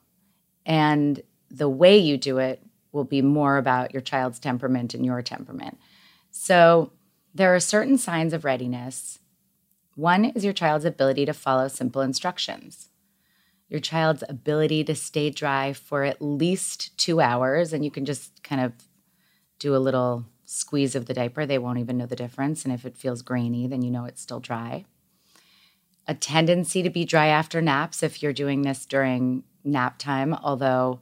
And 0.66 1.20
the 1.50 1.68
way 1.68 1.98
you 1.98 2.16
do 2.16 2.38
it 2.38 2.62
will 2.92 3.04
be 3.04 3.22
more 3.22 3.56
about 3.56 3.92
your 3.92 4.02
child's 4.02 4.38
temperament 4.38 4.94
and 4.94 5.04
your 5.04 5.22
temperament. 5.22 5.78
So 6.30 6.92
there 7.34 7.54
are 7.54 7.60
certain 7.60 7.98
signs 7.98 8.32
of 8.32 8.44
readiness 8.44 9.18
one 9.96 10.24
is 10.24 10.44
your 10.44 10.52
child's 10.52 10.84
ability 10.84 11.24
to 11.26 11.32
follow 11.32 11.68
simple 11.68 12.02
instructions, 12.02 12.88
your 13.68 13.80
child's 13.80 14.24
ability 14.28 14.82
to 14.84 14.94
stay 14.94 15.30
dry 15.30 15.72
for 15.72 16.02
at 16.02 16.20
least 16.20 16.96
two 16.98 17.20
hours, 17.20 17.72
and 17.72 17.84
you 17.84 17.90
can 17.90 18.04
just 18.04 18.42
kind 18.42 18.60
of 18.60 18.72
do 19.58 19.74
a 19.74 19.78
little 19.78 20.24
squeeze 20.44 20.94
of 20.94 21.06
the 21.06 21.14
diaper. 21.14 21.46
They 21.46 21.58
won't 21.58 21.78
even 21.78 21.96
know 21.96 22.06
the 22.06 22.16
difference. 22.16 22.64
And 22.64 22.74
if 22.74 22.84
it 22.84 22.96
feels 22.96 23.22
grainy, 23.22 23.66
then 23.66 23.82
you 23.82 23.90
know 23.90 24.04
it's 24.04 24.20
still 24.20 24.40
dry. 24.40 24.84
A 26.06 26.14
tendency 26.14 26.82
to 26.82 26.90
be 26.90 27.04
dry 27.04 27.28
after 27.28 27.62
naps 27.62 28.02
if 28.02 28.22
you're 28.22 28.32
doing 28.32 28.62
this 28.62 28.84
during 28.84 29.44
nap 29.64 29.98
time, 29.98 30.34
although 30.34 31.00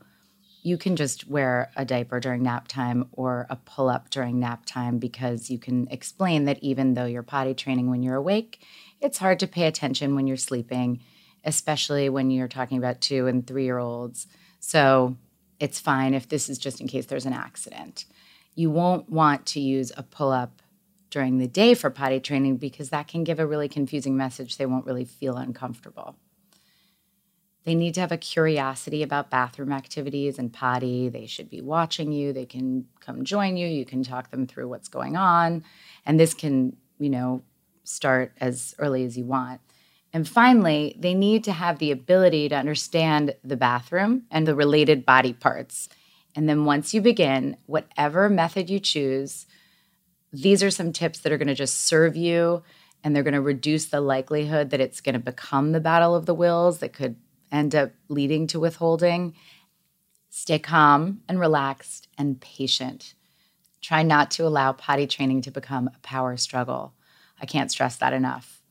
you 0.62 0.79
can 0.79 0.95
just 0.95 1.27
wear 1.27 1.73
a 1.75 1.85
diaper 1.85 2.21
during 2.21 2.45
nap 2.45 2.69
time 2.69 3.09
or 3.12 3.47
a 3.51 3.57
pull 3.57 3.88
up 3.88 4.11
during 4.11 4.38
nap 4.38 4.62
time 4.65 4.99
because 4.99 5.51
you 5.51 5.59
can 5.59 5.88
explain 5.91 6.45
that 6.45 6.62
even 6.62 6.95
though 6.95 7.05
you're 7.05 7.25
potty 7.25 7.53
training 7.53 7.91
when 7.91 8.03
you're 8.03 8.15
awake, 8.15 8.65
it's 9.01 9.19
hard 9.19 9.41
to 9.41 9.49
pay 9.49 9.67
attention 9.67 10.15
when 10.15 10.29
you're 10.29 10.37
sleeping, 10.37 11.01
especially 11.45 12.09
when 12.09 12.31
you're 12.31 12.47
talking 12.47 12.79
about 12.79 13.01
two 13.01 13.27
and 13.27 13.45
three 13.45 13.65
year 13.65 13.79
olds. 13.79 14.29
So 14.61 15.17
it's 15.59 15.81
fine 15.81 16.15
if 16.15 16.29
this 16.29 16.49
is 16.49 16.59
just 16.59 16.81
in 16.81 16.87
case 16.87 17.07
there's 17.07 17.27
an 17.27 17.33
accident. 17.33 18.05
You 18.55 18.71
won't 18.71 19.09
want 19.11 19.47
to 19.47 19.61
use 19.61 19.91
a 19.97 20.05
pull 20.05 20.31
up 20.31 20.62
during 21.12 21.37
the 21.37 21.46
day 21.46 21.75
for 21.75 21.90
potty 21.90 22.18
training 22.18 22.57
because 22.57 22.88
that 22.88 23.07
can 23.07 23.22
give 23.22 23.38
a 23.38 23.46
really 23.46 23.68
confusing 23.68 24.16
message. 24.16 24.57
They 24.57 24.66
won't 24.66 24.87
really 24.87 25.05
feel 25.05 25.37
uncomfortable. 25.37 26.16
They 27.64 27.75
need 27.75 27.94
to 27.94 28.01
have 28.01 28.11
a 28.11 28.16
curiosity 28.16 29.03
about 29.03 29.31
bathroom 29.31 29.72
activities 29.72 30.38
and 30.38 30.53
potty. 30.53 31.11
They 31.11 31.27
should 31.27 31.51
be 31.51 31.61
watching 31.61 32.11
you. 32.11 32.33
They 32.33 32.46
can 32.46 32.87
come 33.01 33.25
join 33.25 33.57
you. 33.59 33.68
You 33.68 33.85
can 33.85 34.03
talk 34.03 34.31
them 34.31 34.46
through 34.46 34.68
what's 34.68 34.88
going 34.88 35.14
on. 35.14 35.62
And 36.07 36.18
this 36.18 36.35
can, 36.35 36.77
you 36.98 37.11
know, 37.11 37.42
start 37.85 38.33
as 38.40 38.75
early 38.79 39.05
as 39.05 39.16
you 39.16 39.27
want. 39.27 39.61
And 40.14 40.27
finally, 40.27 40.96
they 40.98 41.14
need 41.14 41.44
to 41.44 41.53
have 41.53 41.79
the 41.79 41.90
ability 41.90 42.48
to 42.48 42.57
understand 42.57 43.35
the 43.44 43.56
bathroom 43.56 44.25
and 44.31 44.46
the 44.46 44.54
related 44.54 45.04
body 45.04 45.35
parts. 45.35 45.88
And 46.35 46.48
then 46.48 46.65
once 46.65 46.94
you 46.94 47.02
begin, 47.02 47.58
whatever 47.67 48.29
method 48.31 48.71
you 48.71 48.81
choose, 48.81 49.46
these 50.33 50.63
are 50.63 50.71
some 50.71 50.93
tips 50.93 51.21
that 51.21 51.33
are 51.33 51.39
going 51.39 51.49
to 51.49 51.55
just 51.55 51.81
serve 51.81 52.17
you 52.17 52.63
and 53.05 53.15
they're 53.15 53.23
going 53.23 53.35
to 53.35 53.41
reduce 53.41 53.87
the 53.87 54.01
likelihood 54.01 54.71
that 54.71 54.81
it's 54.81 55.01
going 55.01 55.15
to 55.15 55.19
become 55.19 55.73
the 55.73 55.81
battle 55.81 56.15
of 56.15 56.27
the 56.27 56.35
wills 56.35 56.79
that 56.79 56.93
could 56.93 57.17
end 57.51 57.75
up 57.75 57.91
leading 58.09 58.47
to 58.49 58.61
withholding. 58.61 59.35
Stay 60.31 60.59
calm 60.59 61.21
and 61.29 61.39
relaxed 61.39 62.09
and 62.17 62.41
patient. 62.41 63.15
Try 63.81 64.03
not 64.03 64.31
to 64.33 64.47
allow 64.47 64.73
potty 64.73 65.07
training 65.07 65.43
to 65.43 65.51
become 65.51 65.89
a 65.89 65.99
power 65.99 66.37
struggle. 66.37 66.95
I 67.41 67.47
can't 67.47 67.71
stress 67.71 67.97
that 67.97 68.13
enough. 68.13 68.63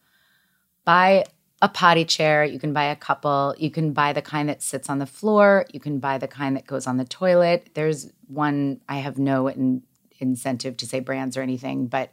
Buy 0.86 1.26
a 1.62 1.70
potty 1.70 2.06
chair. 2.06 2.44
You 2.44 2.58
can 2.58 2.74
buy 2.74 2.86
a 2.86 2.96
couple. 2.96 3.54
You 3.58 3.70
can 3.70 3.94
buy 3.94 4.14
the 4.14 4.22
kind 4.22 4.50
that 4.50 4.64
sits 4.64 4.90
on 4.90 4.98
the 4.98 5.06
floor. 5.06 5.66
You 5.72 5.80
can 5.80 6.00
buy 6.00 6.18
the 6.18 6.28
kind 6.28 6.56
that 6.56 6.66
goes 6.66 6.88
on 6.88 6.98
the 6.98 7.06
toilet. 7.06 7.72
There's 7.76 8.12
one, 8.28 8.82
I 8.90 8.98
have 8.98 9.20
no 9.20 9.48
in, 9.48 9.84
incentive 10.22 10.78
to 10.78 10.86
say 10.86 11.00
brands 11.00 11.38
or 11.38 11.42
anything, 11.42 11.88
but 11.88 12.12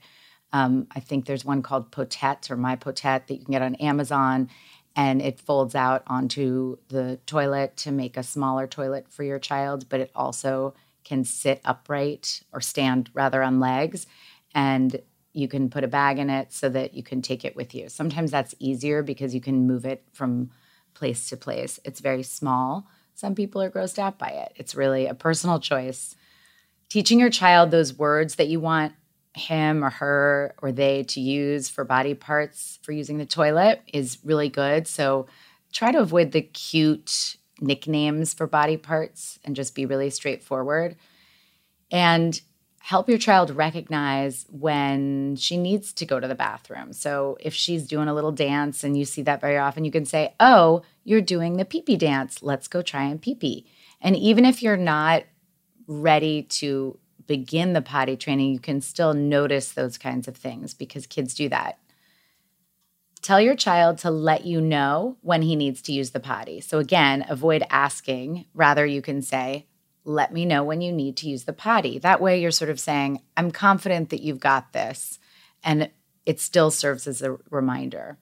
um, 0.53 0.87
I 0.95 1.01
think 1.01 1.27
there's 1.27 1.45
one 1.45 1.63
called 1.63 1.91
Potette 1.93 2.51
or 2.51 2.57
My 2.57 2.77
Potette 2.77 3.27
that 3.27 3.35
you 3.35 3.45
can 3.45 3.53
get 3.53 3.63
on 3.63 3.75
Amazon. 3.77 4.49
And 4.97 5.23
it 5.23 5.39
folds 5.39 5.75
out 5.75 6.03
onto 6.09 6.79
the 6.89 7.21
toilet 7.27 7.77
to 7.79 7.93
make 7.93 8.17
a 8.17 8.23
smaller 8.23 8.67
toilet 8.67 9.07
for 9.09 9.23
your 9.23 9.39
child, 9.39 9.89
but 9.89 10.01
it 10.01 10.11
also 10.15 10.75
can 11.05 11.25
sit 11.25 11.61
upright 11.65 12.43
or 12.53 12.61
stand 12.61 13.11
rather 13.15 13.43
on 13.43 13.61
legs. 13.61 14.07
And 14.55 15.01
you 15.33 15.47
can 15.47 15.71
put 15.71 15.85
a 15.85 15.89
bag 15.89 16.19
in 16.19 16.31
it 16.31 16.53
so 16.53 16.69
that 16.71 16.95
you 16.95 17.03
can 17.03 17.23
take 17.23 17.45
it 17.45 17.55
with 17.55 17.75
you. 17.75 17.89
Sometimes 17.89 18.33
that's 18.33 18.57
easier 18.59 19.03
because 19.03 19.35
you 19.35 19.41
can 19.41 19.69
move 19.69 19.85
it 19.85 20.03
from 20.13 20.51
place 20.95 21.29
to 21.29 21.37
place. 21.37 21.79
It's 21.85 22.01
very 22.01 22.25
small. 22.25 22.89
Some 23.15 23.37
people 23.37 23.63
are 23.63 23.71
grossed 23.71 23.99
out 23.99 24.19
by 24.19 24.31
it. 24.31 24.53
It's 24.57 24.75
really 24.75 25.07
a 25.07 25.15
personal 25.15 25.61
choice. 25.61 26.17
Teaching 26.89 27.21
your 27.21 27.31
child 27.31 27.71
those 27.71 27.93
words 27.93 28.37
that 28.37 28.49
you 28.49 28.61
want 28.61 28.95
him 29.35 29.85
or 29.85 29.91
her 29.91 30.55
or 30.63 30.73
they 30.73 31.05
to 31.05 31.21
use 31.21 31.69
for 31.69 31.85
body 31.85 32.15
parts 32.15 32.79
for 32.83 32.93
using 32.93 33.19
the 33.19 33.27
toilet 33.27 33.83
is 33.93 34.19
really 34.25 34.49
good. 34.49 34.87
So 34.87 35.27
try 35.73 35.93
to 35.93 36.01
avoid 36.01 36.33
the 36.33 36.43
cute 36.43 37.37
nicknames 37.61 38.35
for 38.35 38.47
body 38.47 38.77
parts 38.77 39.39
and 39.45 39.57
just 39.57 39.75
be 39.75 39.87
really 39.87 40.11
straightforward. 40.11 40.97
And 41.91 42.41
help 42.81 43.09
your 43.09 43.19
child 43.19 43.55
recognize 43.55 44.47
when 44.49 45.37
she 45.37 45.57
needs 45.57 45.93
to 45.93 46.07
go 46.07 46.21
to 46.21 46.29
the 46.29 46.35
bathroom. 46.35 46.93
So 46.93 47.37
if 47.41 47.53
she's 47.53 47.87
doing 47.87 48.09
a 48.09 48.15
little 48.15 48.33
dance 48.33 48.83
and 48.85 48.97
you 48.97 49.05
see 49.05 49.23
that 49.23 49.41
very 49.41 49.59
often, 49.59 49.85
you 49.85 49.91
can 49.91 50.05
say, 50.05 50.35
Oh, 50.41 50.83
you're 51.05 51.21
doing 51.21 51.57
the 51.57 51.65
pee 51.65 51.83
pee 51.83 51.97
dance. 51.97 52.43
Let's 52.43 52.69
go 52.69 52.83
try 52.83 53.05
and 53.05 53.21
pee 53.21 53.35
pee. 53.35 53.67
And 54.01 54.17
even 54.17 54.45
if 54.45 54.63
you're 54.63 54.77
not 54.77 55.25
ready 55.89 56.43
to 56.43 56.97
begin 57.27 57.73
the 57.73 57.83
potty 57.83 58.17
training, 58.17 58.53
you 58.53 58.61
can 58.61 58.81
still 58.81 59.15
notice 59.15 59.73
those 59.73 59.99
kinds 59.99 60.29
of 60.29 60.37
things 60.37 60.75
because 60.75 61.07
kids 61.07 61.35
do 61.35 61.49
that. 61.49 61.79
Tell 63.21 63.41
your 63.41 63.57
child 63.57 63.99
to 63.99 64.11
let 64.11 64.47
you 64.47 64.61
know 64.61 65.17
when 65.23 65.43
he 65.43 65.57
needs 65.57 65.83
to 65.83 65.93
use 65.93 66.11
the 66.11 66.21
potty. 66.21 66.61
So, 66.61 66.79
again, 66.79 67.27
avoid 67.29 67.65
asking. 67.69 68.47
Rather, 68.55 68.87
you 68.87 69.03
can 69.03 69.23
say, 69.23 69.67
let 70.05 70.33
me 70.33 70.45
know 70.47 70.63
when 70.63 70.81
you 70.81 70.93
need 70.93 71.17
to 71.19 71.29
use 71.29 71.45
the 71.45 71.53
potty. 71.53 71.99
That 71.99 72.21
way, 72.21 72.41
you're 72.41 72.53
sort 72.53 72.71
of 72.71 72.79
saying, 72.79 73.21
I'm 73.37 73.51
confident 73.51 74.11
that 74.11 74.23
you've 74.23 74.41
got 74.41 74.73
this. 74.73 75.19
And 75.65 75.91
it 76.25 76.41
still 76.41 76.71
serves 76.71 77.07
as 77.07 77.21
a 77.21 77.39
reminder. 77.51 78.19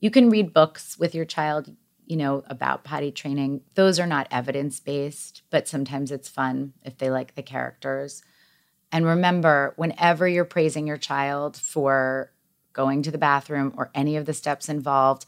You 0.00 0.10
can 0.10 0.30
read 0.30 0.54
books 0.54 0.98
with 0.98 1.14
your 1.14 1.24
child, 1.24 1.76
you 2.06 2.16
know, 2.16 2.42
about 2.46 2.84
potty 2.84 3.10
training. 3.10 3.62
Those 3.74 3.98
are 3.98 4.06
not 4.06 4.28
evidence 4.30 4.80
based, 4.80 5.42
but 5.50 5.68
sometimes 5.68 6.10
it's 6.10 6.28
fun 6.28 6.72
if 6.84 6.98
they 6.98 7.10
like 7.10 7.34
the 7.34 7.42
characters. 7.42 8.22
And 8.92 9.06
remember, 9.06 9.72
whenever 9.76 10.28
you're 10.28 10.44
praising 10.44 10.86
your 10.86 10.96
child 10.96 11.56
for 11.56 12.32
going 12.72 13.02
to 13.02 13.10
the 13.10 13.18
bathroom 13.18 13.72
or 13.76 13.90
any 13.94 14.16
of 14.16 14.26
the 14.26 14.34
steps 14.34 14.68
involved, 14.68 15.26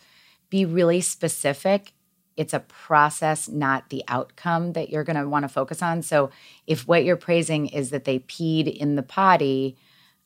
be 0.51 0.65
really 0.65 1.01
specific 1.01 1.93
it's 2.37 2.53
a 2.53 2.61
process, 2.61 3.49
not 3.49 3.89
the 3.89 4.05
outcome 4.09 4.75
that 4.75 4.91
you're 4.91 5.05
going 5.05 5.17
to 5.17 5.29
want 5.29 5.45
to 5.45 5.49
focus 5.49 5.83
on. 5.83 6.03
So 6.03 6.31
if 6.67 6.87
what 6.87 7.05
you're 7.05 7.17
praising 7.17 7.67
is 7.67 7.91
that 7.91 8.05
they 8.05 8.19
peed 8.21 8.75
in 8.75 8.97
the 8.97 9.03
potty, 9.03 9.77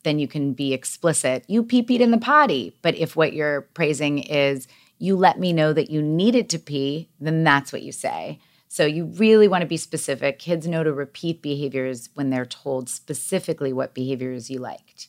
then 0.03 0.19
you 0.19 0.27
can 0.27 0.53
be 0.53 0.73
explicit. 0.73 1.45
You 1.47 1.63
pee 1.63 1.83
peed 1.83 2.01
in 2.01 2.11
the 2.11 2.19
potty. 2.19 2.77
But 2.83 2.97
if 2.97 3.15
what 3.15 3.33
you're 3.33 3.63
praising 3.63 4.19
is 4.19 4.67
you 5.01 5.17
let 5.17 5.41
me 5.41 5.53
know 5.53 5.73
that 5.73 5.91
you 5.91 6.03
needed 6.03 6.51
to 6.51 6.59
pee, 6.59 7.09
then 7.19 7.43
that's 7.43 7.73
what 7.73 7.83
you 7.83 7.91
say. 7.91 8.39
So 8.69 8.85
you 8.85 9.07
really 9.07 9.49
want 9.49 9.63
to 9.63 9.67
be 9.67 9.79
specific. 9.79 10.39
Kids 10.39 10.69
know 10.69 10.85
to 10.85 10.93
repeat 10.93 11.43
behaviors 11.43 12.11
when 12.15 12.29
they're 12.29 12.45
told 12.45 12.89
specifically 12.89 13.73
what 13.73 13.95
behaviors 13.95 14.51
you 14.51 14.61
liked. 14.61 15.09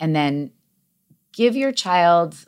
And 0.00 0.14
then 0.14 0.50
give 1.32 1.54
your 1.54 1.70
child 1.70 2.44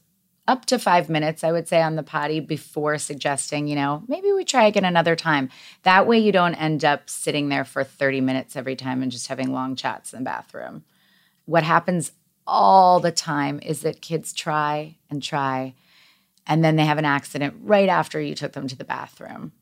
up 0.48 0.64
to 0.66 0.78
five 0.78 1.08
minutes, 1.08 1.44
I 1.44 1.52
would 1.52 1.68
say, 1.68 1.80
on 1.80 1.94
the 1.94 2.02
potty 2.02 2.40
before 2.40 2.98
suggesting, 2.98 3.68
you 3.68 3.76
know, 3.76 4.02
maybe 4.08 4.32
we 4.32 4.44
try 4.44 4.64
again 4.64 4.84
another 4.84 5.14
time. 5.14 5.50
That 5.84 6.08
way 6.08 6.18
you 6.18 6.32
don't 6.32 6.56
end 6.56 6.84
up 6.84 7.08
sitting 7.08 7.48
there 7.48 7.64
for 7.64 7.84
30 7.84 8.20
minutes 8.20 8.56
every 8.56 8.74
time 8.74 9.02
and 9.02 9.12
just 9.12 9.28
having 9.28 9.52
long 9.52 9.76
chats 9.76 10.12
in 10.12 10.18
the 10.18 10.24
bathroom. 10.24 10.82
What 11.44 11.62
happens 11.62 12.10
all 12.44 12.98
the 12.98 13.12
time 13.12 13.60
is 13.62 13.82
that 13.82 14.02
kids 14.02 14.32
try 14.32 14.96
and 15.08 15.22
try, 15.22 15.74
and 16.47 16.64
then 16.64 16.76
they 16.76 16.84
have 16.84 16.99
an 16.99 17.05
accident 17.05 17.55
right 17.61 17.88
after 17.88 18.20
you 18.20 18.34
took 18.34 18.53
them 18.53 18.68
to 18.68 18.76
the 18.76 18.84
bathroom. 18.84 19.53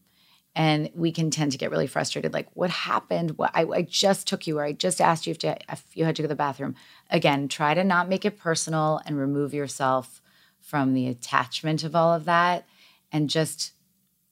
And 0.56 0.90
we 0.94 1.12
can 1.12 1.30
tend 1.30 1.52
to 1.52 1.58
get 1.58 1.70
really 1.70 1.86
frustrated 1.86 2.32
like, 2.32 2.48
what 2.54 2.70
happened? 2.70 3.38
What, 3.38 3.52
I, 3.54 3.64
I 3.66 3.82
just 3.82 4.26
took 4.26 4.46
you, 4.46 4.58
or 4.58 4.64
I 4.64 4.72
just 4.72 5.00
asked 5.00 5.26
you 5.26 5.30
if, 5.30 5.38
to, 5.38 5.56
if 5.70 5.84
you 5.94 6.04
had 6.04 6.16
to 6.16 6.22
go 6.22 6.24
to 6.24 6.28
the 6.28 6.34
bathroom. 6.34 6.74
Again, 7.08 7.46
try 7.46 7.72
to 7.74 7.84
not 7.84 8.08
make 8.08 8.24
it 8.24 8.38
personal 8.38 9.00
and 9.06 9.16
remove 9.16 9.54
yourself 9.54 10.20
from 10.60 10.92
the 10.92 11.06
attachment 11.06 11.84
of 11.84 11.94
all 11.94 12.12
of 12.12 12.24
that 12.24 12.66
and 13.12 13.30
just 13.30 13.72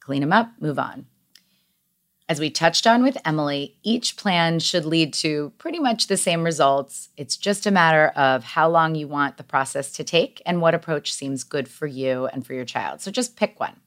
clean 0.00 0.20
them 0.20 0.32
up, 0.32 0.50
move 0.60 0.78
on. 0.78 1.06
As 2.30 2.40
we 2.40 2.50
touched 2.50 2.86
on 2.86 3.02
with 3.02 3.16
Emily, 3.24 3.76
each 3.82 4.18
plan 4.18 4.58
should 4.58 4.84
lead 4.84 5.14
to 5.14 5.50
pretty 5.56 5.78
much 5.78 6.08
the 6.08 6.16
same 6.18 6.44
results. 6.44 7.08
It's 7.16 7.38
just 7.38 7.66
a 7.66 7.70
matter 7.70 8.08
of 8.08 8.44
how 8.44 8.68
long 8.68 8.94
you 8.94 9.08
want 9.08 9.38
the 9.38 9.44
process 9.44 9.92
to 9.92 10.04
take 10.04 10.42
and 10.44 10.60
what 10.60 10.74
approach 10.74 11.10
seems 11.14 11.42
good 11.42 11.68
for 11.68 11.86
you 11.86 12.26
and 12.26 12.46
for 12.46 12.52
your 12.52 12.66
child. 12.66 13.00
So 13.00 13.10
just 13.10 13.36
pick 13.36 13.58
one. 13.58 13.80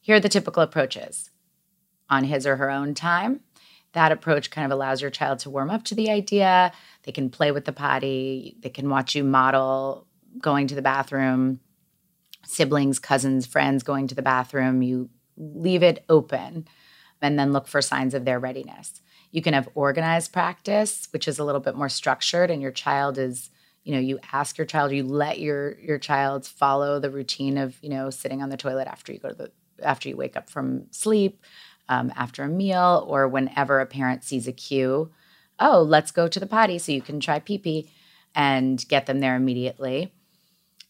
Here 0.00 0.16
are 0.16 0.20
the 0.20 0.28
typical 0.28 0.64
approaches 0.64 1.30
on 2.10 2.24
his 2.24 2.44
or 2.44 2.56
her 2.56 2.70
own 2.70 2.94
time. 2.94 3.40
That 3.92 4.10
approach 4.10 4.50
kind 4.50 4.64
of 4.64 4.72
allows 4.72 5.00
your 5.00 5.10
child 5.10 5.38
to 5.40 5.50
warm 5.50 5.70
up 5.70 5.84
to 5.84 5.94
the 5.94 6.10
idea. 6.10 6.72
They 7.04 7.12
can 7.12 7.30
play 7.30 7.52
with 7.52 7.66
the 7.66 7.72
potty, 7.72 8.56
they 8.60 8.68
can 8.68 8.90
watch 8.90 9.14
you 9.14 9.22
model 9.22 10.08
going 10.40 10.66
to 10.66 10.74
the 10.74 10.82
bathroom 10.82 11.60
siblings, 12.44 12.98
cousins, 12.98 13.46
friends 13.46 13.82
going 13.82 14.06
to 14.06 14.14
the 14.14 14.22
bathroom, 14.22 14.82
you 14.82 15.10
leave 15.36 15.82
it 15.82 16.04
open 16.08 16.66
and 17.26 17.36
then 17.36 17.52
look 17.52 17.66
for 17.66 17.82
signs 17.82 18.14
of 18.14 18.24
their 18.24 18.38
readiness. 18.38 19.00
You 19.32 19.42
can 19.42 19.52
have 19.52 19.68
organized 19.74 20.32
practice, 20.32 21.08
which 21.12 21.26
is 21.26 21.40
a 21.40 21.44
little 21.44 21.60
bit 21.60 21.74
more 21.74 21.88
structured, 21.88 22.50
and 22.50 22.62
your 22.62 22.70
child 22.70 23.18
is, 23.18 23.50
you 23.82 23.92
know, 23.92 23.98
you 23.98 24.20
ask 24.32 24.56
your 24.56 24.66
child, 24.66 24.92
you 24.92 25.02
let 25.02 25.40
your 25.40 25.78
your 25.80 25.98
child 25.98 26.46
follow 26.46 27.00
the 27.00 27.10
routine 27.10 27.58
of, 27.58 27.76
you 27.82 27.90
know, 27.90 28.10
sitting 28.10 28.42
on 28.42 28.48
the 28.48 28.56
toilet 28.56 28.86
after 28.86 29.12
you 29.12 29.18
go 29.18 29.30
to 29.30 29.34
the 29.34 29.50
after 29.82 30.08
you 30.08 30.16
wake 30.16 30.36
up 30.36 30.48
from 30.48 30.86
sleep, 30.92 31.42
um, 31.88 32.12
after 32.16 32.44
a 32.44 32.48
meal, 32.48 33.04
or 33.08 33.26
whenever 33.26 33.80
a 33.80 33.86
parent 33.86 34.22
sees 34.22 34.46
a 34.46 34.52
cue. 34.52 35.10
Oh, 35.58 35.82
let's 35.82 36.12
go 36.12 36.28
to 36.28 36.40
the 36.40 36.46
potty 36.46 36.78
so 36.78 36.92
you 36.92 37.02
can 37.02 37.18
try 37.18 37.40
pee 37.40 37.58
pee 37.58 37.90
and 38.34 38.86
get 38.88 39.06
them 39.06 39.20
there 39.20 39.34
immediately. 39.36 40.12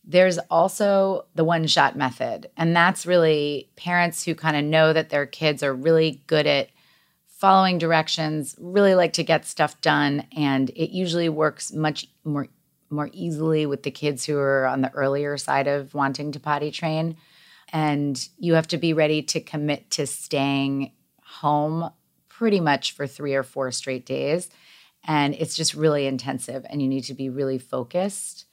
There's 0.07 0.39
also 0.51 1.27
the 1.35 1.45
one 1.45 1.67
shot 1.67 1.97
method. 1.97 2.49
And 2.57 2.77
that's 2.77 3.07
really 3.07 3.69
parents 3.77 4.25
who 4.25 4.35
kind 4.37 4.57
of 4.57 4.65
know 4.65 4.93
that 4.93 5.11
their 5.11 5.27
kids 5.27 5.63
are 5.65 5.75
really 5.75 6.23
good 6.29 6.47
at 6.47 6.69
following 7.27 7.77
directions, 7.77 8.55
really 8.59 8.95
like 8.95 9.13
to 9.15 9.25
get 9.25 9.45
stuff 9.45 9.81
done. 9.81 10.27
And 10.37 10.71
it 10.71 10.91
usually 10.91 11.29
works 11.29 11.73
much 11.73 12.07
more, 12.25 12.47
more 12.89 13.11
easily 13.13 13.67
with 13.67 13.83
the 13.83 13.91
kids 13.91 14.25
who 14.25 14.39
are 14.39 14.67
on 14.67 14.81
the 14.81 14.93
earlier 14.93 15.37
side 15.37 15.67
of 15.67 15.93
wanting 15.93 16.33
to 16.33 16.41
potty 16.41 16.71
train. 16.71 17.17
And 17.73 18.17
you 18.39 18.55
have 18.55 18.69
to 18.69 18.79
be 18.79 18.93
ready 18.93 19.23
to 19.23 19.41
commit 19.41 19.91
to 19.93 20.07
staying 20.07 20.93
home 21.21 21.91
pretty 22.29 22.61
much 22.61 22.93
for 22.93 23.07
three 23.07 23.35
or 23.35 23.43
four 23.43 23.73
straight 23.73 24.07
days. 24.07 24.49
And 25.05 25.35
it's 25.35 25.57
just 25.57 25.75
really 25.75 26.07
intensive, 26.07 26.65
and 26.69 26.81
you 26.81 26.89
need 26.89 27.05
to 27.05 27.15
be 27.15 27.29
really 27.29 27.59
focused 27.59 28.46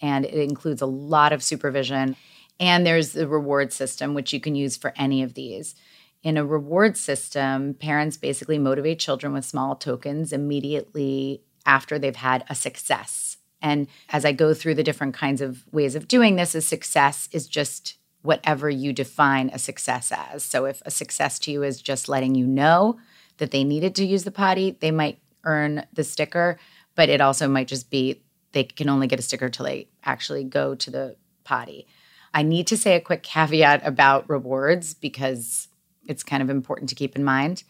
and 0.00 0.24
it 0.24 0.34
includes 0.34 0.82
a 0.82 0.86
lot 0.86 1.32
of 1.32 1.42
supervision. 1.42 2.16
And 2.58 2.86
there's 2.86 3.12
the 3.12 3.26
reward 3.26 3.72
system, 3.72 4.14
which 4.14 4.32
you 4.32 4.40
can 4.40 4.54
use 4.54 4.76
for 4.76 4.92
any 4.96 5.22
of 5.22 5.34
these. 5.34 5.74
In 6.22 6.36
a 6.36 6.44
reward 6.44 6.96
system, 6.96 7.74
parents 7.74 8.18
basically 8.18 8.58
motivate 8.58 8.98
children 8.98 9.32
with 9.32 9.44
small 9.44 9.74
tokens 9.76 10.32
immediately 10.32 11.42
after 11.64 11.98
they've 11.98 12.16
had 12.16 12.44
a 12.48 12.54
success. 12.54 13.38
And 13.62 13.88
as 14.10 14.24
I 14.24 14.32
go 14.32 14.52
through 14.52 14.74
the 14.74 14.82
different 14.82 15.14
kinds 15.14 15.40
of 15.40 15.64
ways 15.72 15.94
of 15.94 16.08
doing 16.08 16.36
this, 16.36 16.54
a 16.54 16.60
success 16.60 17.28
is 17.32 17.46
just 17.46 17.96
whatever 18.22 18.68
you 18.68 18.92
define 18.92 19.50
a 19.52 19.58
success 19.58 20.12
as. 20.12 20.42
So 20.42 20.66
if 20.66 20.82
a 20.84 20.90
success 20.90 21.38
to 21.40 21.50
you 21.50 21.62
is 21.62 21.80
just 21.80 22.08
letting 22.08 22.34
you 22.34 22.46
know 22.46 22.98
that 23.38 23.50
they 23.50 23.64
needed 23.64 23.94
to 23.94 24.04
use 24.04 24.24
the 24.24 24.30
potty, 24.30 24.76
they 24.80 24.90
might 24.90 25.18
earn 25.44 25.86
the 25.92 26.04
sticker, 26.04 26.58
but 26.94 27.08
it 27.08 27.22
also 27.22 27.48
might 27.48 27.68
just 27.68 27.90
be 27.90 28.20
they 28.52 28.64
can 28.64 28.88
only 28.88 29.06
get 29.06 29.18
a 29.18 29.22
sticker 29.22 29.48
till 29.48 29.66
they 29.66 29.88
actually 30.04 30.44
go 30.44 30.74
to 30.74 30.90
the 30.90 31.16
potty. 31.44 31.86
I 32.32 32.42
need 32.42 32.66
to 32.68 32.76
say 32.76 32.94
a 32.94 33.00
quick 33.00 33.22
caveat 33.22 33.86
about 33.86 34.28
rewards 34.28 34.94
because 34.94 35.68
it's 36.06 36.22
kind 36.22 36.42
of 36.42 36.50
important 36.50 36.88
to 36.90 36.94
keep 36.94 37.16
in 37.16 37.24
mind. 37.24 37.64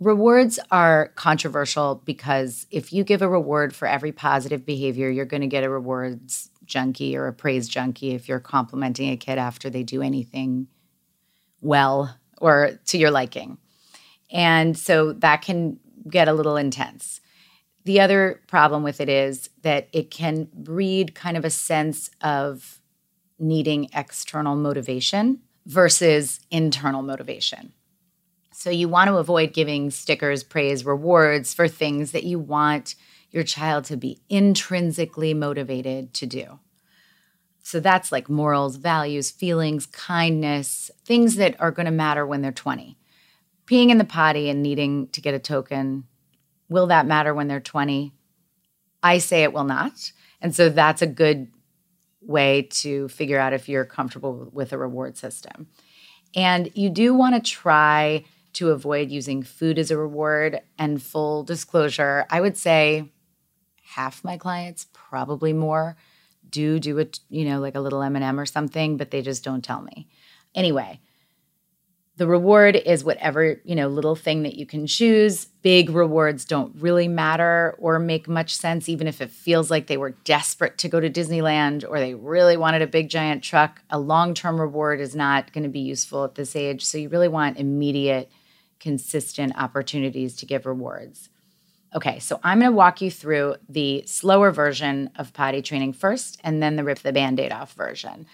Rewards 0.00 0.58
are 0.70 1.08
controversial 1.14 2.02
because 2.04 2.66
if 2.70 2.92
you 2.92 3.04
give 3.04 3.22
a 3.22 3.28
reward 3.28 3.74
for 3.74 3.86
every 3.86 4.12
positive 4.12 4.64
behavior, 4.64 5.10
you're 5.10 5.26
going 5.26 5.42
to 5.42 5.46
get 5.46 5.64
a 5.64 5.68
rewards 5.68 6.50
junkie 6.64 7.16
or 7.16 7.26
a 7.26 7.32
praise 7.32 7.68
junkie 7.68 8.14
if 8.14 8.28
you're 8.28 8.40
complimenting 8.40 9.10
a 9.10 9.16
kid 9.16 9.38
after 9.38 9.68
they 9.68 9.82
do 9.82 10.00
anything 10.00 10.68
well 11.60 12.16
or 12.40 12.78
to 12.86 12.96
your 12.96 13.10
liking. 13.10 13.58
And 14.32 14.78
so 14.78 15.12
that 15.14 15.42
can 15.42 15.78
get 16.08 16.28
a 16.28 16.32
little 16.32 16.56
intense. 16.56 17.20
The 17.84 18.00
other 18.00 18.40
problem 18.46 18.82
with 18.82 19.00
it 19.00 19.08
is 19.08 19.50
that 19.62 19.88
it 19.92 20.10
can 20.10 20.48
breed 20.52 21.14
kind 21.14 21.36
of 21.36 21.44
a 21.44 21.50
sense 21.50 22.10
of 22.20 22.80
needing 23.38 23.88
external 23.94 24.54
motivation 24.54 25.40
versus 25.66 26.40
internal 26.50 27.02
motivation. 27.02 27.72
So 28.52 28.68
you 28.68 28.88
want 28.88 29.08
to 29.08 29.16
avoid 29.16 29.54
giving 29.54 29.90
stickers, 29.90 30.44
praise, 30.44 30.84
rewards 30.84 31.54
for 31.54 31.66
things 31.66 32.12
that 32.12 32.24
you 32.24 32.38
want 32.38 32.94
your 33.30 33.44
child 33.44 33.84
to 33.84 33.96
be 33.96 34.20
intrinsically 34.28 35.32
motivated 35.32 36.12
to 36.14 36.26
do. 36.26 36.58
So 37.62 37.80
that's 37.80 38.10
like 38.10 38.28
morals, 38.28 38.76
values, 38.76 39.30
feelings, 39.30 39.86
kindness, 39.86 40.90
things 41.04 41.36
that 41.36 41.58
are 41.60 41.70
going 41.70 41.86
to 41.86 41.92
matter 41.92 42.26
when 42.26 42.42
they're 42.42 42.52
20. 42.52 42.98
Peeing 43.66 43.90
in 43.90 43.98
the 43.98 44.04
potty 44.04 44.50
and 44.50 44.62
needing 44.62 45.08
to 45.08 45.20
get 45.20 45.34
a 45.34 45.38
token, 45.38 46.04
will 46.70 46.86
that 46.86 47.06
matter 47.06 47.34
when 47.34 47.48
they're 47.48 47.60
20? 47.60 48.14
I 49.02 49.18
say 49.18 49.42
it 49.42 49.52
will 49.52 49.64
not. 49.64 50.12
And 50.40 50.54
so 50.54 50.70
that's 50.70 51.02
a 51.02 51.06
good 51.06 51.48
way 52.22 52.62
to 52.62 53.08
figure 53.08 53.38
out 53.38 53.52
if 53.52 53.68
you're 53.68 53.84
comfortable 53.84 54.48
with 54.52 54.72
a 54.72 54.78
reward 54.78 55.18
system. 55.18 55.68
And 56.34 56.70
you 56.74 56.88
do 56.88 57.12
want 57.12 57.34
to 57.34 57.50
try 57.50 58.24
to 58.54 58.70
avoid 58.70 59.10
using 59.10 59.42
food 59.42 59.78
as 59.78 59.90
a 59.90 59.96
reward. 59.96 60.60
And 60.78 61.02
full 61.02 61.42
disclosure, 61.42 62.26
I 62.30 62.40
would 62.40 62.56
say 62.56 63.10
half 63.82 64.24
my 64.24 64.36
clients, 64.36 64.86
probably 64.92 65.52
more, 65.52 65.96
do 66.48 66.78
do 66.78 66.98
it, 66.98 67.20
you 67.28 67.44
know, 67.44 67.60
like 67.60 67.74
a 67.74 67.80
little 67.80 68.02
M&M 68.02 68.38
or 68.38 68.46
something, 68.46 68.96
but 68.96 69.10
they 69.10 69.22
just 69.22 69.44
don't 69.44 69.64
tell 69.64 69.82
me. 69.82 70.08
Anyway, 70.54 71.00
the 72.20 72.26
reward 72.26 72.76
is 72.76 73.02
whatever, 73.02 73.62
you 73.64 73.74
know, 73.74 73.88
little 73.88 74.14
thing 74.14 74.42
that 74.42 74.54
you 74.54 74.66
can 74.66 74.86
choose. 74.86 75.46
Big 75.62 75.88
rewards 75.88 76.44
don't 76.44 76.70
really 76.78 77.08
matter 77.08 77.74
or 77.78 77.98
make 77.98 78.28
much 78.28 78.54
sense, 78.54 78.90
even 78.90 79.06
if 79.06 79.22
it 79.22 79.30
feels 79.30 79.70
like 79.70 79.86
they 79.86 79.96
were 79.96 80.10
desperate 80.24 80.76
to 80.76 80.88
go 80.90 81.00
to 81.00 81.08
Disneyland 81.08 81.82
or 81.88 81.98
they 81.98 82.12
really 82.12 82.58
wanted 82.58 82.82
a 82.82 82.86
big 82.86 83.08
giant 83.08 83.42
truck. 83.42 83.80
A 83.88 83.98
long 83.98 84.34
term 84.34 84.60
reward 84.60 85.00
is 85.00 85.16
not 85.16 85.50
going 85.54 85.62
to 85.62 85.70
be 85.70 85.80
useful 85.80 86.24
at 86.24 86.34
this 86.34 86.54
age. 86.54 86.84
So 86.84 86.98
you 86.98 87.08
really 87.08 87.26
want 87.26 87.56
immediate 87.56 88.30
consistent 88.80 89.54
opportunities 89.56 90.36
to 90.36 90.44
give 90.44 90.66
rewards. 90.66 91.30
Okay, 91.96 92.18
so 92.18 92.38
I'm 92.44 92.58
going 92.58 92.70
to 92.70 92.76
walk 92.76 93.00
you 93.00 93.10
through 93.10 93.54
the 93.66 94.04
slower 94.04 94.50
version 94.50 95.08
of 95.16 95.32
potty 95.32 95.62
training 95.62 95.94
first, 95.94 96.38
and 96.44 96.62
then 96.62 96.76
the 96.76 96.84
rip 96.84 96.98
the 96.98 97.14
band 97.14 97.40
aid 97.40 97.50
off 97.50 97.72
version. 97.72 98.26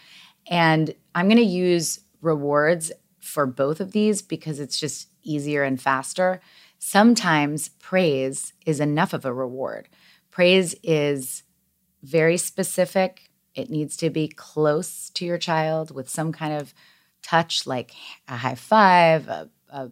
And 0.48 0.92
I'm 1.14 1.28
going 1.28 1.36
to 1.36 1.44
use 1.44 2.00
rewards 2.20 2.90
for 3.26 3.46
both 3.46 3.80
of 3.80 3.92
these 3.92 4.22
because 4.22 4.60
it's 4.60 4.78
just 4.78 5.08
easier 5.22 5.62
and 5.62 5.80
faster. 5.80 6.40
Sometimes 6.78 7.70
praise 7.80 8.52
is 8.64 8.80
enough 8.80 9.12
of 9.12 9.24
a 9.24 9.32
reward. 9.32 9.88
Praise 10.30 10.74
is 10.82 11.42
very 12.02 12.36
specific, 12.36 13.30
it 13.54 13.70
needs 13.70 13.96
to 13.96 14.10
be 14.10 14.28
close 14.28 15.10
to 15.10 15.24
your 15.24 15.38
child 15.38 15.90
with 15.90 16.08
some 16.08 16.30
kind 16.30 16.52
of 16.52 16.74
touch, 17.22 17.66
like 17.66 17.92
a 18.28 18.36
high 18.36 18.54
five, 18.54 19.28
a, 19.28 19.50
a 19.70 19.90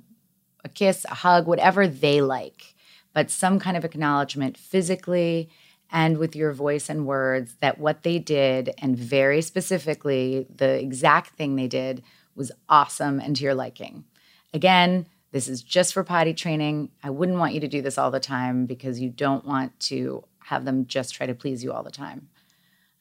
a 0.65 0.69
kiss, 0.69 1.05
a 1.11 1.15
hug, 1.15 1.47
whatever 1.47 1.87
they 1.87 2.21
like, 2.23 2.75
but 3.13 3.31
some 3.31 3.59
kind 3.59 3.77
of 3.77 3.85
acknowledgement 3.85 4.57
physically 4.57 5.51
and 5.93 6.19
with 6.19 6.35
your 6.35 6.53
voice 6.53 6.89
and 6.89 7.07
words 7.07 7.57
that 7.61 7.79
what 7.79 8.03
they 8.03 8.19
did, 8.19 8.71
and 8.79 8.97
very 8.97 9.43
specifically, 9.43 10.47
the 10.55 10.81
exact 10.81 11.37
thing 11.37 11.55
they 11.55 11.69
did 11.69 12.03
was 12.35 12.53
awesome 12.69 13.21
and 13.21 13.37
to 13.37 13.45
your 13.45 13.55
liking. 13.55 14.05
Again, 14.53 15.07
this 15.33 15.49
is 15.49 15.63
just 15.63 15.95
for 15.95 16.05
potty 16.05 16.35
training. 16.35 16.91
I 17.03 17.11
wouldn't 17.11 17.39
want 17.39 17.55
you 17.55 17.61
to 17.61 17.69
do 17.69 17.83
this 17.83 17.99
all 17.99 18.11
the 18.11 18.21
time 18.21 18.67
because 18.67 19.01
you 19.01 19.11
don't 19.11 19.45
want 19.45 19.79
to 19.81 20.25
have 20.45 20.65
them 20.65 20.87
just 20.87 21.15
try 21.15 21.27
to 21.27 21.35
please 21.35 21.65
you 21.65 21.73
all 21.73 21.83
the 21.83 21.91
time. 21.91 22.29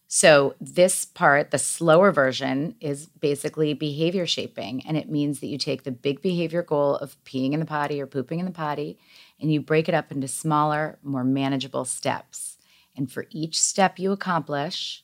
So, 0.07 0.53
this 0.61 1.05
part, 1.05 1.49
the 1.49 1.57
slower 1.57 2.11
version, 2.11 2.75
is 2.79 3.07
basically 3.07 3.73
behavior 3.73 4.27
shaping. 4.27 4.85
And 4.85 4.95
it 4.95 5.09
means 5.09 5.39
that 5.39 5.47
you 5.47 5.57
take 5.57 5.83
the 5.83 5.91
big 5.91 6.21
behavior 6.21 6.61
goal 6.61 6.97
of 6.97 7.17
peeing 7.23 7.53
in 7.53 7.59
the 7.59 7.65
potty 7.65 7.99
or 7.99 8.05
pooping 8.05 8.39
in 8.39 8.45
the 8.45 8.51
potty 8.51 8.99
and 9.39 9.51
you 9.51 9.59
break 9.59 9.89
it 9.89 9.95
up 9.95 10.11
into 10.11 10.27
smaller, 10.27 10.97
more 11.03 11.23
manageable 11.23 11.83
steps. 11.83 12.57
And 12.95 13.11
for 13.11 13.25
each 13.29 13.59
step 13.59 13.99
you 13.99 14.11
accomplish, 14.11 15.03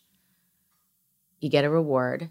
you 1.40 1.50
get 1.50 1.66
a 1.66 1.70
reward. 1.70 2.30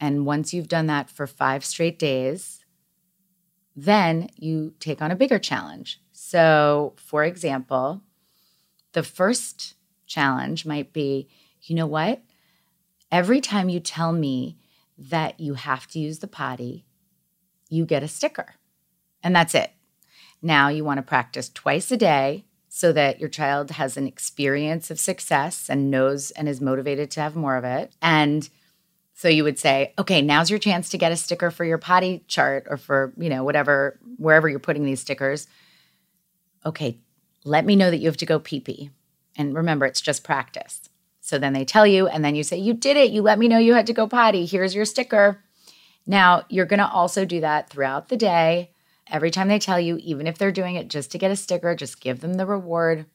And 0.00 0.26
once 0.26 0.52
you've 0.52 0.68
done 0.68 0.86
that 0.86 1.10
for 1.10 1.26
five 1.26 1.64
straight 1.64 1.98
days, 1.98 2.64
then 3.74 4.28
you 4.36 4.74
take 4.80 5.02
on 5.02 5.10
a 5.10 5.16
bigger 5.16 5.38
challenge. 5.38 6.00
So, 6.12 6.94
for 6.96 7.24
example, 7.24 8.02
the 8.92 9.02
first 9.02 9.74
challenge 10.06 10.64
might 10.64 10.92
be 10.92 11.28
you 11.62 11.74
know 11.74 11.86
what? 11.86 12.22
Every 13.10 13.40
time 13.40 13.68
you 13.68 13.80
tell 13.80 14.12
me 14.12 14.56
that 14.96 15.40
you 15.40 15.54
have 15.54 15.86
to 15.88 15.98
use 15.98 16.20
the 16.20 16.28
potty, 16.28 16.86
you 17.68 17.84
get 17.84 18.02
a 18.02 18.08
sticker. 18.08 18.54
And 19.22 19.34
that's 19.34 19.54
it. 19.54 19.72
Now 20.40 20.68
you 20.68 20.84
want 20.84 20.98
to 20.98 21.02
practice 21.02 21.48
twice 21.48 21.90
a 21.90 21.96
day 21.96 22.44
so 22.68 22.92
that 22.92 23.18
your 23.18 23.28
child 23.28 23.72
has 23.72 23.96
an 23.96 24.06
experience 24.06 24.90
of 24.90 25.00
success 25.00 25.68
and 25.68 25.90
knows 25.90 26.30
and 26.32 26.48
is 26.48 26.60
motivated 26.60 27.10
to 27.12 27.20
have 27.20 27.34
more 27.34 27.56
of 27.56 27.64
it. 27.64 27.92
And 28.00 28.48
so 29.16 29.28
you 29.28 29.44
would 29.44 29.58
say, 29.58 29.94
okay, 29.98 30.20
now's 30.20 30.50
your 30.50 30.58
chance 30.58 30.90
to 30.90 30.98
get 30.98 31.10
a 31.10 31.16
sticker 31.16 31.50
for 31.50 31.64
your 31.64 31.78
potty 31.78 32.22
chart 32.28 32.66
or 32.68 32.76
for, 32.76 33.14
you 33.16 33.30
know, 33.30 33.44
whatever, 33.44 33.98
wherever 34.18 34.46
you're 34.46 34.58
putting 34.58 34.84
these 34.84 35.00
stickers. 35.00 35.48
Okay, 36.66 36.98
let 37.42 37.64
me 37.64 37.76
know 37.76 37.90
that 37.90 37.96
you 37.96 38.08
have 38.08 38.18
to 38.18 38.26
go 38.26 38.38
pee 38.38 38.60
pee. 38.60 38.90
And 39.34 39.56
remember, 39.56 39.86
it's 39.86 40.02
just 40.02 40.22
practice. 40.22 40.90
So 41.20 41.38
then 41.38 41.54
they 41.54 41.64
tell 41.64 41.86
you, 41.86 42.06
and 42.06 42.22
then 42.22 42.34
you 42.34 42.42
say, 42.42 42.58
You 42.58 42.74
did 42.74 42.98
it. 42.98 43.10
You 43.10 43.22
let 43.22 43.38
me 43.38 43.48
know 43.48 43.58
you 43.58 43.72
had 43.72 43.86
to 43.86 43.94
go 43.94 44.06
potty. 44.06 44.44
Here's 44.44 44.74
your 44.74 44.84
sticker. 44.84 45.42
Now, 46.06 46.44
you're 46.50 46.66
going 46.66 46.78
to 46.78 46.88
also 46.88 47.24
do 47.24 47.40
that 47.40 47.70
throughout 47.70 48.10
the 48.10 48.16
day. 48.18 48.72
Every 49.10 49.30
time 49.30 49.48
they 49.48 49.58
tell 49.58 49.80
you, 49.80 49.96
even 50.02 50.26
if 50.26 50.36
they're 50.36 50.52
doing 50.52 50.74
it 50.74 50.88
just 50.88 51.10
to 51.12 51.18
get 51.18 51.30
a 51.30 51.36
sticker, 51.36 51.74
just 51.74 52.00
give 52.00 52.20
them 52.20 52.34
the 52.34 52.46
reward. 52.46 53.06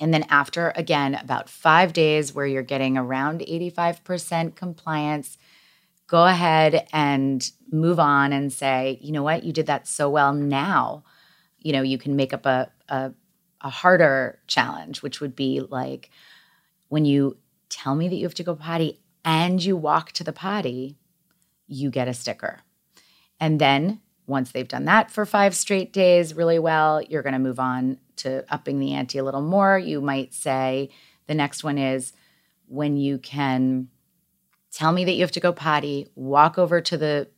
And 0.00 0.14
then, 0.14 0.24
after 0.30 0.72
again, 0.74 1.14
about 1.14 1.50
five 1.50 1.92
days 1.92 2.34
where 2.34 2.46
you're 2.46 2.62
getting 2.62 2.96
around 2.96 3.40
85% 3.40 4.56
compliance, 4.56 5.36
go 6.06 6.24
ahead 6.24 6.88
and 6.92 7.48
move 7.70 8.00
on 8.00 8.32
and 8.32 8.52
say, 8.52 8.98
you 9.02 9.12
know 9.12 9.22
what, 9.22 9.44
you 9.44 9.52
did 9.52 9.66
that 9.66 9.86
so 9.86 10.08
well. 10.08 10.32
Now, 10.32 11.04
you 11.58 11.72
know, 11.72 11.82
you 11.82 11.98
can 11.98 12.16
make 12.16 12.32
up 12.32 12.46
a, 12.46 12.70
a, 12.88 13.12
a 13.60 13.70
harder 13.70 14.40
challenge, 14.46 15.02
which 15.02 15.20
would 15.20 15.36
be 15.36 15.60
like, 15.60 16.10
when 16.88 17.04
you 17.04 17.36
tell 17.68 17.94
me 17.94 18.08
that 18.08 18.16
you 18.16 18.24
have 18.24 18.34
to 18.34 18.42
go 18.42 18.56
potty 18.56 19.00
and 19.24 19.62
you 19.62 19.76
walk 19.76 20.12
to 20.12 20.24
the 20.24 20.32
potty, 20.32 20.96
you 21.66 21.90
get 21.90 22.08
a 22.08 22.14
sticker. 22.14 22.60
And 23.38 23.60
then 23.60 24.00
once 24.30 24.52
they've 24.52 24.68
done 24.68 24.86
that 24.86 25.10
for 25.10 25.26
five 25.26 25.54
straight 25.54 25.92
days 25.92 26.34
really 26.34 26.58
well, 26.58 27.02
you're 27.02 27.22
going 27.22 27.34
to 27.34 27.38
move 27.38 27.60
on 27.60 27.98
to 28.16 28.44
upping 28.52 28.78
the 28.78 28.92
ante 28.92 29.18
a 29.18 29.24
little 29.24 29.42
more. 29.42 29.78
You 29.78 30.00
might 30.00 30.32
say 30.32 30.90
the 31.26 31.34
next 31.34 31.62
one 31.64 31.76
is 31.76 32.12
when 32.66 32.96
you 32.96 33.18
can 33.18 33.88
tell 34.70 34.92
me 34.92 35.04
that 35.04 35.12
you 35.12 35.20
have 35.22 35.32
to 35.32 35.40
go 35.40 35.52
potty, 35.52 36.08
walk 36.14 36.56
over 36.56 36.80
to 36.80 36.96
the 36.96 37.28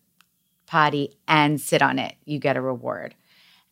potty 0.67 1.17
and 1.27 1.61
sit 1.61 1.83
on 1.83 1.99
it, 1.99 2.15
you 2.25 2.39
get 2.39 2.57
a 2.57 2.61
reward. 2.61 3.15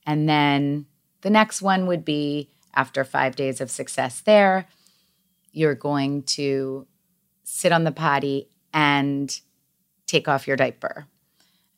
And 0.06 0.28
then 0.28 0.86
the 1.20 1.30
next 1.30 1.60
one 1.60 1.86
would 1.86 2.04
be 2.04 2.50
after 2.74 3.04
five 3.04 3.36
days 3.36 3.60
of 3.60 3.70
success 3.70 4.20
there, 4.22 4.66
you're 5.52 5.74
going 5.74 6.22
to 6.22 6.86
sit 7.44 7.72
on 7.72 7.84
the 7.84 7.92
potty 7.92 8.48
and 8.72 9.40
take 10.06 10.28
off 10.28 10.46
your 10.46 10.56
diaper. 10.56 11.06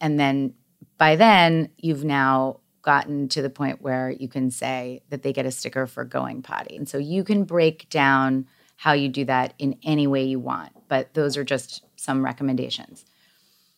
And 0.00 0.20
then 0.20 0.54
by 1.02 1.16
then, 1.16 1.68
you've 1.78 2.04
now 2.04 2.60
gotten 2.82 3.26
to 3.26 3.42
the 3.42 3.50
point 3.50 3.82
where 3.82 4.08
you 4.08 4.28
can 4.28 4.52
say 4.52 5.02
that 5.08 5.24
they 5.24 5.32
get 5.32 5.44
a 5.44 5.50
sticker 5.50 5.84
for 5.88 6.04
going 6.04 6.42
potty. 6.42 6.76
And 6.76 6.88
so 6.88 6.96
you 6.96 7.24
can 7.24 7.42
break 7.42 7.88
down 7.90 8.46
how 8.76 8.92
you 8.92 9.08
do 9.08 9.24
that 9.24 9.52
in 9.58 9.76
any 9.82 10.06
way 10.06 10.22
you 10.22 10.38
want, 10.38 10.70
but 10.86 11.12
those 11.14 11.36
are 11.36 11.42
just 11.42 11.82
some 11.96 12.24
recommendations. 12.24 13.04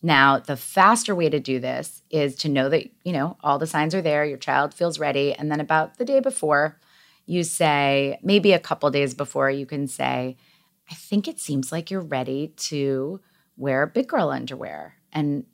Now, 0.03 0.37
the 0.37 0.55
faster 0.55 1.15
way 1.15 1.27
to 1.29 1.39
do 1.39 1.59
this 1.59 2.03
is 2.11 2.35
to 2.35 2.47
know 2.47 2.69
that, 2.69 2.91
you 3.03 3.11
know, 3.11 3.37
all 3.41 3.57
the 3.57 3.65
signs 3.65 3.95
are 3.95 4.03
there, 4.03 4.23
your 4.23 4.37
child 4.37 4.71
feels 4.71 4.99
ready, 4.99 5.33
and 5.33 5.49
then 5.49 5.59
about 5.59 5.97
the 5.97 6.05
day 6.05 6.19
before, 6.19 6.79
you 7.25 7.41
say, 7.41 8.19
maybe 8.21 8.53
a 8.53 8.59
couple 8.59 8.91
days 8.91 9.15
before, 9.15 9.49
you 9.49 9.65
can 9.65 9.87
say, 9.87 10.37
I 10.91 10.93
think 10.93 11.27
it 11.27 11.39
seems 11.39 11.71
like 11.71 11.89
you're 11.89 12.01
ready 12.01 12.49
to 12.69 13.19
wear 13.57 13.87
big 13.87 14.09
girl 14.09 14.29
underwear. 14.29 14.97
And 15.11 15.45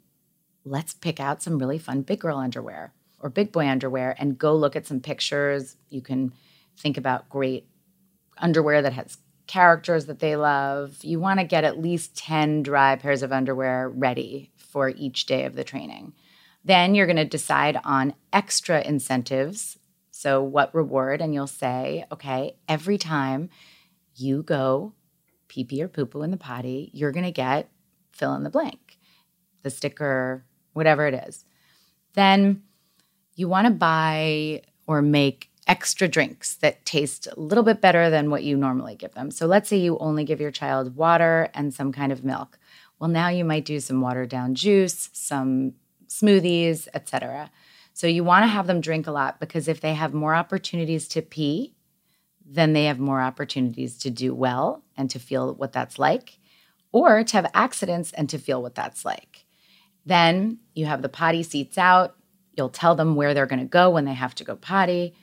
let's 0.64 0.94
pick 0.94 1.20
out 1.20 1.42
some 1.42 1.60
really 1.60 1.80
fun 1.80 2.02
big 2.02 2.20
girl 2.20 2.38
underwear. 2.38 2.94
or 3.20 3.30
big 3.30 3.52
boy 3.52 3.68
underwear 3.68 4.16
and 4.18 4.40
go 4.40 4.56
look 4.56 4.76
at 4.76 4.88
some 4.88 5.00
pictures. 5.00 5.78
You 5.90 6.02
can 6.02 6.34
think 6.76 6.98
about 6.98 7.30
great 7.30 7.68
underwear 8.38 8.82
that 8.82 8.94
has 8.94 9.20
characters 9.46 10.08
that 10.08 10.20
they 10.20 10.36
love. 10.36 10.98
You 11.04 11.20
want 11.20 11.40
to 11.40 11.46
get 11.46 11.64
at 11.64 11.80
least 11.80 12.18
10 12.18 12.64
dry 12.64 12.96
pairs 12.96 13.22
of 13.22 13.32
underwear 13.32 13.90
ready 13.90 14.52
for 14.56 14.90
each 14.90 15.28
day 15.28 15.46
of 15.46 15.56
the 15.56 15.64
training. 15.64 16.14
Then 16.64 16.96
you're 16.96 17.06
going 17.06 17.18
to 17.18 17.26
decide 17.26 17.80
on 17.84 18.14
extra 18.34 18.82
incentives. 18.82 19.78
So, 20.10 20.42
what 20.42 20.74
reward? 20.74 21.22
And 21.22 21.34
you'll 21.34 21.48
say, 21.48 22.06
okay, 22.12 22.56
every 22.68 22.98
time 22.98 23.50
you 24.16 24.42
go 24.44 24.94
pee 25.48 25.64
pee 25.64 25.84
or 25.84 25.88
poo 25.88 26.06
poo 26.06 26.22
in 26.22 26.32
the 26.32 26.38
potty, 26.38 26.90
you're 26.94 27.12
going 27.12 27.26
to 27.26 27.32
get 27.32 27.70
fill 28.12 28.34
in 28.36 28.44
the 28.44 28.50
blank, 28.50 29.00
the 29.64 29.70
sticker, 29.70 30.46
whatever 30.74 31.08
it 31.08 31.14
is. 31.28 31.46
Then 32.14 32.64
you 33.36 33.48
want 33.48 33.68
to 33.68 33.74
buy 33.74 34.62
or 34.88 35.02
make 35.02 35.50
extra 35.68 36.08
drinks 36.08 36.56
that 36.56 36.84
taste 36.86 37.28
a 37.28 37.40
little 37.40 37.64
bit 37.64 37.82
better 37.82 38.10
than 38.10 38.30
what 38.30 38.44
you 38.44 38.58
normally 38.58 38.96
give 38.96 39.14
them. 39.14 39.32
So 39.32 39.46
let's 39.46 39.70
say 39.70 39.78
you 39.78 39.98
only 40.00 40.24
give 40.24 40.42
your 40.42 40.52
child 40.52 40.96
water 40.96 41.50
and 41.54 41.74
some 41.74 41.92
kind 41.92 42.12
of 42.12 42.24
milk. 42.24 42.58
Well, 43.00 43.10
now 43.10 43.30
you 43.30 43.46
might 43.46 43.66
do 43.66 43.80
some 43.80 44.02
watered 44.02 44.30
down 44.30 44.56
juice, 44.56 45.10
some 45.14 45.74
smoothies, 46.08 46.88
etc. 46.94 47.52
So 47.94 48.08
you 48.08 48.24
want 48.24 48.44
to 48.44 48.48
have 48.48 48.68
them 48.68 48.82
drink 48.82 49.08
a 49.08 49.12
lot 49.12 49.40
because 49.40 49.68
if 49.68 49.82
they 49.82 49.94
have 49.94 50.14
more 50.14 50.36
opportunities 50.36 51.08
to 51.10 51.22
pee, 51.22 51.74
then 52.46 52.74
they 52.74 52.86
have 52.86 53.00
more 53.00 53.22
opportunities 53.22 53.98
to 54.00 54.10
do 54.10 54.36
well 54.36 54.84
and 54.98 55.10
to 55.10 55.20
feel 55.20 55.54
what 55.54 55.72
that's 55.72 55.98
like, 55.98 56.38
or 56.92 57.24
to 57.24 57.34
have 57.34 57.50
accidents 57.54 58.12
and 58.12 58.30
to 58.30 58.38
feel 58.38 58.62
what 58.62 58.76
that's 58.76 59.06
like. 59.06 59.46
Then 60.06 60.60
you 60.74 60.86
have 60.86 61.02
the 61.02 61.10
potty 61.10 61.44
seats 61.44 61.78
out. 61.78 62.16
You'll 62.58 62.70
tell 62.70 62.96
them 62.96 63.16
where 63.16 63.34
they're 63.34 63.46
going 63.46 63.60
to 63.60 63.66
go 63.66 63.90
when 63.90 64.06
they 64.06 64.14
have 64.14 64.36
to 64.36 64.44
go 64.44 64.56
potty. 64.56 65.16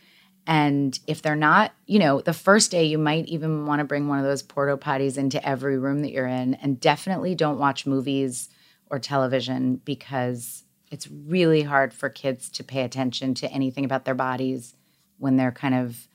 And 0.47 0.99
if 1.07 1.21
they're 1.21 1.37
not, 1.37 1.75
you 1.87 1.99
know, 1.99 2.23
the 2.23 2.33
first 2.33 2.71
day 2.71 2.85
you 2.85 2.97
might 2.97 3.27
even 3.27 3.67
want 3.67 3.81
to 3.81 3.85
bring 3.85 4.09
one 4.09 4.19
of 4.19 4.25
those 4.25 4.43
porta 4.43 4.77
potties 4.79 5.19
into 5.19 5.47
every 5.47 5.79
room 5.79 6.01
that 6.03 6.13
you're 6.13 6.27
in. 6.27 6.55
And 6.55 6.81
definitely 6.81 7.35
don't 7.35 7.59
watch 7.59 7.87
movies 7.87 8.49
or 8.87 8.99
television 8.99 9.77
because 9.85 10.65
it's 10.91 11.07
really 11.11 11.63
hard 11.63 11.93
for 11.93 12.09
kids 12.09 12.49
to 12.49 12.65
pay 12.65 12.83
attention 12.83 13.35
to 13.35 13.53
anything 13.53 13.85
about 13.85 14.07
their 14.07 14.15
bodies 14.15 14.75
when 15.19 15.37
they're 15.37 15.53
kind 15.53 15.75
of 15.75 16.09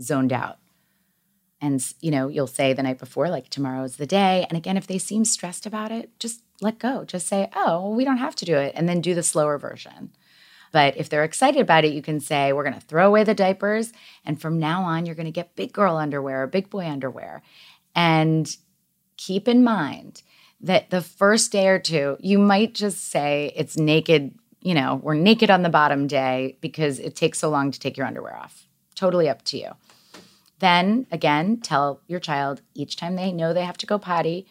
zoned 0.00 0.32
out. 0.32 0.58
And, 1.60 1.84
you 2.00 2.10
know, 2.12 2.28
you'll 2.28 2.46
say 2.46 2.72
the 2.72 2.82
night 2.82 2.98
before, 2.98 3.28
like, 3.28 3.50
tomorrow's 3.50 3.96
the 3.96 4.06
day. 4.06 4.46
And 4.48 4.56
again, 4.56 4.76
if 4.76 4.86
they 4.86 4.98
seem 4.98 5.24
stressed 5.24 5.66
about 5.66 5.90
it, 5.90 6.10
just 6.18 6.42
let 6.62 6.78
go. 6.78 7.04
Just 7.04 7.26
say, 7.26 7.48
oh, 7.54 7.82
well, 7.82 7.94
we 7.94 8.04
don't 8.04 8.18
have 8.18 8.36
to 8.36 8.44
do 8.44 8.56
it. 8.56 8.72
And 8.74 8.88
then 8.88 9.00
do 9.00 9.14
the 9.14 9.22
slower 9.22 9.58
version. 9.58 10.12
But 10.72 10.96
if 10.96 11.08
they're 11.08 11.24
excited 11.24 11.60
about 11.60 11.84
it, 11.84 11.92
you 11.92 12.02
can 12.02 12.20
say, 12.20 12.52
we're 12.52 12.62
going 12.64 12.78
to 12.78 12.86
throw 12.86 13.08
away 13.08 13.24
the 13.24 13.34
diapers. 13.34 13.92
And 14.24 14.40
from 14.40 14.58
now 14.58 14.82
on, 14.82 15.04
you're 15.04 15.14
going 15.14 15.26
to 15.26 15.32
get 15.32 15.56
big 15.56 15.72
girl 15.72 15.96
underwear 15.96 16.44
or 16.44 16.46
big 16.46 16.70
boy 16.70 16.86
underwear. 16.86 17.42
And 17.94 18.56
keep 19.16 19.48
in 19.48 19.64
mind 19.64 20.22
that 20.60 20.90
the 20.90 21.00
first 21.00 21.50
day 21.52 21.68
or 21.68 21.78
two, 21.78 22.16
you 22.20 22.38
might 22.38 22.74
just 22.74 23.10
say 23.10 23.52
it's 23.56 23.76
naked, 23.76 24.34
you 24.60 24.74
know, 24.74 25.00
we're 25.02 25.14
naked 25.14 25.50
on 25.50 25.62
the 25.62 25.68
bottom 25.68 26.06
day 26.06 26.56
because 26.60 26.98
it 26.98 27.16
takes 27.16 27.38
so 27.38 27.50
long 27.50 27.70
to 27.70 27.80
take 27.80 27.96
your 27.96 28.06
underwear 28.06 28.36
off. 28.36 28.68
Totally 28.94 29.28
up 29.28 29.42
to 29.46 29.58
you. 29.58 29.70
Then 30.60 31.06
again, 31.10 31.56
tell 31.60 32.02
your 32.06 32.20
child 32.20 32.60
each 32.74 32.96
time 32.96 33.16
they 33.16 33.32
know 33.32 33.52
they 33.52 33.64
have 33.64 33.78
to 33.78 33.86
go 33.86 33.98
potty, 33.98 34.46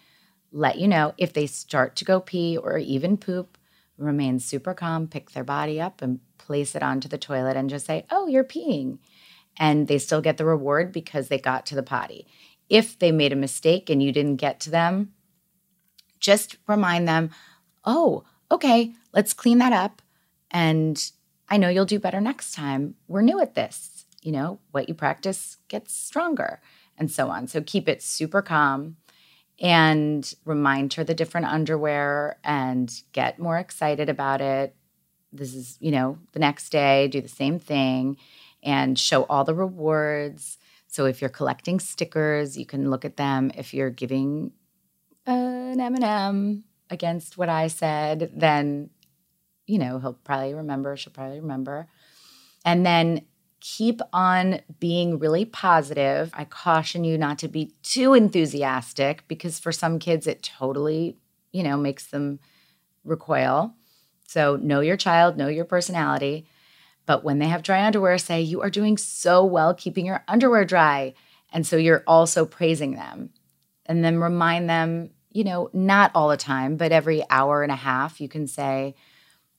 let 0.52 0.78
you 0.78 0.88
know 0.88 1.14
if 1.18 1.34
they 1.34 1.48
start 1.48 1.96
to 1.98 2.06
go 2.06 2.20
pee 2.20 2.58
or 2.58 2.78
even 2.78 3.18
poop, 3.18 3.58
remain 3.98 4.40
super 4.40 4.74
calm, 4.74 5.08
pick 5.08 5.32
their 5.32 5.44
body 5.44 5.80
up 5.80 6.02
and 6.02 6.20
place 6.38 6.76
it 6.76 6.84
onto 6.84 7.08
the 7.08 7.18
toilet 7.18 7.58
and 7.58 7.70
just 7.70 7.86
say, 7.86 8.06
Oh, 8.10 8.28
you're 8.28 8.44
peeing. 8.44 9.00
And 9.58 9.88
they 9.88 9.98
still 9.98 10.22
get 10.22 10.38
the 10.38 10.46
reward 10.46 10.92
because 10.92 11.28
they 11.28 11.38
got 11.38 11.66
to 11.68 11.76
the 11.76 11.84
potty. 11.84 12.28
If 12.70 12.98
they 12.98 13.12
made 13.12 13.34
a 13.34 13.38
mistake 13.38 13.90
and 13.90 14.02
you 14.02 14.12
didn't 14.12 14.38
get 14.38 14.60
to 14.62 14.70
them, 14.70 15.14
just 16.20 16.58
remind 16.68 17.08
them, 17.08 17.30
Oh, 17.86 18.24
okay, 18.52 18.94
let's 19.14 19.34
clean 19.34 19.60
that 19.60 19.74
up. 19.74 20.02
And 20.52 21.12
I 21.50 21.58
know 21.58 21.70
you'll 21.70 21.86
do 21.86 22.00
better 22.00 22.22
next 22.22 22.54
time. 22.54 22.96
We're 23.08 23.22
new 23.22 23.40
at 23.40 23.56
this. 23.56 24.06
You 24.22 24.32
know, 24.34 24.60
what 24.72 24.90
you 24.90 24.96
practice 24.96 25.58
gets 25.70 25.94
stronger 25.94 26.62
and 26.98 27.10
so 27.10 27.30
on. 27.30 27.48
So 27.48 27.62
keep 27.62 27.88
it 27.88 28.02
super 28.04 28.42
calm 28.42 28.98
and 29.62 30.34
remind 30.46 30.94
her 30.94 31.04
the 31.04 31.14
different 31.14 31.48
underwear 31.48 32.40
and 32.44 33.02
get 33.12 33.40
more 33.40 33.58
excited 33.58 34.10
about 34.10 34.42
it. 34.42 34.76
This 35.32 35.54
is, 35.54 35.78
you 35.80 35.92
know, 35.92 36.18
the 36.32 36.40
next 36.40 36.70
day, 36.70 37.08
do 37.08 37.22
the 37.22 37.28
same 37.28 37.60
thing 37.60 38.18
and 38.64 38.98
show 38.98 39.24
all 39.24 39.44
the 39.44 39.54
rewards. 39.54 40.58
So 40.88 41.06
if 41.06 41.22
you're 41.22 41.30
collecting 41.30 41.80
stickers, 41.80 42.58
you 42.58 42.66
can 42.66 42.90
look 42.90 43.06
at 43.06 43.18
them. 43.18 43.52
If 43.56 43.74
you're 43.74 43.90
giving 43.90 44.52
an 45.26 45.80
M&M 45.80 46.64
against 46.90 47.38
what 47.38 47.50
I 47.50 47.68
said, 47.68 48.32
then 48.34 48.90
you 49.70 49.78
know, 49.78 50.00
he'll 50.00 50.14
probably 50.14 50.56
remember, 50.56 50.98
she'll 50.98 51.14
probably 51.14 51.40
remember. 51.40 51.88
And 52.66 52.84
then 52.84 53.22
keep 53.62 54.02
on 54.14 54.62
being 54.80 55.20
really 55.20 55.46
positive. 55.46 56.32
I 56.34 56.46
caution 56.46 57.04
you 57.04 57.18
not 57.18 57.40
to 57.40 57.48
be 57.48 57.74
too 57.84 58.14
enthusiastic 58.14 59.28
because 59.28 59.60
for 59.60 59.72
some 59.72 60.00
kids 60.00 60.28
it 60.28 60.44
totally, 60.44 61.18
you 61.52 61.64
know, 61.64 61.78
makes 61.78 62.08
them 62.08 62.40
recoil. 63.04 63.74
So 64.28 64.56
know 64.58 64.80
your 64.80 64.98
child, 64.98 65.38
know 65.38 65.48
your 65.48 65.66
personality. 65.66 66.46
But 67.06 67.24
when 67.24 67.40
they 67.40 67.48
have 67.48 67.64
dry 67.64 67.84
underwear, 67.86 68.18
say, 68.18 68.42
You 68.42 68.62
are 68.62 68.70
doing 68.70 68.98
so 68.98 69.44
well 69.44 69.74
keeping 69.74 70.06
your 70.06 70.24
underwear 70.28 70.66
dry. 70.66 71.16
And 71.52 71.66
so 71.66 71.76
you're 71.76 72.04
also 72.06 72.46
praising 72.46 72.94
them. 72.94 73.32
And 73.88 74.04
then 74.04 74.20
remind 74.20 74.70
them, 74.70 75.10
you 75.32 75.44
know, 75.44 75.70
not 75.74 76.12
all 76.14 76.30
the 76.30 76.38
time, 76.38 76.78
but 76.78 76.92
every 76.92 77.24
hour 77.32 77.64
and 77.64 77.72
a 77.72 77.76
half, 77.76 78.22
you 78.22 78.30
can 78.30 78.46
say, 78.46 78.94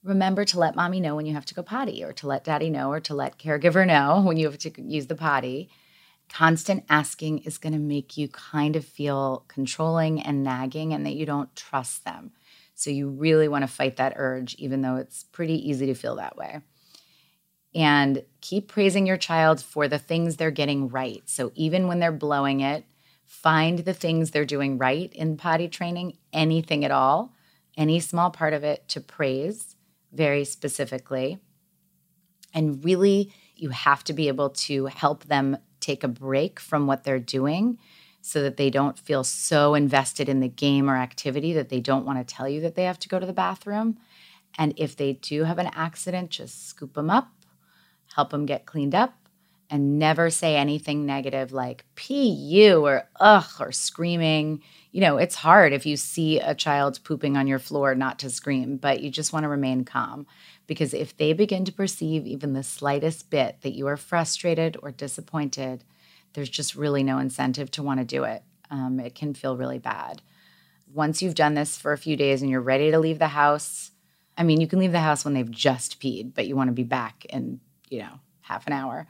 remember 0.03 0.44
to 0.46 0.59
let 0.59 0.76
mommy 0.76 1.01
know 1.01 1.14
when 1.14 1.26
you 1.26 1.34
have 1.34 1.44
to 1.46 1.55
go 1.55 1.62
potty 1.62 2.03
or 2.03 2.12
to 2.14 2.26
let 2.26 2.44
daddy 2.44 2.70
know 2.70 2.90
or 2.90 3.01
to 3.01 3.14
let 3.14 3.38
caregiver 3.38 3.86
know 3.86 4.22
when 4.22 4.36
you 4.36 4.46
have 4.46 4.59
to 4.59 4.82
use 4.82 5.07
the 5.07 5.14
potty. 5.14 5.70
Constant 6.28 6.84
asking 6.88 7.40
is 7.40 7.59
going 7.59 7.72
to 7.72 7.78
make 7.78 8.16
you 8.16 8.28
kind 8.28 8.76
of 8.76 8.84
feel 8.84 9.44
controlling 9.48 10.22
and 10.22 10.44
nagging 10.44 10.92
and 10.92 11.05
that 11.05 11.14
you 11.14 11.26
don't 11.26 11.55
trust 11.57 12.05
them. 12.05 12.32
So 12.74 12.88
you 12.88 13.11
really 13.11 13.48
want 13.48 13.62
to 13.62 13.68
fight 13.68 13.96
that 13.96 14.14
urge 14.16 14.55
even 14.55 14.80
though 14.80 14.96
it's 14.96 15.24
pretty 15.24 15.68
easy 15.68 15.86
to 15.86 15.94
feel 15.94 16.16
that 16.16 16.36
way. 16.36 16.61
And 17.74 18.24
keep 18.40 18.68
praising 18.68 19.07
your 19.07 19.16
child 19.16 19.61
for 19.61 19.86
the 19.86 19.98
things 19.98 20.36
they're 20.36 20.51
getting 20.51 20.88
right. 20.88 21.22
So 21.26 21.53
even 21.55 21.88
when 21.88 22.01
they're 22.01 22.11
blowing 22.12 22.61
it 22.61 22.84
find 23.26 23.80
the 23.80 23.94
things 23.94 24.32
they're 24.32 24.44
doing 24.44 24.76
right 24.76 25.12
in 25.12 25.36
potty 25.36 25.68
training 25.68 26.18
anything 26.32 26.84
at 26.84 26.90
all 26.90 27.32
any 27.76 28.01
small 28.01 28.28
part 28.28 28.53
of 28.53 28.64
it 28.64 28.88
to 28.88 29.01
praise 29.01 29.76
very 30.12 30.44
specifically. 30.44 31.38
And 32.52 32.84
really, 32.84 33.32
you 33.54 33.70
have 33.70 34.02
to 34.04 34.12
be 34.12 34.28
able 34.28 34.50
to 34.50 34.86
help 34.86 35.24
them 35.24 35.58
take 35.80 36.02
a 36.02 36.08
break 36.08 36.58
from 36.61 36.86
what 36.86 37.04
they're 37.04 37.18
doing 37.18 37.78
so 38.22 38.42
that 38.42 38.56
they 38.56 38.70
don't 38.70 38.98
feel 38.98 39.24
so 39.24 39.74
invested 39.74 40.28
in 40.28 40.40
the 40.40 40.48
game 40.48 40.90
or 40.90 40.96
activity 40.96 41.52
that 41.54 41.68
they 41.68 41.80
don't 41.80 42.04
want 42.04 42.18
to 42.18 42.34
tell 42.34 42.48
you 42.48 42.61
that 42.61 42.74
they 42.74 42.84
have 42.84 42.98
to 42.98 43.08
go 43.08 43.18
to 43.18 43.26
the 43.26 43.32
bathroom. 43.32 43.98
And 44.58 44.74
if 44.76 44.96
they 44.96 45.14
do 45.14 45.44
have 45.44 45.58
an 45.58 45.70
accident, 45.74 46.30
just 46.30 46.68
scoop 46.68 46.94
them 46.94 47.08
up, 47.08 47.28
help 48.14 48.30
them 48.30 48.46
get 48.46 48.66
cleaned 48.66 48.94
up, 48.94 49.19
and 49.70 49.98
never 49.98 50.30
say 50.30 50.56
anything 50.56 51.06
negative 51.06 51.52
like 51.52 51.84
pu 51.94 52.84
or 52.84 53.08
ugh 53.20 53.50
or 53.60 53.72
screaming 53.72 54.60
you 54.92 55.00
know, 55.00 55.18
it's 55.18 55.36
hard 55.36 55.72
if 55.72 55.86
you 55.86 55.96
see 55.96 56.40
a 56.40 56.54
child 56.54 56.98
pooping 57.04 57.36
on 57.36 57.46
your 57.46 57.58
floor 57.58 57.94
not 57.94 58.18
to 58.20 58.30
scream, 58.30 58.76
but 58.76 59.00
you 59.00 59.10
just 59.10 59.32
want 59.32 59.44
to 59.44 59.48
remain 59.48 59.84
calm. 59.84 60.26
Because 60.66 60.94
if 60.94 61.16
they 61.16 61.32
begin 61.32 61.64
to 61.64 61.72
perceive 61.72 62.26
even 62.26 62.52
the 62.52 62.62
slightest 62.62 63.30
bit 63.30 63.58
that 63.62 63.74
you 63.74 63.86
are 63.86 63.96
frustrated 63.96 64.76
or 64.82 64.90
disappointed, 64.90 65.84
there's 66.32 66.48
just 66.48 66.74
really 66.74 67.02
no 67.02 67.18
incentive 67.18 67.70
to 67.72 67.82
want 67.82 68.00
to 68.00 68.04
do 68.04 68.24
it. 68.24 68.42
Um, 68.70 69.00
it 69.00 69.14
can 69.14 69.34
feel 69.34 69.56
really 69.56 69.78
bad. 69.78 70.22
Once 70.92 71.22
you've 71.22 71.34
done 71.34 71.54
this 71.54 71.76
for 71.76 71.92
a 71.92 71.98
few 71.98 72.16
days 72.16 72.42
and 72.42 72.50
you're 72.50 72.60
ready 72.60 72.90
to 72.90 72.98
leave 72.98 73.18
the 73.20 73.28
house, 73.28 73.92
I 74.36 74.42
mean, 74.42 74.60
you 74.60 74.66
can 74.66 74.78
leave 74.78 74.92
the 74.92 75.00
house 75.00 75.24
when 75.24 75.34
they've 75.34 75.50
just 75.50 76.00
peed, 76.00 76.34
but 76.34 76.46
you 76.46 76.56
want 76.56 76.68
to 76.68 76.72
be 76.72 76.84
back 76.84 77.24
in, 77.26 77.60
you 77.88 78.00
know, 78.00 78.20
half 78.42 78.66
an 78.66 78.72
hour. 78.72 79.06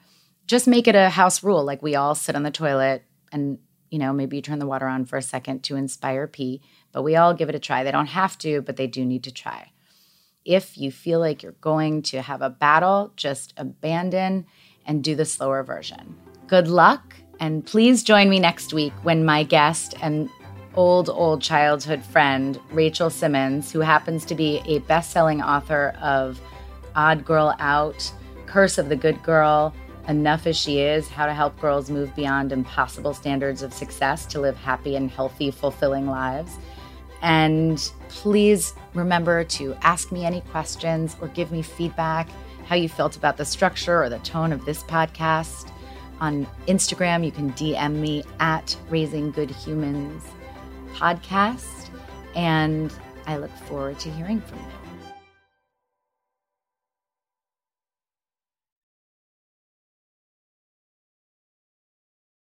Just 0.50 0.66
make 0.66 0.88
it 0.88 0.96
a 0.96 1.10
house 1.10 1.44
rule. 1.44 1.62
Like 1.62 1.80
we 1.80 1.94
all 1.94 2.16
sit 2.16 2.34
on 2.34 2.42
the 2.42 2.50
toilet 2.50 3.04
and 3.30 3.60
you 3.88 4.00
know, 4.00 4.12
maybe 4.12 4.34
you 4.34 4.42
turn 4.42 4.58
the 4.58 4.66
water 4.66 4.88
on 4.88 5.04
for 5.04 5.16
a 5.16 5.22
second 5.22 5.62
to 5.62 5.76
inspire 5.76 6.26
pee, 6.26 6.60
but 6.90 7.02
we 7.02 7.14
all 7.14 7.34
give 7.34 7.48
it 7.48 7.54
a 7.54 7.60
try. 7.60 7.84
They 7.84 7.92
don't 7.92 8.06
have 8.06 8.36
to, 8.38 8.60
but 8.60 8.76
they 8.76 8.88
do 8.88 9.04
need 9.04 9.22
to 9.24 9.32
try. 9.32 9.70
If 10.44 10.76
you 10.76 10.90
feel 10.90 11.20
like 11.20 11.44
you're 11.44 11.52
going 11.52 12.02
to 12.02 12.20
have 12.20 12.42
a 12.42 12.50
battle, 12.50 13.12
just 13.14 13.54
abandon 13.56 14.44
and 14.84 15.04
do 15.04 15.14
the 15.14 15.24
slower 15.24 15.62
version. 15.62 16.16
Good 16.48 16.66
luck, 16.66 17.14
and 17.38 17.64
please 17.64 18.02
join 18.02 18.28
me 18.28 18.40
next 18.40 18.72
week 18.72 18.92
when 19.04 19.24
my 19.24 19.44
guest 19.44 19.94
and 20.02 20.28
old, 20.74 21.08
old 21.08 21.42
childhood 21.42 22.02
friend, 22.02 22.58
Rachel 22.72 23.08
Simmons, 23.08 23.70
who 23.70 23.78
happens 23.78 24.24
to 24.24 24.34
be 24.34 24.62
a 24.66 24.80
best 24.80 25.12
selling 25.12 25.42
author 25.42 25.94
of 26.02 26.40
Odd 26.96 27.24
Girl 27.24 27.54
Out, 27.60 28.10
Curse 28.46 28.78
of 28.78 28.88
the 28.88 28.96
Good 28.96 29.22
Girl, 29.22 29.72
Enough 30.10 30.48
as 30.48 30.56
She 30.56 30.80
Is 30.80 31.08
How 31.08 31.26
to 31.26 31.32
Help 31.32 31.58
Girls 31.60 31.88
Move 31.88 32.12
Beyond 32.16 32.50
Impossible 32.50 33.14
Standards 33.14 33.62
of 33.62 33.72
Success 33.72 34.26
to 34.26 34.40
Live 34.40 34.56
Happy 34.56 34.96
and 34.96 35.08
Healthy, 35.08 35.52
Fulfilling 35.52 36.08
Lives. 36.08 36.58
And 37.22 37.78
please 38.08 38.74
remember 38.92 39.44
to 39.44 39.76
ask 39.82 40.10
me 40.10 40.24
any 40.24 40.40
questions 40.40 41.14
or 41.20 41.28
give 41.28 41.52
me 41.52 41.62
feedback, 41.62 42.28
how 42.66 42.74
you 42.74 42.88
felt 42.88 43.16
about 43.16 43.36
the 43.36 43.44
structure 43.44 44.02
or 44.02 44.08
the 44.08 44.18
tone 44.18 44.52
of 44.52 44.64
this 44.64 44.82
podcast. 44.82 45.70
On 46.20 46.44
Instagram, 46.66 47.24
you 47.24 47.30
can 47.30 47.52
DM 47.52 47.94
me 47.94 48.24
at 48.40 48.76
Raising 48.88 49.30
Good 49.30 49.52
Humans 49.52 50.24
Podcast. 50.92 51.88
And 52.34 52.92
I 53.28 53.36
look 53.36 53.56
forward 53.68 54.00
to 54.00 54.10
hearing 54.10 54.40
from 54.40 54.58
you. 54.58 54.69